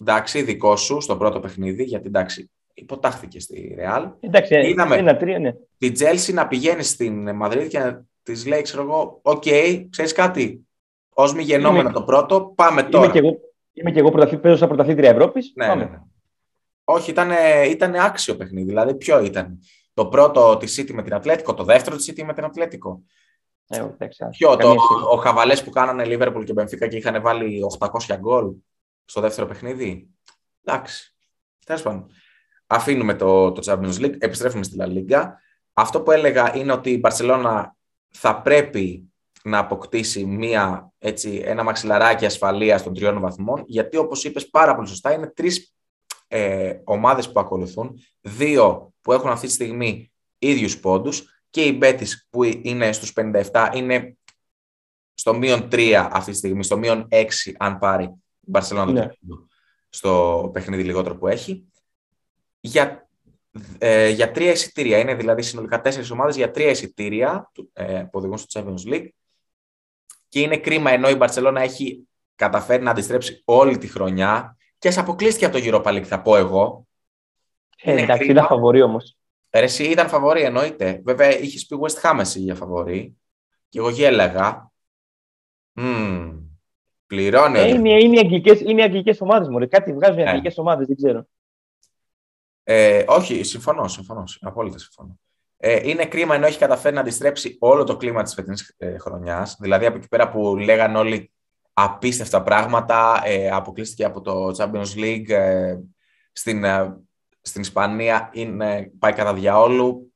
εντάξει, 0.00 0.42
δικό 0.42 0.76
σου 0.76 1.00
στο 1.00 1.16
πρώτο 1.16 1.40
παιχνίδι, 1.40 1.84
γιατί 1.84 2.06
εντάξει, 2.06 2.50
υποτάχθηκε 2.74 3.40
στη 3.40 3.74
Ρεάλ. 3.76 4.08
Εντάξει, 4.20 4.54
είδαμε 4.54 4.96
ένα, 4.96 5.16
τρία, 5.16 5.38
ναι. 5.38 5.54
την 5.78 5.92
Τσέλσι 5.92 6.32
να 6.32 6.48
πηγαίνει 6.48 6.82
στην 6.82 7.34
Μαδρίτη 7.34 7.68
και 7.68 7.78
να 7.78 8.04
της 8.22 8.46
λέει, 8.46 8.62
ξέρω 8.62 8.82
εγώ, 8.82 9.18
«ΟΚ, 9.22 9.44
ξέρεις 9.90 10.12
κάτι, 10.12 10.68
ως 11.08 11.34
μη 11.34 11.42
γεννόμενο 11.42 11.90
το 11.90 12.02
πρώτο, 12.02 12.52
πάμε 12.54 12.82
τώρα». 12.82 13.04
Είμαι 13.04 13.12
και 13.12 13.18
εγώ, 13.18 13.38
είμαι 13.72 13.90
και 13.90 13.98
εγώ 13.98 14.38
παίζω 14.40 14.56
σαν 14.56 14.68
πρωταθλήτρια 14.68 15.10
Ευρώπης. 15.10 15.52
Ναι, 15.54 15.66
ναι, 15.66 15.74
ναι. 15.74 15.98
Όχι, 16.84 17.10
ήταν, 17.10 17.30
ήταν 17.66 17.94
άξιο 17.94 18.36
παιχνίδι. 18.36 18.66
Δηλαδή, 18.66 18.94
ποιο 18.94 19.24
ήταν; 19.24 19.58
Το 19.94 20.06
πρώτο 20.06 20.56
τη 20.56 20.74
City 20.76 20.92
με 20.92 21.02
την 21.02 21.14
Ατλέτικο, 21.14 21.54
το 21.54 21.64
δεύτερο 21.64 21.96
τη 21.96 22.04
City 22.08 22.22
με 22.22 22.34
την 22.34 22.44
Ατλέτικο. 22.44 23.02
Ε, 23.66 23.88
ποιο, 24.30 24.56
το, 24.56 24.74
ο 25.12 25.16
Χαβαλές 25.16 25.64
που 25.64 25.70
κάνανε 25.70 26.04
Λίβερπουλ 26.04 26.44
και 26.44 26.52
Μπενφίκα 26.52 26.86
και 26.86 26.96
είχαν 26.96 27.22
βάλει 27.22 27.60
800 27.78 28.16
γκολ 28.18 28.52
στο 29.04 29.20
δεύτερο 29.20 29.46
παιχνίδι; 29.46 30.08
Εντάξει. 30.64 31.14
Τέλος 31.66 31.82
πάντων. 31.82 32.06
Αφήνουμε 32.72 33.14
το, 33.14 33.52
το 33.52 33.62
Champions 33.64 34.04
League, 34.04 34.14
επιστρέφουμε 34.18 34.62
στη 34.62 34.76
La 34.78 34.86
Liga. 34.86 35.24
Αυτό 35.72 36.00
που 36.00 36.10
έλεγα 36.10 36.56
είναι 36.56 36.72
ότι 36.72 36.90
η 36.90 36.98
Μπαρσελόνα 37.00 37.76
θα 38.10 38.42
πρέπει 38.42 39.12
να 39.42 39.58
αποκτήσει 39.58 40.24
μία, 40.24 40.92
έτσι, 40.98 41.42
ένα 41.44 41.62
μαξιλαράκι 41.62 42.26
ασφαλείας 42.26 42.82
των 42.82 42.94
τριών 42.94 43.20
βαθμών, 43.20 43.62
γιατί 43.66 43.96
όπως 43.96 44.24
είπες 44.24 44.50
πάρα 44.50 44.74
πολύ 44.74 44.88
σωστά, 44.88 45.12
είναι 45.12 45.26
τρεις 45.26 45.74
ε, 46.28 46.74
ομάδες 46.84 47.32
που 47.32 47.40
ακολουθούν, 47.40 48.00
δύο 48.20 48.92
που 49.00 49.12
έχουν 49.12 49.30
αυτή 49.30 49.46
τη 49.46 49.52
στιγμή 49.52 50.12
ίδιους 50.38 50.80
πόντους 50.80 51.44
και 51.50 51.62
η 51.62 51.74
Μπέτης 51.78 52.26
που 52.30 52.44
είναι 52.44 52.92
στους 52.92 53.12
57 53.16 53.70
είναι 53.74 54.16
στο 55.14 55.34
μείον 55.34 55.68
3 55.72 56.08
αυτή 56.12 56.30
τη 56.30 56.36
στιγμή, 56.36 56.64
στο 56.64 56.78
μείον 56.78 57.08
6 57.10 57.24
αν 57.58 57.78
πάρει 57.78 58.04
η 58.04 58.14
Μπαρσελόνα 58.40 58.92
ναι. 58.92 59.08
στο 59.88 60.50
παιχνίδι 60.52 60.82
λιγότερο 60.82 61.16
που 61.16 61.26
έχει. 61.26 61.70
Για, 62.60 63.08
ε, 63.78 64.08
για 64.08 64.30
τρία 64.30 64.50
εισιτήρια, 64.50 64.98
είναι 64.98 65.14
δηλαδή 65.14 65.42
συνολικά 65.42 65.80
τέσσερις 65.80 66.10
ομάδες 66.10 66.36
για 66.36 66.50
τρία 66.50 66.70
εισιτήρια 66.70 67.50
ε, 67.72 67.84
που 67.84 68.18
οδηγούν 68.18 68.38
στο 68.38 68.60
Champions 68.60 68.92
League 68.92 69.08
και 70.28 70.40
είναι 70.40 70.56
κρίμα 70.56 70.90
ενώ 70.90 71.08
η 71.08 71.14
Μπαρσελόνα 71.14 71.60
έχει 71.60 72.08
καταφέρει 72.34 72.82
να 72.82 72.90
αντιστρέψει 72.90 73.42
όλη 73.44 73.78
τη 73.78 73.86
χρονιά 73.86 74.56
και 74.78 74.88
ας 74.88 74.98
αποκλείστηκε 74.98 75.44
από 75.44 75.58
το 75.58 75.62
Europa 75.64 75.96
League, 75.96 76.04
θα 76.04 76.22
πω 76.22 76.36
εγώ. 76.36 76.86
Ε, 77.82 78.02
εντάξει, 78.02 78.30
ήταν 78.30 78.46
φαβορή 78.46 78.82
όμως. 78.82 79.16
Εσύ 79.50 79.84
ήταν 79.84 80.08
φαβορή, 80.08 80.42
εννοείται. 80.42 81.00
Βέβαια, 81.04 81.38
είχες 81.38 81.66
πει 81.66 81.76
West 81.80 82.10
Ham 82.10 82.18
εσύ 82.20 82.40
για 82.40 82.54
φαβορή. 82.54 83.16
Και 83.68 83.78
εγώ 83.78 83.90
γέλαγα. 83.90 84.72
Mm, 85.74 86.40
πληρώνει. 87.06 87.58
Ε, 87.58 87.68
είναι, 87.68 87.90
είναι, 87.90 88.16
οι 88.16 88.18
αγγλικές, 88.18 88.60
είναι 88.60 88.80
οι 88.80 88.84
αγγλικές 88.84 89.20
ομάδες 89.20 89.48
μου. 89.48 89.68
Κάτι 89.68 89.92
βγάζουν 89.92 90.18
οι 90.18 90.22
ε. 90.22 90.26
αγγλικές 90.26 90.58
ομάδες, 90.58 90.86
δεν 90.86 90.96
ξέρω. 90.96 91.26
Ε, 92.72 93.04
όχι, 93.06 93.42
συμφωνώ, 93.42 93.88
συμφωνώ. 93.88 94.24
Απόλυτα 94.40 94.78
συμφωνώ. 94.78 95.18
Ε, 95.56 95.88
είναι 95.88 96.06
κρίμα 96.06 96.34
ενώ 96.34 96.46
έχει 96.46 96.58
καταφέρει 96.58 96.94
να 96.94 97.00
αντιστρέψει 97.00 97.56
όλο 97.60 97.84
το 97.84 97.96
κλίμα 97.96 98.22
της 98.22 98.34
φετινής 98.34 98.74
ε, 98.78 98.98
χρονιάς. 98.98 99.56
Δηλαδή 99.60 99.86
από 99.86 99.96
εκεί 99.96 100.08
πέρα 100.08 100.30
που 100.30 100.56
λέγαν 100.56 100.96
όλοι 100.96 101.32
απίστευτα 101.72 102.42
πράγματα. 102.42 103.22
Ε, 103.24 103.50
αποκλείστηκε 103.50 104.04
από 104.04 104.20
το 104.20 104.54
Champions 104.58 104.96
League. 104.96 105.28
Ε, 105.28 105.76
στην, 106.32 106.64
ε, 106.64 106.96
στην 107.40 107.60
Ισπανία 107.60 108.30
είναι, 108.32 108.90
πάει 108.98 109.12
κατά 109.12 109.34
διαόλου. 109.34 110.12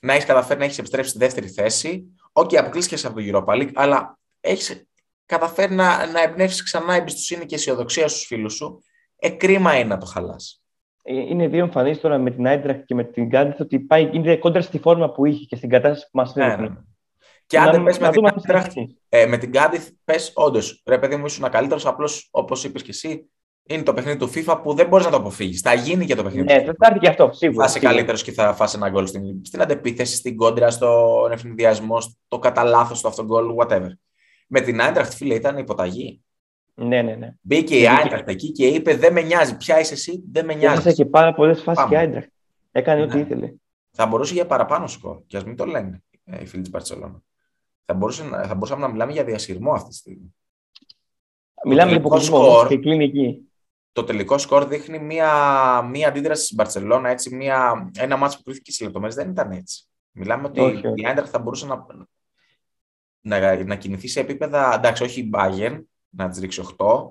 Να 0.00 0.12
έχεις 0.12 0.24
καταφέρει 0.24 0.58
να 0.58 0.64
έχεις 0.64 0.78
επιστρέψει 0.78 1.10
στη 1.10 1.18
δεύτερη 1.18 1.48
θέση. 1.48 2.04
OK, 2.32 2.50
okay, 2.50 2.56
αποκλείστηκες 2.56 3.04
από 3.04 3.20
το 3.20 3.22
Europa 3.32 3.54
League, 3.54 3.72
αλλά 3.74 4.18
έχεις 4.40 4.86
καταφέρει 5.26 5.74
να, 5.74 6.06
να 6.06 6.22
εμπνεύσεις 6.22 6.62
ξανά 6.62 6.94
εμπιστοσύνη 6.94 7.46
και 7.46 7.54
αισιοδοξία 7.54 8.08
στους 8.08 8.26
φίλους 8.26 8.54
σου. 8.54 8.82
Ε, 9.16 9.28
κρίμα 9.28 9.78
είναι 9.78 9.88
να 9.88 9.98
το 9.98 10.06
χαλάσει. 10.06 10.60
Ε, 11.08 11.14
είναι 11.14 11.48
δύο 11.48 11.64
εμφανίσεις 11.64 12.02
τώρα 12.02 12.18
με 12.18 12.30
την 12.30 12.46
Άιντραχτ 12.46 12.84
και 12.84 12.94
με 12.94 13.04
την 13.04 13.26
Κάντιθ 13.26 13.60
ότι 13.60 13.78
πάει, 13.78 14.10
είναι 14.12 14.36
κόντρα 14.36 14.60
στη 14.60 14.78
φόρμα 14.78 15.12
που 15.12 15.26
είχε 15.26 15.44
και 15.44 15.56
στην 15.56 15.68
κατάσταση 15.68 16.04
που 16.04 16.18
μας 16.18 16.34
ναι, 16.34 16.56
ναι. 16.56 16.68
Και 17.46 17.58
αν 17.58 17.70
δεν 17.70 17.82
πες 17.82 17.98
με, 17.98 18.10
την 18.10 18.24
ε, 19.08 19.26
με 19.26 19.36
την 19.36 19.50
Κάντιθ, 19.50 19.88
πες 20.04 20.32
όντως, 20.34 20.82
ρε 20.86 20.98
παιδί 20.98 21.16
μου, 21.16 21.26
ήσουν 21.26 21.50
καλύτερος. 21.50 21.86
Απλώς 21.86 22.28
όπως 22.30 22.64
είπες 22.64 22.82
και 22.82 22.90
εσύ, 22.90 23.30
είναι 23.66 23.82
το 23.82 23.94
παιχνίδι 23.94 24.18
του 24.18 24.30
FIFA 24.34 24.60
που 24.62 24.74
δεν 24.74 24.86
μπορείς 24.86 25.04
να 25.04 25.10
το 25.10 25.16
αποφύγεις. 25.16 25.60
Θα 25.60 25.74
γίνει 25.74 26.06
και 26.06 26.14
το 26.14 26.22
παιχνίδι. 26.22 26.44
Ναι, 26.44 26.64
θα 26.64 26.74
έρθει 26.78 26.98
και 26.98 27.08
αυτό, 27.08 27.30
σίγουρα. 27.32 27.66
Θα 27.66 27.70
είσαι 27.70 27.86
καλύτερος 27.86 28.22
και 28.22 28.32
θα 28.32 28.54
φας 28.54 28.76
ένα 28.76 28.90
γκολ 28.90 29.06
στην, 29.06 29.22
στην 29.44 29.62
αντεπίθεση, 29.62 30.16
στην 30.16 30.36
κόντρα, 30.36 30.70
στον 30.70 31.32
αιφνιδιασμό, 31.32 32.00
στο 32.00 32.38
κατά 32.38 32.64
λάθος, 32.64 32.98
στο 32.98 33.08
αυτογκόλ, 33.08 33.46
whatever. 33.58 33.90
Με 34.48 34.60
την 34.60 34.80
Άιντραχτ, 34.80 35.12
φίλε, 35.12 35.34
ήταν 35.34 35.58
υποταγή. 35.58 36.24
Ναι, 36.78 37.02
ναι, 37.02 37.14
ναι. 37.14 37.34
Μπήκε 37.40 37.78
η 37.78 37.88
Άιντραχτ 37.88 38.28
εκεί 38.28 38.52
και 38.52 38.66
είπε: 38.66 38.96
Δεν 38.96 39.12
με 39.12 39.22
νοιάζει. 39.22 39.56
Ποια 39.56 39.80
είσαι 39.80 39.94
εσύ, 39.94 40.24
δεν 40.32 40.44
με 40.44 40.54
νοιάζει. 40.54 40.74
Έχασε 40.74 40.92
και 40.92 41.04
πάρα 41.04 41.34
πολλές 41.34 41.62
φάσεις 41.62 41.84
και 41.88 41.94
η 41.94 41.96
Άιντραχτ. 41.96 42.28
Έκανε 42.72 43.00
ναι. 43.00 43.06
ό,τι 43.06 43.18
ήθελε. 43.18 43.52
Θα 43.90 44.06
μπορούσε 44.06 44.34
για 44.34 44.46
παραπάνω 44.46 44.86
σκορ. 44.86 45.22
Και 45.26 45.36
ας 45.36 45.44
μην 45.44 45.56
το 45.56 45.64
λένε 45.64 46.02
ε, 46.24 46.42
οι 46.42 46.46
φίλοι 46.46 46.62
της 46.62 46.70
Μπαρσελόνα. 46.70 47.22
Θα, 47.84 47.94
μπορούσε, 47.94 48.22
θα 48.22 48.54
μπορούσαμε 48.54 48.80
να 48.80 48.88
μιλάμε 48.88 49.12
για 49.12 49.24
διασυρμό 49.24 49.72
αυτή 49.72 49.88
τη 49.88 49.94
στιγμή. 49.94 50.34
Μιλάμε 51.64 51.90
για 51.90 52.00
αποκλεισμό 52.00 52.66
και 52.68 52.78
κλινική. 52.78 53.40
Το 53.92 54.04
τελικό 54.04 54.38
σκορ 54.38 54.66
δείχνει 54.66 54.98
μία, 54.98 55.30
μία 55.82 56.08
αντίδραση 56.08 56.44
στην 56.44 56.56
Μπαρσελόνα, 56.56 57.08
έτσι, 57.08 57.34
μία, 57.34 57.90
ένα 57.98 58.16
μάτσο 58.16 58.36
που 58.36 58.42
κρίθηκε 58.44 58.72
σε 58.72 58.84
λεπτομέρειες. 58.84 59.18
Δεν 59.18 59.30
ήταν 59.30 59.50
έτσι. 59.50 59.84
Μιλάμε 60.10 60.46
ότι 60.46 60.60
όχι, 60.60 60.82
η 60.94 61.06
Άιντραχτ 61.06 61.30
θα 61.30 61.38
μπορούσε 61.38 61.66
να, 61.66 61.86
να, 63.20 63.64
να 63.64 63.76
κινηθεί 63.76 64.08
σε 64.08 64.20
επίπεδα, 64.20 64.74
εντάξει, 64.74 65.02
όχι 65.02 65.20
η 65.20 65.30
Bayern, 65.32 65.80
να 66.16 66.28
τη 66.28 66.40
ρίξει 66.40 66.62
8, 66.76 67.10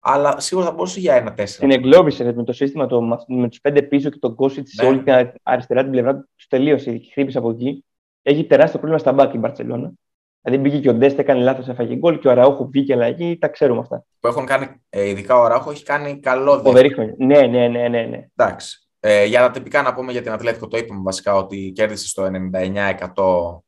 αλλά 0.00 0.40
σίγουρα 0.40 0.66
θα 0.66 0.72
μπορούσε 0.72 1.00
για 1.00 1.14
ένα 1.14 1.34
4. 1.38 1.44
Την 1.44 1.70
εγκλώβησε 1.70 2.32
με 2.32 2.44
το 2.44 2.52
σύστημα 2.52 2.86
το, 2.86 3.02
με 3.26 3.48
τους 3.48 3.60
πέντε 3.60 3.82
πίσω 3.82 4.10
και 4.10 4.18
τον 4.18 4.34
Κόσιτ 4.34 4.66
ναι. 4.66 4.82
σε 4.82 4.84
όλη 4.84 5.02
την 5.02 5.32
αριστερά 5.42 5.82
την 5.82 5.90
πλευρά 5.90 6.14
τους. 6.14 6.46
τελείωσε 6.46 6.96
και 6.96 7.10
χτύπησε 7.10 7.38
από 7.38 7.50
εκεί. 7.50 7.84
Έχει 8.22 8.46
τεράστιο 8.46 8.78
πρόβλημα 8.78 8.98
στα 8.98 9.12
μπάκ 9.12 9.34
η 9.34 9.38
Μπαρσελόνα. 9.38 9.92
Δηλαδή 10.40 10.62
μπήκε 10.62 10.80
και 10.80 10.88
ο 10.88 10.94
Ντέστε, 10.94 11.20
έκανε 11.20 11.40
λάθος, 11.40 11.68
έφαγε 11.68 11.94
γκολ 11.94 12.18
και 12.18 12.28
ο 12.28 12.30
Αραούχο 12.30 12.66
βγήκε 12.66 12.92
αλλαγή, 12.92 13.38
τα 13.38 13.48
ξέρουμε 13.48 13.80
αυτά. 13.80 14.04
Που 14.20 14.28
έχουν 14.28 14.46
κάνει, 14.46 14.66
ε, 14.88 15.08
ειδικά 15.08 15.38
ο 15.38 15.44
Αραούχο 15.44 15.70
έχει 15.70 15.84
κάνει 15.84 16.20
καλό 16.20 16.60
δεύτερο. 16.60 17.14
Ναι, 17.18 17.40
ναι, 17.40 17.68
ναι, 17.68 17.88
ναι, 17.88 18.02
ναι. 18.02 18.28
Εντάξει. 18.36 18.88
Ε, 19.00 19.24
για 19.24 19.40
τα 19.40 19.50
τυπικά 19.50 19.82
να 19.82 19.94
πούμε 19.94 20.12
για 20.12 20.22
την 20.22 20.32
Ατλέτικο, 20.32 20.68
το 20.68 20.76
είπαμε 20.76 21.00
βασικά 21.02 21.34
ότι 21.34 21.72
κέρδισε 21.74 22.08
στο 22.08 22.30
99% 22.52 23.62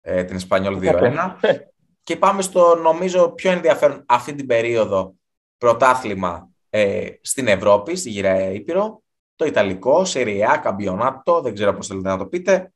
ε, 0.00 0.24
την 0.24 0.36
Ισπανιόλ 0.36 0.78
2-1. 0.82 1.14
και 2.04 2.16
πάμε 2.16 2.42
στο 2.42 2.74
νομίζω 2.74 3.30
πιο 3.30 3.50
ενδιαφέρον 3.50 4.04
αυτή 4.06 4.34
την 4.34 4.46
περίοδο 4.46 5.14
πρωτάθλημα 5.58 6.50
ε, 6.70 7.08
στην 7.20 7.48
Ευρώπη, 7.48 7.96
στη 7.96 8.10
Γυραιά 8.10 8.50
Ήπειρο, 8.50 9.02
το 9.36 9.44
Ιταλικό, 9.44 10.04
Σεριά, 10.04 10.56
Καμπιονάτο, 10.56 11.40
δεν 11.40 11.54
ξέρω 11.54 11.74
πώς 11.74 11.86
θέλετε 11.86 12.08
να 12.08 12.18
το 12.18 12.26
πείτε. 12.26 12.72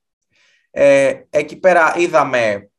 Ε, 0.70 1.20
εκεί 1.30 1.58
πέρα 1.58 1.94
είδαμε 1.98 2.70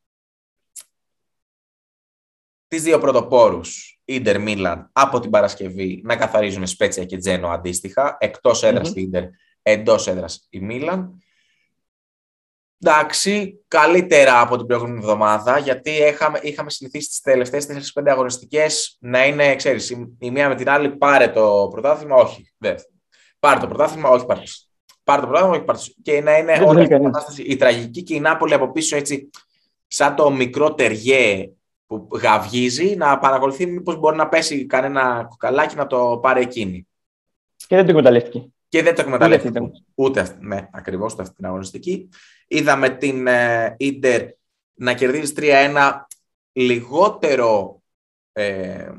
τις 2.68 2.84
δύο 2.84 3.00
πρωτοπόρους, 3.00 4.00
Ίντερ 4.06 4.42
Μίλαν, 4.42 4.90
από 4.94 5.20
την 5.20 5.30
Παρασκευή 5.30 6.02
να 6.04 6.16
καθαρίζουν 6.16 6.68
Σπέτσια 6.68 7.06
και 7.06 7.18
Τζένο 7.18 7.48
αντίστοιχα, 7.48 8.18
εκτός 8.20 8.64
έδρας 8.64 8.90
mm-hmm. 8.90 8.96
Ίντερ, 8.96 9.24
εντός 9.62 10.08
έδρας 10.08 10.48
η 10.50 10.60
Μίλαν. 10.60 11.24
Εντάξει, 12.84 13.64
καλύτερα 13.68 14.42
από 14.42 14.58
την 14.58 14.66
προηγούμενη 14.66 14.98
εβδομάδα, 14.98 15.58
γιατί 15.58 15.90
είχαμε, 15.90 16.40
είχαμε 16.42 16.70
συνηθίσει 16.70 17.08
τις 17.08 17.22
τελευταίες 17.22 17.94
4-5 18.00 18.04
αγωνιστικές 18.06 18.98
να 19.00 19.26
είναι, 19.26 19.56
ξέρεις, 19.56 19.90
η, 20.20 20.32
μία 20.32 20.48
με 20.48 20.56
την 20.56 20.70
άλλη 20.70 20.90
πάρε 20.90 21.28
το 21.28 21.68
πρωτάθλημα, 21.72 22.16
όχι. 22.16 22.54
Δεν. 22.58 22.76
Πάρε 23.40 23.60
το 23.60 23.68
πρωτάθλημα, 23.68 24.10
όχι 24.10 24.26
πάρε. 24.26 24.42
Πάρε 25.04 25.22
το 25.22 25.28
πρωτάθλημα, 25.28 25.56
όχι 25.56 25.66
πάρε. 25.66 25.80
Και 26.02 26.22
να 26.22 26.38
είναι 26.38 26.62
όλη 26.66 26.84
η 26.84 26.88
κατάσταση 26.88 27.44
η 27.44 27.56
τραγική 27.56 28.04
και 28.04 28.16
η 28.16 28.20
Νάπολη 28.20 28.54
από 28.54 28.72
πίσω 28.72 28.96
έτσι, 28.96 29.30
σαν 29.88 30.16
το 30.16 30.32
μικρό 30.32 30.74
τεριέ 30.74 31.50
που 31.86 32.08
γαυγίζει, 32.12 32.96
να 32.96 33.20
παρακολουθεί 33.20 33.66
μήπως 33.66 33.98
μπορεί 33.98 34.16
να 34.16 34.28
πέσει 34.28 34.66
κανένα 34.66 35.26
κουκαλάκι 35.30 35.76
να 35.76 35.88
το 35.88 36.20
πάρει 36.22 36.42
εκείνη. 36.42 36.88
Και 37.68 37.76
δεν 37.76 37.86
το 37.86 37.92
εκμεταλλεύτηκε. 37.92 38.50
Και 38.70 38.84
δεν 38.84 38.96
το 38.96 39.02
εκμεταλλεύτηκε. 39.02 39.60
Ούτε, 39.60 39.84
ούτε, 39.96 40.38
ναι, 40.40 40.68
ακριβώς 40.72 41.14
ούτε 41.14 41.22
αυτή 41.22 41.36
την 41.36 41.46
αγωνιστική. 41.46 42.10
Είδαμε 42.52 42.90
την 42.90 43.28
Ίντερ 43.78 44.28
να 44.74 44.94
κερδίζει 44.94 45.34
3-1 45.38 46.06
λιγότερο, 46.52 47.82
ε, 48.32 48.90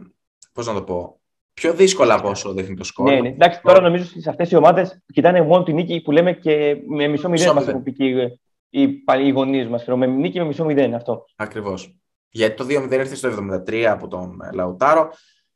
πώς 0.52 0.66
να 0.66 0.74
το 0.74 0.82
πω, 0.82 1.20
πιο 1.54 1.72
δύσκολα 1.72 2.14
από 2.14 2.28
όσο 2.28 2.52
δείχνει 2.52 2.76
το 2.76 2.84
σκορ. 2.84 3.10
Ναι, 3.10 3.20
ναι. 3.20 3.28
Εντάξει, 3.28 3.60
τώρα 3.62 3.80
νομίζω 3.80 4.04
ότι 4.10 4.22
σε 4.22 4.30
αυτές 4.30 4.50
οι 4.50 4.56
ομάδες 4.56 5.02
κοιτάνε 5.12 5.42
μόνο 5.42 5.62
τη 5.62 5.72
νίκη 5.72 6.00
που 6.00 6.10
λέμε 6.10 6.32
και 6.32 6.76
με 6.88 7.08
μισό 7.08 7.28
μηδέν 7.28 7.52
μα 7.54 7.62
έχουν 7.62 7.82
πει 7.82 7.92
και 7.92 8.04
οι, 8.68 9.02
οι 9.24 9.30
γονείς 9.30 9.68
μας. 9.68 9.86
Με 9.86 10.06
νίκη 10.06 10.38
με 10.38 10.44
μισό 10.44 10.64
μηδέν 10.64 10.94
αυτό. 10.94 11.24
Ακριβώς. 11.36 11.96
Γιατί 12.30 12.56
το 12.56 12.64
2-0 12.64 12.92
ήρθε 12.92 13.14
στο 13.14 13.28
73 13.68 13.82
από 13.82 14.08
τον 14.08 14.38
Λαουτάρο. 14.52 15.10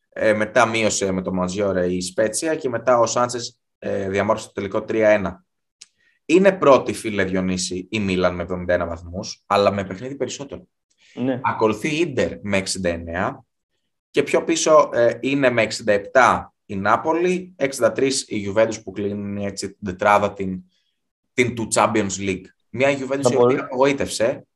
Ε, 0.08 0.32
μετά 0.32 0.66
μείωσε 0.66 1.12
με 1.12 1.22
το 1.22 1.32
Μαζιόρε 1.32 1.92
η 1.92 2.00
Σπέτσια 2.00 2.54
και 2.54 2.68
μετά 2.68 2.98
ο 2.98 3.06
Σάντσε 3.06 3.38
ε, 3.78 4.08
διαμόρφωσε 4.08 4.46
το 4.46 4.52
τελικό 4.52 4.84
3-1. 4.88 5.22
Είναι 6.26 6.52
πρώτη, 6.52 6.92
φίλε 6.92 7.24
Διονύση, 7.24 7.86
η 7.90 8.00
Μίλαν 8.00 8.34
με 8.34 8.46
71 8.48 8.86
βαθμούς, 8.88 9.42
αλλά 9.46 9.72
με 9.72 9.84
παιχνίδι 9.84 10.14
περισσότερο. 10.14 10.66
Ναι. 11.14 11.40
Ακολουθεί 11.42 11.88
η 11.88 11.98
Ίντερ 11.98 12.32
με 12.42 12.62
69 12.82 13.36
και 14.10 14.22
πιο 14.22 14.44
πίσω 14.44 14.90
ε, 14.92 15.18
είναι 15.20 15.50
με 15.50 15.66
67 16.12 16.44
η 16.66 16.76
Νάπολη, 16.76 17.54
63 17.78 18.10
η 18.26 18.48
Juventus 18.48 18.82
που 18.84 18.90
κλείνει 18.90 19.44
έτσι 19.44 19.68
την 19.68 19.86
τετράδα 19.86 20.32
την, 20.32 20.62
την 21.34 21.54
του 21.54 21.68
Champions 21.74 22.18
League. 22.18 22.44
Μια 22.70 22.88
Juventus 22.90 23.32
η 23.32 23.36
οποία 23.36 23.60
απογοήτευσε. 23.60 24.46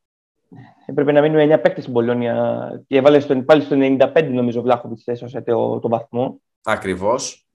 Έπρεπε 0.87 1.13
να 1.13 1.21
μείνουν 1.21 1.51
9 1.53 1.61
παίκτες 1.63 1.83
στην 1.83 1.93
Πολώνια 1.93 2.83
και 2.87 2.97
έβαλε 2.97 3.21
στον, 3.21 3.45
πάλι 3.45 3.63
στο 3.63 3.77
95 4.15 4.29
νομίζω 4.31 4.63
Βλάχοβιτς 4.63 5.07
έσωσε 5.07 5.41
το, 5.41 5.79
το 5.79 5.89
βαθμό. 5.89 6.41
Ακριβώς. 6.63 7.48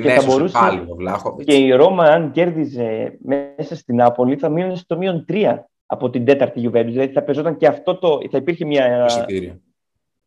Την 0.00 0.10
έσωσε 0.10 0.26
μπορούσε... 0.26 0.58
πάλι 0.58 0.80
ο 0.88 0.94
Βλάχοβιτς. 0.94 1.44
Και 1.44 1.56
η 1.56 1.70
Ρώμα, 1.70 2.04
αν 2.04 2.30
κέρδιζε 2.30 3.18
μέσα 3.22 3.76
στην 3.76 3.96
Νάπολη, 3.96 4.36
θα 4.36 4.48
μείνει 4.48 4.76
στο 4.76 4.96
μείον 4.96 5.24
3 5.28 5.58
από 5.86 6.10
την 6.10 6.24
τέταρτη 6.24 6.60
Juventus. 6.64 6.84
Δηλαδή 6.84 7.12
θα 7.12 7.22
παίζονταν 7.22 7.56
και 7.56 7.66
αυτό 7.66 7.98
το. 7.98 8.18
θα 8.30 8.38
υπήρχε 8.38 8.64
μια. 8.64 9.04
Εισιτήριο. 9.04 9.60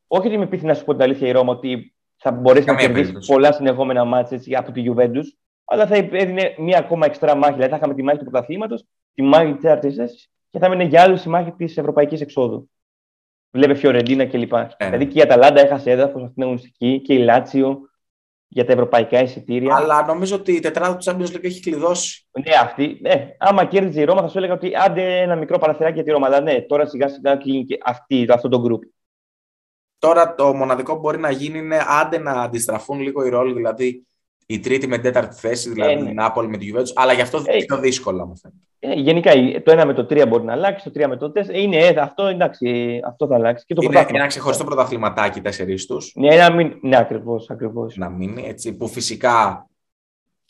Όχι 0.07 0.27
ότι 0.27 0.37
με 0.37 0.47
πείθει 0.47 0.65
να 0.65 0.73
σου 0.73 0.85
πω 0.85 0.93
την 0.93 1.01
αλήθεια 1.01 1.27
η 1.27 1.31
Ρώμα 1.31 1.51
ότι 1.51 1.95
θα 2.17 2.31
μπορέσει 2.31 2.67
να 2.67 2.75
κερδίσει 2.75 3.13
πολλά 3.25 3.51
συνεχόμενα 3.51 4.05
μάτια 4.05 4.59
από 4.59 4.71
τη 4.71 4.83
Juventus, 4.87 5.25
αλλά 5.65 5.87
θα 5.87 5.95
έδινε 5.95 6.55
μία 6.57 6.77
ακόμα 6.77 7.05
εξτρά 7.05 7.35
μάχη. 7.35 7.53
Δηλαδή 7.53 7.71
θα 7.71 7.77
είχαμε 7.77 7.93
τη 7.93 8.03
μάχη 8.03 8.17
του 8.17 8.23
πρωταθλήματος, 8.23 8.85
τη 9.13 9.21
μάχη 9.21 9.51
της 9.51 9.61
τέταρτη 9.61 9.93
και 10.49 10.59
θα 10.59 10.65
έμεινε 10.65 10.83
για 10.83 11.01
άλλους 11.01 11.23
η 11.23 11.29
μάχη 11.29 11.51
της 11.51 11.77
Ευρωπαϊκής 11.77 12.21
Εξόδου. 12.21 12.69
Βλέπε 13.51 13.73
Φιωρεντίνα 13.73 14.25
κλπ. 14.25 14.53
Ε. 14.53 14.67
Δηλαδή 14.77 15.07
και 15.07 15.19
η 15.19 15.21
Αταλάντα 15.21 15.61
έχασε 15.61 15.91
έδαφος 15.91 16.21
αυτήν 16.21 16.33
την 16.33 16.43
αγωνιστική 16.43 17.01
και 17.01 17.13
η 17.13 17.17
Λάτσιο 17.17 17.86
για 18.47 18.65
τα 18.65 18.71
ευρωπαϊκά 18.71 19.21
εισιτήρια. 19.21 19.75
Αλλά 19.75 20.05
νομίζω 20.05 20.35
ότι 20.35 20.51
η 20.51 20.59
τετράδα 20.59 20.97
του 20.97 21.11
Champions 21.11 21.35
League 21.35 21.43
έχει 21.43 21.59
κλειδώσει. 21.59 22.27
Ναι, 22.45 22.55
αυτή. 22.61 22.97
Ναι. 23.01 23.35
Άμα 23.37 23.65
κέρδιζε 23.65 24.01
η 24.01 24.03
Ρώμα, 24.03 24.21
θα 24.21 24.27
σου 24.27 24.37
έλεγα 24.37 24.53
ότι 24.53 24.71
άντε 24.75 25.21
ένα 25.21 25.35
μικρό 25.35 25.57
παραθυράκι 25.57 25.93
για 25.93 26.03
τη 26.03 26.11
Ρώμα. 26.11 26.27
Αλλά 26.27 26.41
ναι, 26.41 26.61
τώρα 26.61 26.85
σιγά 26.85 27.07
σιγά 27.07 27.35
κλείνει 27.35 27.65
και 27.65 27.77
αυτή, 27.83 28.27
αυτό 28.29 28.49
το 28.49 28.63
group. 28.67 28.89
Τώρα 29.99 30.35
το 30.35 30.53
μοναδικό 30.53 30.93
που 30.93 30.99
μπορεί 30.99 31.17
να 31.17 31.31
γίνει 31.31 31.57
είναι 31.57 31.79
άντε 31.87 32.17
να 32.17 32.31
αντιστραφούν 32.31 32.99
λίγο 32.99 33.25
οι 33.25 33.29
ρόλοι. 33.29 33.53
Δηλαδή 33.53 34.07
η 34.49 34.59
τρίτη 34.59 34.87
με 34.87 34.95
την 34.95 35.03
τέταρτη 35.03 35.35
θέση, 35.35 35.69
δηλαδή 35.69 35.91
ε, 35.91 35.95
ναι. 35.95 36.09
η 36.09 36.13
Νάπολη 36.13 36.47
με 36.47 36.57
τη 36.57 36.71
Juventus, 36.73 36.91
αλλά 36.95 37.13
γι' 37.13 37.21
αυτό 37.21 37.43
ε, 37.45 37.57
πιο 37.65 37.77
δύσκολα 37.77 38.25
μου 38.25 38.37
φαίνεται. 38.37 38.59
Ε, 38.79 38.93
γενικά 38.93 39.31
το 39.63 39.71
ένα 39.71 39.85
με 39.85 39.93
το 39.93 40.01
3 40.01 40.27
μπορεί 40.27 40.43
να 40.43 40.51
αλλάξει, 40.51 40.91
το 40.91 41.03
3 41.03 41.07
με 41.07 41.17
το 41.17 41.31
4. 41.35 41.53
Είναι 41.53 41.77
ε, 41.77 41.99
αυτό, 41.99 42.25
εντάξει, 42.25 42.99
αυτό 43.05 43.27
θα 43.27 43.35
αλλάξει. 43.35 43.65
Και 43.65 43.73
το 43.73 43.81
είναι 43.83 44.05
ένα 44.07 44.27
ξεχωριστό 44.27 44.63
πρωταθληματάκι 44.63 45.41
τέσσερις 45.41 45.85
τους. 45.85 46.11
Ναι, 46.15 46.35
να 46.35 46.51
μην, 46.51 46.77
ναι 46.81 46.97
ακριβώς. 46.97 47.49
Ακριβώς. 47.49 47.97
Να 47.97 48.09
μείνει 48.09 48.47
έτσι, 48.47 48.73
που 48.73 48.87
φυσικά 48.87 49.67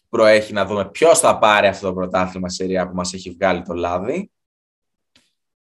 προέχει 0.09 0.53
να 0.53 0.65
δούμε 0.65 0.89
ποιος 0.89 1.19
θα 1.19 1.37
πάρει 1.37 1.67
αυτό 1.67 1.87
το 1.87 1.93
πρωτάθλημα 1.93 2.49
σερία 2.49 2.87
που 2.87 2.95
μας 2.95 3.13
έχει 3.13 3.29
βγάλει 3.29 3.61
το 3.61 3.73
λάδι. 3.73 4.31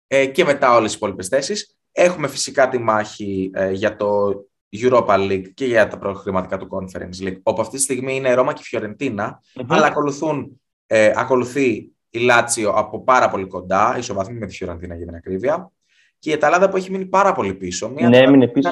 Ε, 0.07 0.27
και 0.27 0.45
μετά 0.45 0.75
όλες 0.75 0.91
τι 0.91 0.97
υπόλοιπες 0.97 1.29
θέσεις. 1.29 1.77
Έχουμε 1.93 2.29
φυσικά 2.29 2.69
τη 2.69 2.79
μάχη 2.79 3.51
ε, 3.55 3.71
για 3.71 3.97
το 3.97 4.35
Europa 4.83 5.31
League 5.31 5.51
και 5.55 5.65
για 5.65 5.89
τα 5.89 5.99
προχρηματικά 5.99 6.59
του 6.59 6.69
Conference 6.71 7.27
League, 7.27 7.39
όπου 7.43 7.61
αυτή 7.61 7.77
τη 7.77 7.83
στιγμή 7.83 8.17
είναι 8.17 8.35
Ρώμα 8.35 8.53
και 8.53 8.63
Φιωρεντίνα, 8.63 9.43
αλλά 9.67 9.87
ακολουθούν, 9.87 10.61
ε, 10.87 11.13
ακολουθεί 11.17 11.93
η 12.11 12.19
Λάτσιο 12.19 12.71
από 12.71 13.03
πάρα 13.03 13.29
πολύ 13.29 13.47
κοντά, 13.47 13.95
ισοβαθμή 13.99 14.39
με 14.39 14.47
τη 14.47 14.55
Φιωρεντίνα 14.55 14.95
για 14.95 15.07
την 15.07 15.15
ακρίβεια, 15.15 15.73
και 16.19 16.31
η 16.31 16.33
Αταλάντα 16.33 16.69
που 16.69 16.77
έχει 16.77 16.91
μείνει 16.91 17.07
πάρα 17.07 17.33
πολύ 17.33 17.55
πίσω. 17.55 17.89
Μια 17.89 18.09
ναι, 18.09 18.19
έμεινε 18.19 18.49
πίσω. 18.49 18.71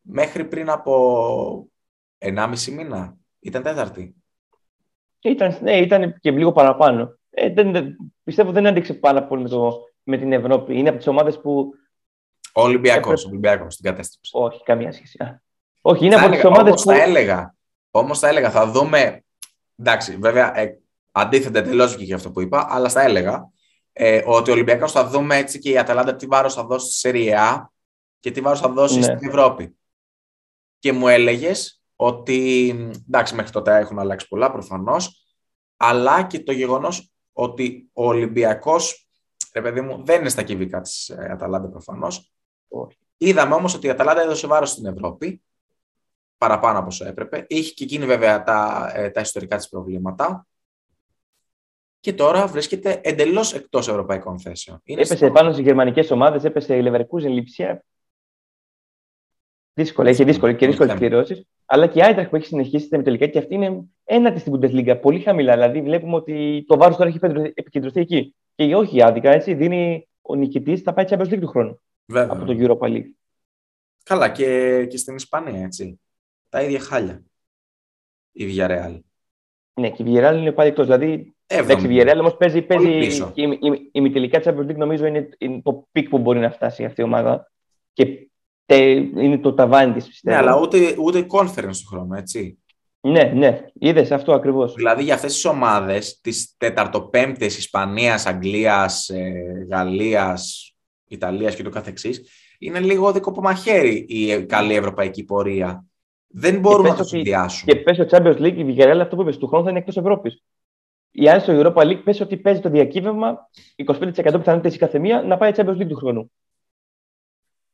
μέχρι 0.00 0.44
πριν 0.44 0.70
από 0.70 1.68
1,5 2.18 2.72
μήνα. 2.72 3.16
Ήταν 3.40 3.62
τέταρτη. 3.62 4.14
Ήταν, 5.20 5.58
ναι, 5.62 5.76
ήταν 5.76 6.18
και 6.20 6.30
λίγο 6.30 6.52
παραπάνω. 6.52 7.18
Ε, 7.30 7.52
δεν, 7.52 7.96
πιστεύω 8.24 8.52
δεν 8.52 8.66
άντεξε 8.66 8.94
πάρα 8.94 9.24
πολύ 9.24 9.42
με, 9.42 9.48
το, 9.48 9.72
με 10.02 10.16
την 10.16 10.32
Ευρώπη. 10.32 10.78
Είναι 10.78 10.88
από 10.88 10.98
τις 10.98 11.06
ομάδες 11.06 11.40
που 11.40 11.72
ο 12.52 12.62
Ολυμπιακός, 12.62 13.24
Ολυμπιακός 13.24 13.76
την 13.76 13.84
κατέστρεψε. 13.84 14.30
Όχι, 14.34 14.62
καμία 14.62 14.92
σχέση. 14.92 15.18
Όχι, 15.80 16.06
είναι 16.06 16.14
από 16.14 16.30
τις 16.30 16.44
ομάδες 16.44 16.74
που. 16.74 16.90
Θα 16.90 17.02
έλεγα, 17.02 17.54
όμως 17.90 18.18
θα 18.18 18.28
έλεγα, 18.28 18.50
θα 18.50 18.66
δούμε. 18.66 19.24
Εντάξει, 19.76 20.16
βέβαια, 20.16 20.58
ε, 20.58 20.80
αντίθετα 21.12 21.58
εντελώς 21.58 21.96
και 21.96 22.04
για 22.04 22.16
αυτό 22.16 22.30
που 22.30 22.40
είπα, 22.40 22.66
αλλά 22.70 22.88
θα 22.88 23.02
έλεγα 23.02 23.50
ε, 23.92 24.22
ότι 24.26 24.50
ο 24.50 24.52
Ολυμπιακός 24.52 24.92
θα 24.92 25.06
δούμε 25.06 25.36
έτσι 25.36 25.58
και 25.58 25.70
η 25.70 25.78
Αταλάντα 25.78 26.16
τι 26.16 26.26
βάρος 26.26 26.54
θα 26.54 26.64
δώσει 26.64 26.86
στη 26.86 26.94
Σεριά 26.94 27.72
και 28.20 28.30
τι 28.30 28.40
βάρος 28.40 28.60
θα 28.60 28.68
δώσει 28.68 28.98
ναι. 28.98 29.02
στην 29.02 29.28
Ευρώπη. 29.28 29.76
Και 30.78 30.92
μου 30.92 31.08
έλεγες 31.08 31.82
ότι 31.96 32.68
εντάξει, 33.06 33.34
μέχρι 33.34 33.52
τότε 33.52 33.76
έχουν 33.76 33.98
αλλάξει 33.98 34.28
πολλά 34.28 34.52
προφανώς, 34.52 35.24
αλλά 35.76 36.22
και 36.22 36.42
το 36.42 36.52
γεγονός 36.52 37.12
ότι 37.32 37.90
ο 37.92 38.06
Ολυμπιακός, 38.06 39.08
ρε 39.54 39.62
παιδί 39.62 39.80
μου, 39.80 40.04
δεν 40.04 40.20
είναι 40.20 40.28
στα 40.28 40.42
κυβικά 40.42 40.80
της 40.80 41.08
ε, 41.08 41.28
Αταλάντα 41.30 41.68
προφανώς. 41.68 42.32
Είδαμε 43.16 43.54
όμως 43.54 43.74
ότι 43.74 43.86
η 43.86 43.90
Αταλάντα 43.90 44.22
έδωσε 44.22 44.46
βάρος 44.46 44.70
στην 44.70 44.86
Ευρώπη 44.86 45.42
παραπάνω 46.38 46.78
από 46.78 46.86
όσο 46.86 47.06
έπρεπε. 47.06 47.44
Είχε 47.48 47.72
και 47.72 47.84
εκείνη 47.84 48.06
βέβαια 48.06 48.42
τα, 48.42 48.90
ε, 48.94 49.10
τα 49.10 49.20
ιστορικά 49.20 49.56
της 49.56 49.68
προβλήματα. 49.68 50.46
Και 52.00 52.12
τώρα 52.12 52.46
βρίσκεται 52.46 53.00
εντελώς 53.04 53.54
εκτός 53.54 53.88
ευρωπαϊκών 53.88 54.40
θέσεων. 54.40 54.80
Είναι 54.84 55.00
έπεσε 55.00 55.16
στο... 55.16 55.30
πάνω 55.30 55.52
στις 55.52 55.64
γερμανικές 55.64 56.10
ομάδες, 56.10 56.44
έπεσε 56.44 56.76
η 56.76 56.82
Leverkusen, 56.86 57.28
Λιψία. 57.28 57.84
Δύσκολα, 59.74 60.08
έχει 60.08 60.24
δύσκολη 60.24 60.56
και 60.56 60.66
δύσκολες 60.66 60.94
κληρώσεις. 60.94 61.46
Αλλά 61.64 61.86
και 61.86 61.98
η 61.98 62.02
Άιτραχ 62.02 62.28
που 62.28 62.36
έχει 62.36 62.46
συνεχίσει 62.46 62.86
στην 62.86 63.04
τελικά 63.04 63.26
και 63.26 63.38
αυτή 63.38 63.54
είναι 63.54 63.82
ένατη 64.04 64.38
στην 64.38 64.52
Bundesliga, 64.54 64.98
πολύ 65.00 65.20
χαμηλά. 65.20 65.52
Δηλαδή 65.52 65.82
βλέπουμε 65.82 66.16
ότι 66.16 66.64
το 66.68 66.76
βάρος 66.76 66.96
τώρα 66.96 67.08
έχει 67.08 67.18
επικεντρωθεί 67.54 68.00
εκεί. 68.00 68.34
Και 68.54 68.74
όχι 68.74 69.02
άδικα, 69.02 69.30
έτσι, 69.30 69.54
δίνει 69.54 70.08
ο 70.22 70.34
νικητής, 70.34 70.80
θα 70.80 70.92
πάει 70.92 71.04
Champions 71.08 71.32
League 71.32 71.40
του 71.40 71.46
χρόνου. 71.46 71.80
Βέβαια. 72.10 72.36
Από 72.36 72.44
το 72.44 72.56
Europa 72.58 72.88
League. 72.88 73.10
Καλά, 74.02 74.28
και, 74.28 74.86
και 74.86 74.96
στην 74.96 75.14
Ισπανία, 75.14 75.62
έτσι 75.64 76.00
τα 76.48 76.62
ίδια 76.62 76.80
χάλια. 76.80 77.22
Η 78.32 78.44
Villarreal. 78.48 79.00
Ναι, 79.74 79.90
και 79.90 80.02
η 80.02 80.06
Villarreal 80.08 80.36
είναι 80.36 80.52
πάλι 80.52 80.68
εκτός. 80.68 80.84
Δηλαδή, 80.84 81.34
εντάξει, 81.46 81.86
η 81.86 81.88
Villarreal 81.90 82.18
όμως 82.18 82.36
παίζει, 82.36 82.62
παίζει 82.62 82.88
η, 82.88 83.42
η, 83.42 83.58
η, 83.60 83.90
ημιτελικά 83.92 84.40
Champions 84.44 84.70
League 84.70 84.76
νομίζω 84.76 85.06
είναι, 85.06 85.28
είναι, 85.38 85.60
το 85.62 85.88
peak 85.92 86.08
που 86.08 86.18
μπορεί 86.18 86.38
να 86.38 86.50
φτάσει 86.50 86.84
αυτή 86.84 87.00
η 87.00 87.04
ομάδα. 87.04 87.50
Και 87.92 88.30
τε, 88.66 88.76
είναι 88.90 89.38
το 89.38 89.54
ταβάνι 89.54 89.92
της, 89.92 90.06
πιστεύω. 90.06 90.36
Ναι, 90.36 90.42
αλλά 90.42 90.60
ούτε, 90.60 90.96
ούτε 90.98 91.26
conference 91.30 91.76
του 91.82 91.86
χρόνου, 91.88 92.14
έτσι. 92.14 92.58
Ναι, 93.00 93.22
ναι, 93.22 93.64
είδες 93.72 94.10
αυτό 94.10 94.32
ακριβώς. 94.32 94.74
Δηλαδή 94.74 95.02
για 95.02 95.14
αυτές 95.14 95.32
τις 95.32 95.44
ομάδες, 95.44 96.20
τι 96.20 96.32
τεταρτοπέμπτε 96.56 97.44
Ισπανίας, 97.44 98.26
Αγγλίας, 98.26 99.08
ε, 99.08 99.66
Γαλλίας, 99.70 100.69
Ιταλίας 101.10 101.54
και 101.54 101.62
το 101.62 101.70
καθεξής, 101.70 102.28
είναι 102.58 102.80
λίγο 102.80 103.12
δικό 103.12 103.40
μαχαίρι 103.40 104.06
η 104.08 104.44
καλή 104.44 104.74
ευρωπαϊκή 104.74 105.24
πορεία. 105.24 105.84
Δεν 106.26 106.58
μπορούν 106.58 106.86
να 106.86 106.94
το 106.94 107.04
συνδυάσουν. 107.04 107.68
Και 107.68 107.76
πες 107.76 107.96
στο 107.96 108.06
Champions 108.10 108.38
League, 108.38 108.56
η 108.56 108.64
Villarreal 108.68 108.98
αυτό 109.00 109.16
που 109.16 109.22
είπες, 109.22 109.38
του 109.38 109.46
χρόνου 109.46 109.64
θα 109.64 109.70
είναι 109.70 109.78
εκτός 109.78 109.96
Ευρώπης. 109.96 110.42
Η 111.10 111.28
άλλη 111.28 111.40
στο 111.40 111.60
Europa 111.60 111.82
League 111.82 112.02
πες 112.04 112.20
ότι 112.20 112.36
παίζει 112.36 112.60
το 112.60 112.70
διακύβευμα 112.70 113.48
25% 113.76 114.12
πιθανότητε 114.14 114.74
η 114.74 114.78
καθεμία 114.78 115.22
να 115.22 115.36
πάει 115.36 115.52
Champions 115.54 115.76
League 115.76 115.88
του 115.88 115.96
χρόνου. 115.96 116.32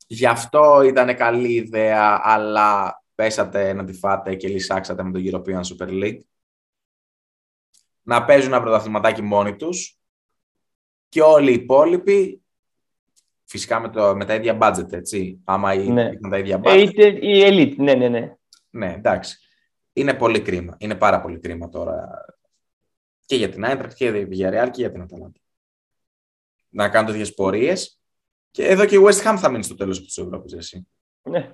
Γι' 0.07 0.27
αυτό 0.27 0.83
ήταν 0.83 1.17
καλή 1.17 1.53
ιδέα, 1.53 2.21
αλλά 2.23 3.03
πέσατε 3.15 3.73
να 3.73 3.85
τη 3.85 3.93
φάτε 3.93 4.35
και 4.35 4.49
λυσάξατε 4.49 5.03
με 5.03 5.13
το 5.13 5.21
European 5.25 5.61
Super 5.61 5.89
League. 5.89 6.21
Να 8.03 8.25
παίζουν 8.25 8.53
ένα 8.53 8.63
πρωταθληματάκι 8.63 9.23
μόνοι 9.23 9.57
τους 9.57 9.99
και 11.09 11.23
όλοι 11.23 11.51
οι 11.51 11.55
υπόλοιποι 11.55 12.41
Φυσικά 13.49 13.81
με, 13.81 13.89
το, 13.89 14.17
με 14.17 14.25
τα 14.25 14.35
ίδια 14.35 14.59
budget, 14.61 14.93
έτσι. 14.93 15.41
Άμα 15.45 15.75
ναι. 15.75 16.11
τα 16.31 16.39
ίδια 16.39 16.61
budget. 16.65 16.93
Ε, 16.97 17.07
η 17.07 17.43
elite, 17.47 17.75
ναι, 17.77 17.95
ναι, 17.95 18.09
ναι. 18.09 18.37
Ναι, 18.71 18.93
εντάξει. 18.93 19.37
Είναι 19.93 20.15
πολύ 20.15 20.41
κρίμα. 20.41 20.77
Είναι 20.79 20.95
πάρα 20.95 21.21
πολύ 21.21 21.39
κρίμα 21.39 21.69
τώρα 21.69 22.25
και 23.27 23.37
για 23.37 23.49
την 23.49 23.65
Άιντρακτ 23.65 23.95
και 23.95 24.11
για 24.11 24.29
τη 24.29 24.37
Real 24.41 24.71
και 24.71 24.81
για 24.81 24.91
την 24.91 25.01
Αταλάντα. 25.01 25.41
Να 26.69 26.89
κάνουν 26.89 27.11
τέτοιες 27.11 27.35
πορείες. 27.35 28.01
Και 28.51 28.67
εδώ 28.67 28.85
και 28.85 28.97
η 28.97 29.01
West 29.05 29.31
Ham 29.31 29.37
θα 29.39 29.51
μείνει 29.51 29.63
στο 29.63 29.75
τέλος 29.75 30.05
της 30.05 30.19
Ευρώπης, 30.19 30.53
εσύ. 30.53 30.89
Ναι. 31.23 31.51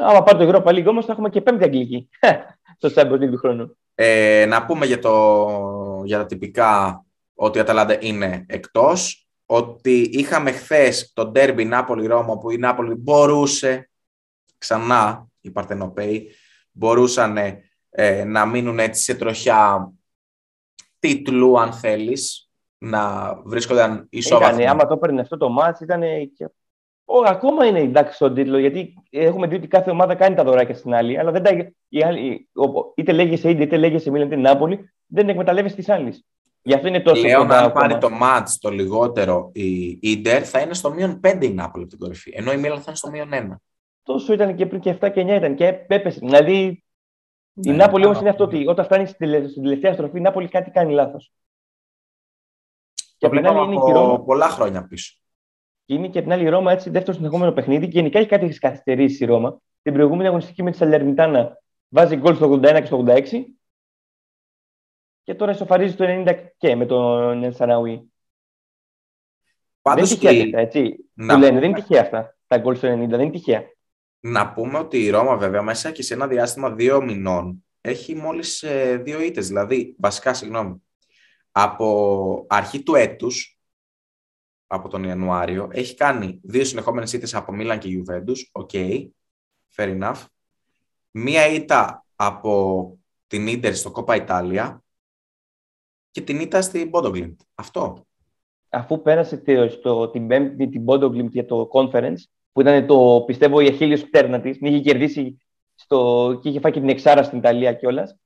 Άμα 0.00 0.22
πάρει 0.22 0.38
το 0.38 0.62
Europa 0.64 0.70
League 0.74 0.86
όμως, 0.86 1.04
θα 1.04 1.12
έχουμε 1.12 1.28
και 1.30 1.40
πέμπτη 1.40 1.64
αγγλική 1.64 2.08
στο 2.78 2.88
Champions 2.94 3.20
League 3.20 3.30
του 3.30 3.36
χρόνου. 3.36 3.78
Ε, 3.94 4.46
να 4.48 4.66
πούμε 4.66 4.86
για, 4.86 4.98
το, 4.98 6.02
για 6.04 6.18
τα 6.18 6.26
τυπικά 6.26 7.04
ότι 7.34 7.58
η 7.58 7.60
Αταλάντα 7.60 8.02
είναι 8.04 8.44
εκτός. 8.48 9.29
Ότι 9.52 10.00
είχαμε 10.00 10.50
χθες 10.50 11.12
το 11.12 11.26
ντέρμπι 11.26 11.64
Νάπολη-Ρώμα 11.64 12.38
που 12.38 12.50
η 12.50 12.56
Νάπολη 12.56 12.94
μπορούσε 12.94 13.90
ξανά, 14.58 15.26
οι 15.40 15.50
Παρτενοπαίοι, 15.50 16.30
μπορούσαν 16.72 17.36
ε, 17.90 18.24
να 18.24 18.46
μείνουν 18.46 18.78
έτσι 18.78 19.02
σε 19.02 19.14
τροχιά 19.14 19.92
τίτλου, 20.98 21.60
αν 21.60 21.72
θέλεις, 21.72 22.50
να 22.78 23.34
βρίσκονταν 23.44 24.06
ισόβαθμοι. 24.10 24.66
Άμα 24.66 24.86
το 24.86 24.94
έπαιρνε 24.94 25.20
αυτό 25.20 25.36
το 25.36 25.48
μάτς, 25.48 25.80
ήταν 25.80 26.02
και... 26.36 26.48
Ο, 27.04 27.18
ακόμα 27.18 27.66
είναι 27.66 27.80
εντάξει 27.80 28.14
στον 28.14 28.34
τίτλο, 28.34 28.58
γιατί 28.58 28.94
έχουμε 29.10 29.46
δει 29.46 29.54
ότι 29.54 29.66
κάθε 29.66 29.90
ομάδα 29.90 30.14
κάνει 30.14 30.34
τα 30.34 30.44
δωράκια 30.44 30.74
στην 30.74 30.94
άλλη, 30.94 31.18
αλλά 31.18 31.30
δεν 31.30 31.42
τα, 31.42 31.72
η 31.88 32.02
άλλη, 32.02 32.48
είτε 32.94 33.12
λέγεσαι 33.12 33.50
είτε, 33.50 33.62
είτε 33.62 33.76
λέγεσαι 33.76 34.10
Μίλαν 34.10 34.28
την 34.28 34.40
Νάπολη, 34.40 34.92
δεν 35.06 35.28
εκμεταλλεύεσαι 35.28 35.76
τη 35.76 35.92
άλλη. 35.92 36.24
Γι' 36.62 36.74
αυτό 36.74 36.88
είναι 36.88 37.00
τόσο 37.00 37.22
Λέω 37.22 37.40
αν 37.40 37.72
πάρει 37.72 37.98
το 37.98 38.10
μάτς 38.10 38.58
το 38.58 38.70
λιγότερο 38.70 39.50
η 39.54 39.98
Ίντερ, 40.02 40.48
θα 40.48 40.60
είναι 40.60 40.74
στο 40.74 40.92
μείον 40.92 41.20
5 41.26 41.38
η 41.42 41.52
Νάπολη 41.52 41.82
από 41.82 41.86
την 41.86 41.98
κορυφή, 41.98 42.32
ενώ 42.34 42.52
η 42.52 42.56
Μίλαν 42.56 42.76
θα 42.76 42.84
είναι 42.86 42.96
στο 42.96 43.10
μείον 43.10 43.28
1. 43.32 43.56
Τόσο 44.02 44.32
ήταν 44.32 44.54
και 44.54 44.66
πριν 44.66 44.80
και 44.80 44.96
7 45.00 45.10
και 45.12 45.20
9 45.20 45.26
ήταν 45.28 45.54
και 45.54 45.84
έπεσε. 45.86 46.18
Δηλαδή 46.18 46.84
ναι, 47.52 47.72
η 47.72 47.76
Νάπολη 47.76 48.04
όμως 48.04 48.20
είναι 48.20 48.28
αυτό 48.28 48.44
ότι 48.44 48.66
όταν 48.66 48.84
φτάνει 48.84 49.06
στην 49.06 49.62
τελευταία 49.62 49.92
στροφή, 49.92 50.18
η 50.18 50.20
Νάπολη 50.20 50.48
κάτι 50.48 50.70
κάνει 50.70 50.92
λάθος. 50.92 51.32
Και 53.16 53.26
από 53.26 53.36
είναι 53.36 53.48
από 53.48 53.92
Ρώμα... 53.92 54.20
πολλά 54.20 54.48
χρόνια 54.48 54.86
πίσω. 54.86 55.14
Και 55.84 55.94
είναι 55.94 56.08
και 56.08 56.22
την 56.22 56.32
άλλη 56.32 56.44
η 56.44 56.48
Ρώμα 56.48 56.72
έτσι 56.72 56.90
δεύτερο 56.90 57.16
συνεχόμενο 57.16 57.52
παιχνίδι 57.52 57.84
και 57.84 57.98
γενικά 57.98 58.18
έχει 58.18 58.28
κάτι 58.28 58.58
καθυστερήσει 58.58 59.24
η 59.24 59.26
Ρώμα. 59.26 59.60
Την 59.82 59.92
προηγούμενη 59.92 60.26
αγωνιστική 60.26 60.62
με 60.62 60.70
τη 60.70 60.76
Σαλερνιτάνα 60.76 61.62
βάζει 61.88 62.16
γκολ 62.16 62.34
στο 62.34 62.52
81 62.52 62.60
και 62.60 62.84
στο 62.84 63.04
86 63.06 63.22
και 65.30 65.36
τώρα 65.36 65.52
ισοφαρίζει 65.52 65.94
το 65.94 66.04
90 66.08 66.36
και 66.56 66.76
με 66.76 66.86
τον 66.86 67.42
Ελ 67.42 67.55
Σααράουι. 67.55 68.12
δεν 69.82 69.98
είναι 69.98 70.06
τυχαία 70.06 70.42
αυτά, 70.42 70.58
έτσι. 70.58 71.10
Να... 71.14 71.34
Που 71.34 71.40
λένε, 71.40 71.60
δεν 71.60 71.68
είναι 71.68 71.80
τυχαία 71.80 72.00
αυτά. 72.00 72.36
Τα 72.46 72.58
γκολ 72.58 72.76
στο 72.76 72.88
90 72.88 73.08
δεν 73.08 73.20
είναι 73.20 73.30
τυχαία. 73.30 73.62
Να 74.20 74.52
πούμε 74.52 74.78
ότι 74.78 75.04
η 75.04 75.10
Ρώμα 75.10 75.36
βέβαια 75.36 75.62
μέσα 75.62 75.90
και 75.90 76.02
σε 76.02 76.14
ένα 76.14 76.26
διάστημα 76.26 76.70
δύο 76.70 77.02
μηνών 77.02 77.64
έχει 77.80 78.14
μόλις 78.14 78.62
ε, 78.62 78.96
δύο 78.96 79.20
ήττες, 79.20 79.46
δηλαδή 79.46 79.96
βασικά 79.98 80.34
συγγνώμη. 80.34 80.82
Από 81.52 82.46
αρχή 82.48 82.82
του 82.82 82.94
έτους, 82.94 83.60
από 84.66 84.88
τον 84.88 85.04
Ιανουάριο, 85.04 85.68
έχει 85.72 85.94
κάνει 85.94 86.40
δύο 86.42 86.64
συνεχόμενες 86.64 87.12
ήττες 87.12 87.34
από 87.34 87.52
Μίλαν 87.52 87.78
και 87.78 87.88
Ιουβέντους, 87.88 88.50
OK, 88.52 88.70
okay, 88.72 89.08
fair 89.76 90.00
enough. 90.00 90.24
Μία 91.10 91.46
ήττα 91.46 92.06
από 92.16 92.94
την 93.26 93.46
Ίντερ 93.46 93.74
στο 93.74 93.90
Κόπα 93.90 94.16
Ιτάλια 94.16 94.82
και 96.10 96.20
την 96.20 96.40
ήττα 96.40 96.62
στην 96.62 96.90
Πόντογκλιντ. 96.90 97.40
Αυτό. 97.54 98.06
Αφού 98.68 99.02
πέρασε 99.02 99.42
το, 99.82 100.08
την 100.08 100.26
Πέμπτη 100.26 100.68
την 100.68 100.84
Πόντογκλιντ 100.84 101.32
για 101.32 101.46
το 101.46 101.68
conference, 101.72 102.18
που 102.52 102.60
ήταν 102.60 102.86
το 102.86 103.22
πιστεύω 103.26 103.60
η 103.60 103.66
αχίλιο 103.66 103.98
πτέρνα 103.98 104.40
της, 104.40 104.58
την 104.58 104.66
είχε 104.66 104.80
κερδίσει 104.80 105.38
στο, 105.74 106.38
και 106.42 106.48
είχε 106.48 106.60
φάει 106.60 106.72
και 106.72 106.80
την 106.80 106.88
Εξάρα 106.88 107.22
στην 107.22 107.38
Ιταλία 107.38 107.72
κιόλας. 107.72 108.16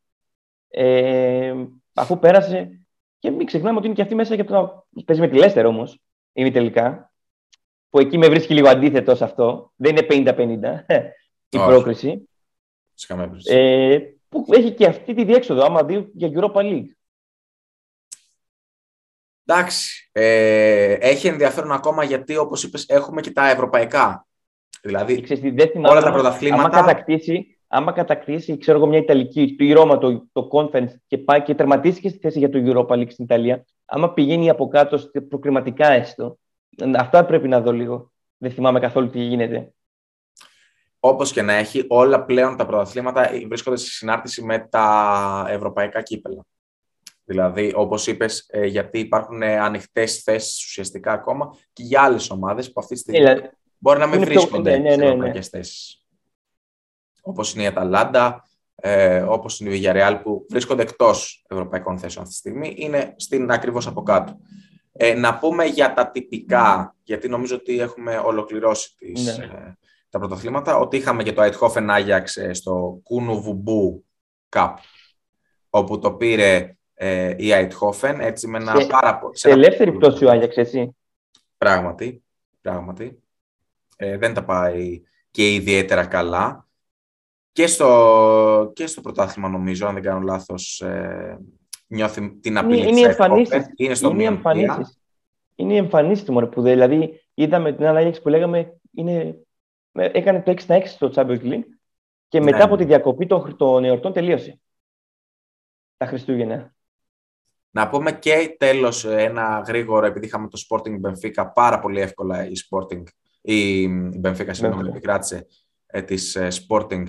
Ε, 0.68 1.54
αφού 1.92 2.18
πέρασε. 2.18 2.78
Και 3.18 3.30
μην 3.30 3.46
ξεχνάμε 3.46 3.76
ότι 3.78 3.86
είναι 3.86 3.94
και 3.94 4.02
αυτή 4.02 4.14
μέσα 4.14 4.34
για 4.34 4.44
το 4.44 4.86
παίζει 5.04 5.22
με 5.22 5.28
τη 5.28 5.36
Λέστερ 5.36 5.66
όμως, 5.66 6.00
είναι 6.32 6.50
τελικά. 6.50 7.12
Που 7.90 7.98
εκεί 8.00 8.18
με 8.18 8.28
βρίσκει 8.28 8.54
λίγο 8.54 8.68
αντίθετο 8.68 9.14
σε 9.14 9.24
αυτό. 9.24 9.72
Δεν 9.76 9.96
είναι 9.96 10.34
50-50 10.36 10.84
η 11.48 11.56
πρόκριση. 11.58 12.28
Ε, 13.44 13.98
που 14.28 14.46
έχει 14.50 14.72
και 14.72 14.86
αυτή 14.86 15.14
τη 15.14 15.24
διέξοδο, 15.24 15.64
άμα 15.64 15.84
δει 15.84 16.10
για 16.14 16.30
Europa 16.34 16.60
League. 16.60 16.86
Εντάξει, 19.46 20.08
ε, 20.12 20.92
έχει 20.92 21.26
ενδιαφέρον 21.26 21.72
ακόμα 21.72 22.04
γιατί 22.04 22.36
όπως 22.36 22.62
είπες 22.62 22.86
έχουμε 22.88 23.20
και 23.20 23.30
τα 23.30 23.50
ευρωπαϊκά. 23.50 24.26
Δηλαδή 24.82 25.20
Ξέρεις, 25.20 25.70
όλα 25.84 26.00
τα 26.00 26.12
πρωταθλήματα... 26.12 26.62
Άμα 26.62 26.68
κατακτήσει, 26.68 27.58
άμα 27.66 27.92
κατακτήσει 27.92 28.58
ξέρω 28.58 28.78
εγώ, 28.78 28.86
μια 28.86 28.98
Ιταλική, 28.98 29.56
το 29.56 29.74
Ρώμα, 29.74 29.98
το, 29.98 30.26
το 30.32 30.48
Conference 30.52 30.90
και 31.06 31.18
πάει 31.18 31.42
και 31.42 31.54
τερματίσει 31.54 32.00
και 32.00 32.08
στη 32.08 32.18
θέση 32.18 32.38
για 32.38 32.50
το 32.50 32.58
Europa 32.64 32.94
League 32.94 33.10
στην 33.10 33.24
Ιταλία, 33.24 33.64
άμα 33.84 34.12
πηγαίνει 34.12 34.50
από 34.50 34.68
κάτω 34.68 34.98
προκριματικά 35.28 35.90
έστω, 35.90 36.38
αυτά 36.96 37.24
πρέπει 37.24 37.48
να 37.48 37.60
δω 37.60 37.72
λίγο. 37.72 38.12
Δεν 38.36 38.50
θυμάμαι 38.50 38.80
καθόλου 38.80 39.10
τι 39.10 39.18
γίνεται. 39.18 39.72
Όπως 41.00 41.32
και 41.32 41.42
να 41.42 41.52
έχει, 41.52 41.84
όλα 41.88 42.24
πλέον 42.24 42.56
τα 42.56 42.66
πρωταθλήματα 42.66 43.30
βρίσκονται 43.48 43.76
σε 43.76 43.86
συνάρτηση 43.86 44.44
με 44.44 44.58
τα 44.58 45.46
ευρωπαϊκά 45.48 46.02
κύπελα. 46.02 46.44
Δηλαδή, 47.24 47.72
όπως 47.74 48.06
είπες, 48.06 48.46
ε, 48.50 48.66
γιατί 48.66 48.98
υπάρχουν 48.98 49.42
ε, 49.42 49.58
ανοιχτές 49.58 50.22
θέσεις 50.22 50.64
ουσιαστικά 50.64 51.12
ακόμα 51.12 51.56
και 51.72 51.82
για 51.82 52.02
άλλες 52.02 52.30
ομάδες 52.30 52.72
που 52.72 52.80
αυτή 52.80 52.94
τη 52.94 53.00
στιγμή 53.00 53.20
ε, 53.20 53.50
μπορεί 53.78 53.98
να 53.98 54.06
μην 54.06 54.20
βρίσκονται 54.24 54.70
ναι, 54.70 54.88
ναι, 54.88 54.96
ναι, 54.96 55.04
ευρωπαϊκές 55.04 55.48
θέσεις. 55.48 56.02
Όπως 57.22 57.54
είναι 57.54 57.62
η 57.62 57.66
Αταλάντα, 57.66 58.48
ε, 58.74 59.20
όπως 59.20 59.60
είναι 59.60 59.74
η 59.74 59.82
Villarreal 59.82 60.20
που 60.22 60.46
βρίσκονται 60.50 60.82
εκτός 60.82 61.44
ευρωπαϊκών 61.48 61.98
θέσεων 61.98 62.24
αυτή 62.24 62.34
τη 62.34 62.48
στιγμή, 62.48 62.74
είναι 62.76 63.14
στην 63.16 63.50
ακριβώς 63.50 63.86
από 63.86 64.02
κάτω. 64.02 64.38
Ε, 64.92 65.14
να 65.14 65.38
πούμε 65.38 65.64
για 65.64 65.92
τα 65.92 66.10
τυπικά, 66.10 66.94
γιατί 67.02 67.28
νομίζω 67.28 67.56
ότι 67.56 67.80
έχουμε 67.80 68.18
ολοκληρώσει 68.18 68.96
τις, 68.96 69.38
ναι. 69.38 69.74
τα 70.08 70.18
πρωταθλήματα, 70.18 70.76
ότι 70.76 70.96
είχαμε 70.96 71.22
και 71.22 71.32
το 71.32 71.42
Αιτχόφεν 71.42 71.90
Άγιαξ 71.90 72.38
στο 72.50 73.00
Κούνου 73.02 73.42
Βουμπού 73.42 74.04
Cup, 74.48 74.74
όπου 75.70 75.98
το 75.98 76.12
πήρε 76.12 76.76
ε, 76.94 77.34
η 77.36 77.52
Αιτχόφεν, 77.52 78.20
έτσι 78.20 78.48
με 78.48 78.58
ένα 78.58 78.80
σε, 78.80 78.86
πάρα 78.86 79.18
πολύ... 79.18 79.38
Σε 79.38 79.50
ελεύθερη 79.50 79.92
πτώση 79.92 80.24
ο 80.24 80.30
Άγιαξ, 80.30 80.56
έτσι. 80.56 80.96
Πράγματι, 81.58 82.24
πράγματι. 82.60 83.22
Ε, 83.96 84.16
δεν 84.16 84.34
τα 84.34 84.44
πάει 84.44 85.02
και 85.30 85.54
ιδιαίτερα 85.54 86.06
καλά. 86.06 86.66
Και 87.52 87.66
στο, 87.66 88.72
και 88.74 88.86
στο 88.86 89.00
πρωτάθλημα, 89.00 89.48
νομίζω, 89.48 89.86
αν 89.86 89.94
δεν 89.94 90.02
κάνω 90.02 90.20
λάθος, 90.20 90.80
ε, 90.80 91.38
νιώθει 91.86 92.38
την 92.40 92.58
απειλή 92.58 92.88
είναι, 92.88 93.00
είναι 93.00 93.42
της 93.42 93.72
Είναι 93.76 93.94
στο 93.94 94.10
είναι 94.10 94.24
εμφανίσεις. 94.24 94.98
Είναι 95.54 95.72
οι 95.72 95.76
εμφανίσεις 95.76 96.24
του, 96.24 96.48
που 96.52 96.62
δηλαδή 96.62 97.22
είδαμε 97.34 97.72
την 97.72 97.84
άλλη 97.84 98.20
που 98.22 98.28
λέγαμε 98.28 98.80
είναι, 98.94 99.38
έκανε 99.92 100.42
το 100.42 100.54
6 100.66 100.82
στο 100.84 101.10
Champions 101.14 101.42
League 101.42 101.64
και 102.28 102.40
μετά 102.40 102.56
ναι. 102.56 102.62
από 102.62 102.76
τη 102.76 102.84
διακοπή 102.84 103.26
των, 103.26 103.56
των 103.56 103.84
εορτών 103.84 104.12
τελείωσε 104.12 104.60
τα 105.96 106.06
Χριστούγεννα. 106.06 106.73
Να 107.76 107.88
πούμε 107.88 108.12
και 108.12 108.54
τέλος 108.58 109.04
ένα 109.04 109.64
γρήγορο, 109.66 110.06
επειδή 110.06 110.26
είχαμε 110.26 110.48
το 110.48 110.64
Sporting 110.68 111.08
Benfica, 111.08 111.44
πάρα 111.54 111.78
πολύ 111.78 112.00
εύκολα 112.00 112.46
η 112.46 112.52
Sporting, 112.70 113.02
η 113.40 113.86
Benfica, 114.22 114.48
συγγνώμη, 114.50 114.88
επικράτησε 114.88 115.46
ε, 115.86 116.02
της 116.02 116.36
ε, 116.36 116.48
Sporting 116.68 117.02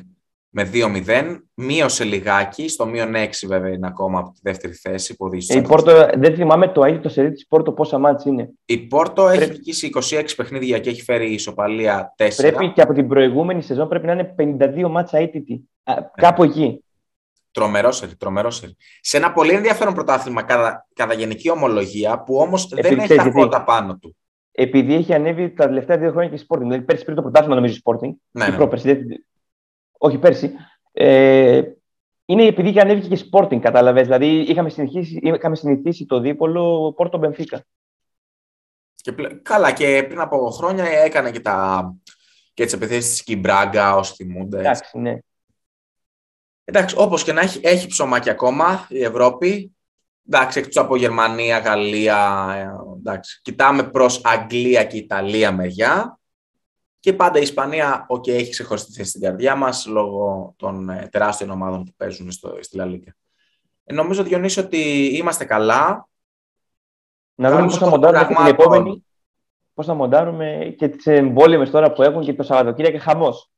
με 0.50 0.70
2-0. 0.74 1.40
Μείωσε 1.54 2.04
λιγάκι, 2.04 2.68
στο 2.68 2.86
μείον 2.86 3.14
6 3.16 3.30
βέβαια 3.48 3.70
είναι 3.72 3.88
ακόμα 3.88 4.20
από 4.20 4.32
τη 4.32 4.40
δεύτερη 4.44 4.74
θέση. 4.74 5.16
Που 5.16 5.30
η 5.34 5.62
Πόρτο, 5.62 6.10
δεν 6.18 6.36
θυμάμαι 6.36 6.68
το 6.68 6.86
ίδιο 6.86 7.00
το 7.00 7.10
σερί 7.10 7.32
της 7.32 7.48
Πόρτο 7.48 7.72
πόσα 7.72 7.98
μάτς 7.98 8.26
είναι. 8.26 8.50
Η 8.66 8.78
Πόρτο 8.78 9.24
πρέπει... 9.24 9.42
έχει 9.44 9.52
νικήσει 9.52 9.90
26 9.94 10.24
παιχνίδια 10.36 10.80
και 10.80 10.90
έχει 10.90 11.02
φέρει 11.02 11.34
ισοπαλία 11.34 12.16
4. 12.18 12.28
Πρέπει 12.38 12.72
και 12.72 12.82
από 12.82 12.94
την 12.94 13.08
προηγούμενη 13.08 13.62
σεζόν 13.62 13.88
πρέπει 13.88 14.06
να 14.06 14.12
είναι 14.12 14.36
52 14.86 14.90
μάτσα 14.90 15.18
αίτητη. 15.18 15.70
Κάπου 16.16 16.44
εκεί. 16.44 16.84
Τρομερός 17.56 17.98
σερί, 17.98 18.16
τρομερός 18.16 18.56
σερί. 18.56 18.76
Σε 19.02 19.18
ένα 19.18 19.32
πολύ 19.32 19.54
ενδιαφέρον 19.54 19.94
πρωτάθλημα 19.94 20.44
κατά, 20.44 20.88
κατά 20.94 21.14
γενική 21.14 21.50
ομολογία 21.50 22.24
που 22.24 22.36
όμως 22.36 22.68
δεν 22.68 23.00
έχει 23.00 23.16
τα 23.16 23.32
φώτα 23.32 23.64
πάνω 23.64 23.98
του. 23.98 24.18
Επειδή 24.52 24.94
έχει 24.94 25.14
ανέβει 25.14 25.54
τα 25.54 25.66
τελευταία 25.66 25.98
δύο 25.98 26.12
χρόνια 26.12 26.30
και 26.30 26.36
η 26.36 26.46
Sporting. 26.50 26.60
Δηλαδή 26.60 26.82
πέρσι 26.82 27.04
πριν 27.04 27.16
το 27.16 27.22
πρωτάθλημα 27.22 27.56
νομίζω 27.56 27.76
η 27.76 27.82
Sporting. 27.84 28.14
Ναι, 28.32 28.48
ναι. 28.48 28.56
Πρόπερσι, 28.56 29.00
όχι 29.98 30.18
πέρσι. 30.18 30.52
Ε, 30.92 31.62
είναι 32.26 32.44
επειδή 32.46 32.70
είχε 32.70 32.80
ανέβει 32.80 33.08
και 33.08 33.14
η 33.14 33.30
Sporting, 33.32 33.60
κατάλαβες. 33.60 34.04
Δηλαδή 34.04 34.28
είχαμε 34.28 34.70
συνηθίσει, 34.70 35.20
είχαμε 35.22 35.56
συνηθίσει 35.56 36.06
το 36.06 36.20
δίπολο 36.20 36.94
Πόρτο 36.96 37.18
Μπενφίκα. 37.18 37.66
Και, 38.96 39.12
καλά, 39.42 39.72
και 39.72 40.06
πριν 40.08 40.20
από 40.20 40.50
χρόνια 40.50 40.86
έκανε 40.86 41.32
και, 41.32 41.40
τα, 41.40 41.94
και 42.54 42.64
τις 42.64 42.74
επιθέσει 42.74 43.10
της 43.10 43.24
Κιμπράγκα, 43.24 43.96
όσοι 43.96 44.14
θυμούνται. 44.14 44.60
Εντάξει, 44.60 45.00
ναι. 45.00 45.18
Εντάξει, 46.66 46.96
όπως 46.98 47.24
και 47.24 47.34
να 47.34 47.42
έχει, 47.42 47.60
έχει 47.64 47.88
ψωμάκι 47.88 48.30
ακόμα 48.30 48.86
η 48.90 49.04
Ευρώπη. 49.04 49.76
Εντάξει, 50.28 50.60
εκτός 50.60 50.78
από 50.78 50.96
Γερμανία, 50.96 51.60
Γαλλία, 51.60 52.48
ε, 52.56 52.98
εντάξει. 52.98 53.40
Κοιτάμε 53.44 53.84
προς 53.84 54.22
Αγγλία 54.24 54.84
και 54.84 54.98
Ιταλία 54.98 55.52
μεριά. 55.52 56.20
Και 57.00 57.14
πάντα 57.14 57.40
η 57.40 57.42
Ισπανία, 57.42 58.06
okay, 58.10 58.30
έχει 58.30 58.52
ξεχωριστή 58.52 58.92
θέση 58.92 59.10
στην 59.10 59.22
καρδιά 59.22 59.56
μας 59.56 59.86
λόγω 59.86 60.54
των 60.58 60.90
ε, 60.90 61.08
τεράστιων 61.12 61.50
ομάδων 61.50 61.84
που 61.84 61.94
παίζουν 61.98 62.32
στο, 62.32 62.58
στη 62.60 62.78
Λαλίκα. 62.78 63.16
Ε, 63.84 63.94
νομίζω, 63.94 64.24
Διονύση, 64.24 64.60
ότι 64.60 65.06
είμαστε 65.06 65.46
καλά. 65.46 66.08
Να 67.36 67.50
δούμε 67.52 67.64
πώς 67.64 67.78
θα 67.78 67.88
μοντάρουμε 67.88 68.36
την 68.36 68.46
επόμενη. 68.46 69.06
Πώς 69.74 69.86
θα 69.86 69.94
μοντάρουμε 69.94 70.76
και 70.78 70.88
τις 70.88 71.06
εμβόλυμες 71.06 71.70
τώρα 71.70 71.92
που 71.92 72.04
έχουν 72.04 72.24
και 72.24 72.34
το 72.34 72.44
Σαββατοκύριακο 72.44 72.98
και 72.98 73.04
χαμός. 73.04 73.50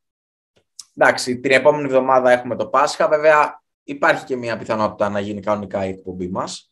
Εντάξει, 0.98 1.39
την 1.39 1.52
επόμενη 1.52 1.84
εβδομάδα 1.84 2.32
έχουμε 2.32 2.56
το 2.56 2.68
Πάσχα. 2.68 3.08
Βέβαια, 3.08 3.64
υπάρχει 3.84 4.26
και 4.26 4.36
μια 4.36 4.58
πιθανότητα 4.58 5.10
να 5.10 5.20
γίνει 5.20 5.41
κανονικά 5.41 5.86
η 5.86 5.89
εκπομπή 5.89 6.30
μας. 6.30 6.72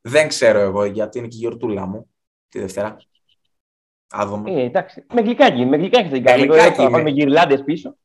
Δεν 0.00 0.28
ξέρω 0.28 0.58
εγώ 0.58 0.84
γιατί 0.84 1.18
είναι 1.18 1.26
και 1.26 1.36
η 1.36 1.38
γιορτούλα 1.38 1.86
μου 1.86 2.10
τη 2.48 2.60
Δευτέρα. 2.60 2.96
Άδομαι. 4.10 4.50
Ε, 4.52 4.64
εντάξει. 4.64 5.04
Με 5.12 5.20
γλυκάκι, 5.20 5.64
με 5.64 5.76
γλυκάκι 5.76 6.08
θα 6.08 6.14
την 6.14 6.24
κάνουμε. 6.24 6.70
Θα 6.70 6.90
βάλουμε 6.90 7.10
γυρλάντες 7.10 7.62
πίσω. 7.64 7.96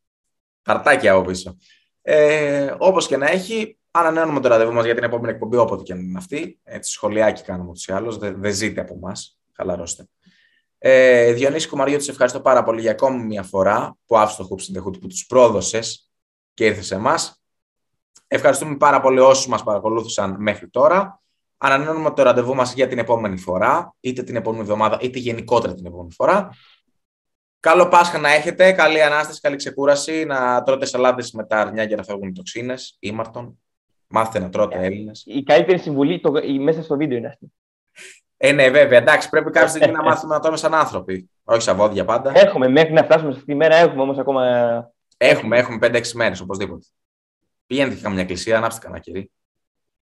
Καρτάκια 0.62 1.14
από 1.14 1.22
πίσω. 1.30 1.58
Ε, 2.02 2.76
Όπως 2.78 3.08
και 3.08 3.18
να 3.18 3.30
έχει, 3.30 3.78
ανανεώνουμε 3.92 4.40
το 4.40 4.48
ραντεβού 4.48 4.74
μας 4.74 4.86
για 4.86 4.96
την 4.96 5.04
επόμενη 5.04 5.34
εκπομπή, 5.34 5.58
όποτε 5.58 5.84
και 5.84 5.94
αν 5.94 6.00
είναι 6.00 6.18
αυτή. 6.18 6.60
Έτσι, 6.64 6.92
σχολιάκι 6.92 7.44
κάνουμε 7.44 7.70
ούτως 7.70 7.88
ή 7.88 7.92
άλλως. 7.92 8.18
Δεν, 8.18 8.42
δεν 8.42 8.54
ζείτε 8.54 8.82
από 8.82 8.94
εμάς. 8.94 9.40
Χαλαρώστε. 9.56 10.08
Ε, 10.82 11.34
Διονύση 11.34 11.68
Κουμαριώτη, 11.68 12.04
σε 12.04 12.12
ευχαριστώ 12.12 12.42
πάρα 12.42 12.64
πολύ 12.64 12.82
για 12.82 12.92
ακόμη 12.92 13.24
μια 13.24 13.44
φορά 13.44 13.98
που 14.06 14.18
άφησε 14.18 14.42
το 14.42 14.48
Hoops 14.52 14.74
in 14.74 14.78
the 14.78 14.86
Hood 14.86 15.00
που 15.00 15.08
τους 15.08 15.26
πρόδωσες 15.26 16.10
και 16.54 16.66
ήρθες 16.66 16.86
σε 16.86 16.96
εμάς. 16.96 17.42
Ευχαριστούμε 18.28 18.78
πάρα 18.78 19.02
πολύ 19.02 19.20
όσους 19.20 19.48
μας 19.48 19.64
παρακολούθησαν 19.64 20.36
μέχρι 20.40 20.70
τώρα. 20.70 21.22
Ανανεώνουμε 21.58 22.12
το 22.12 22.24
ραντεβού 22.24 22.56
μας 22.56 22.74
για 22.74 22.88
την 22.88 22.98
επόμενη 22.98 23.38
φορά, 23.38 23.96
είτε 24.00 24.24
την 24.24 24.36
επόμενη 24.36 24.62
εβδομάδα, 24.62 24.98
είτε 25.02 25.20
γενικότερα 25.20 25.74
την 25.74 25.86
επόμενη 25.86 26.14
φορά. 26.14 26.50
Καλό 27.60 27.88
Πάσχα 27.88 28.18
να 28.18 28.30
έχετε, 28.30 28.72
καλή 28.72 29.02
ανάσταση, 29.02 29.40
καλή 29.40 29.56
ξεκούραση, 29.56 30.26
να 30.26 30.64
τρώτε 30.64 30.86
σαλάτες 30.86 31.32
με 31.32 31.46
τα 31.46 31.58
αρνιά 31.58 31.84
για 31.84 31.96
να 31.96 32.04
φεύγουν 32.04 32.28
οι 32.28 32.32
τοξίνες, 32.32 32.98
ήμαρτον. 33.00 33.60
Μάθετε 34.08 34.40
να 34.40 34.50
τρώτε 34.50 34.78
Έλληνες. 34.86 35.24
Η 35.26 35.44
καλύτερη 35.44 35.78
συμβουλή 35.78 36.20
το, 36.20 36.32
μέσα 36.60 36.84
στο 36.84 36.98
βίντεο 36.98 37.18
είναι 37.18 37.28
αυτή. 37.28 37.54
Ε, 38.42 38.52
ναι, 38.52 38.70
βέβαια. 38.70 38.98
Εντάξει, 38.98 39.30
πρέπει 39.30 39.52
κάποια 39.52 39.68
στιγμή 39.68 39.92
να 39.92 40.04
μάθουμε 40.04 40.34
να 40.34 40.40
τρώμε 40.40 40.58
σαν 40.58 40.74
άνθρωποι. 40.74 41.30
Όχι 41.44 41.62
σαν 41.62 41.76
βόδια 41.76 42.06
πάντα. 42.06 42.32
Έχουμε, 42.36 42.68
μέχρι 42.68 42.94
να 42.94 43.04
φτάσουμε 43.04 43.32
σε 43.32 43.38
αυτή 43.38 43.52
τη 43.52 43.56
μέρα 43.58 43.76
έχουμε 43.76 44.02
όμως 44.02 44.18
ακόμα. 44.18 44.44
Έχουμε, 45.18 45.58
έχουμε 45.58 45.78
5-6 45.82 46.12
μέρες 46.14 46.40
οπωσδήποτε. 46.40 46.86
Πηγαίνετε 47.68 47.96
και 47.96 48.02
καμιά 48.02 48.22
εκκλησία, 48.22 48.58
ανάψτε 48.58 48.82
κανένα 48.82 49.02
κερί. 49.02 49.32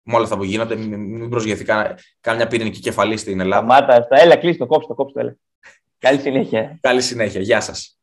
Με 0.02 0.14
όλα 0.14 0.24
αυτά 0.24 0.36
που 0.36 0.44
γίνονται, 0.44 0.76
μην 0.76 1.28
προσγειωθεί 1.28 1.64
κάμια 2.20 2.46
πυρηνική 2.46 2.80
κεφαλή 2.80 3.16
στην 3.16 3.40
Ελλάδα. 3.40 3.66
Μάτα, 3.66 4.06
έλα, 4.10 4.36
κλείσει 4.36 4.58
το 4.58 4.66
κόψει 4.66 4.88
το 4.88 4.94
κόψει 4.94 5.14
το 5.14 5.20
έλα. 5.20 5.36
Καλή 5.98 6.18
συνέχεια. 6.18 6.78
Καλή 6.80 7.00
συνέχεια. 7.00 7.40
Γεια 7.40 7.60
σας. 7.60 7.98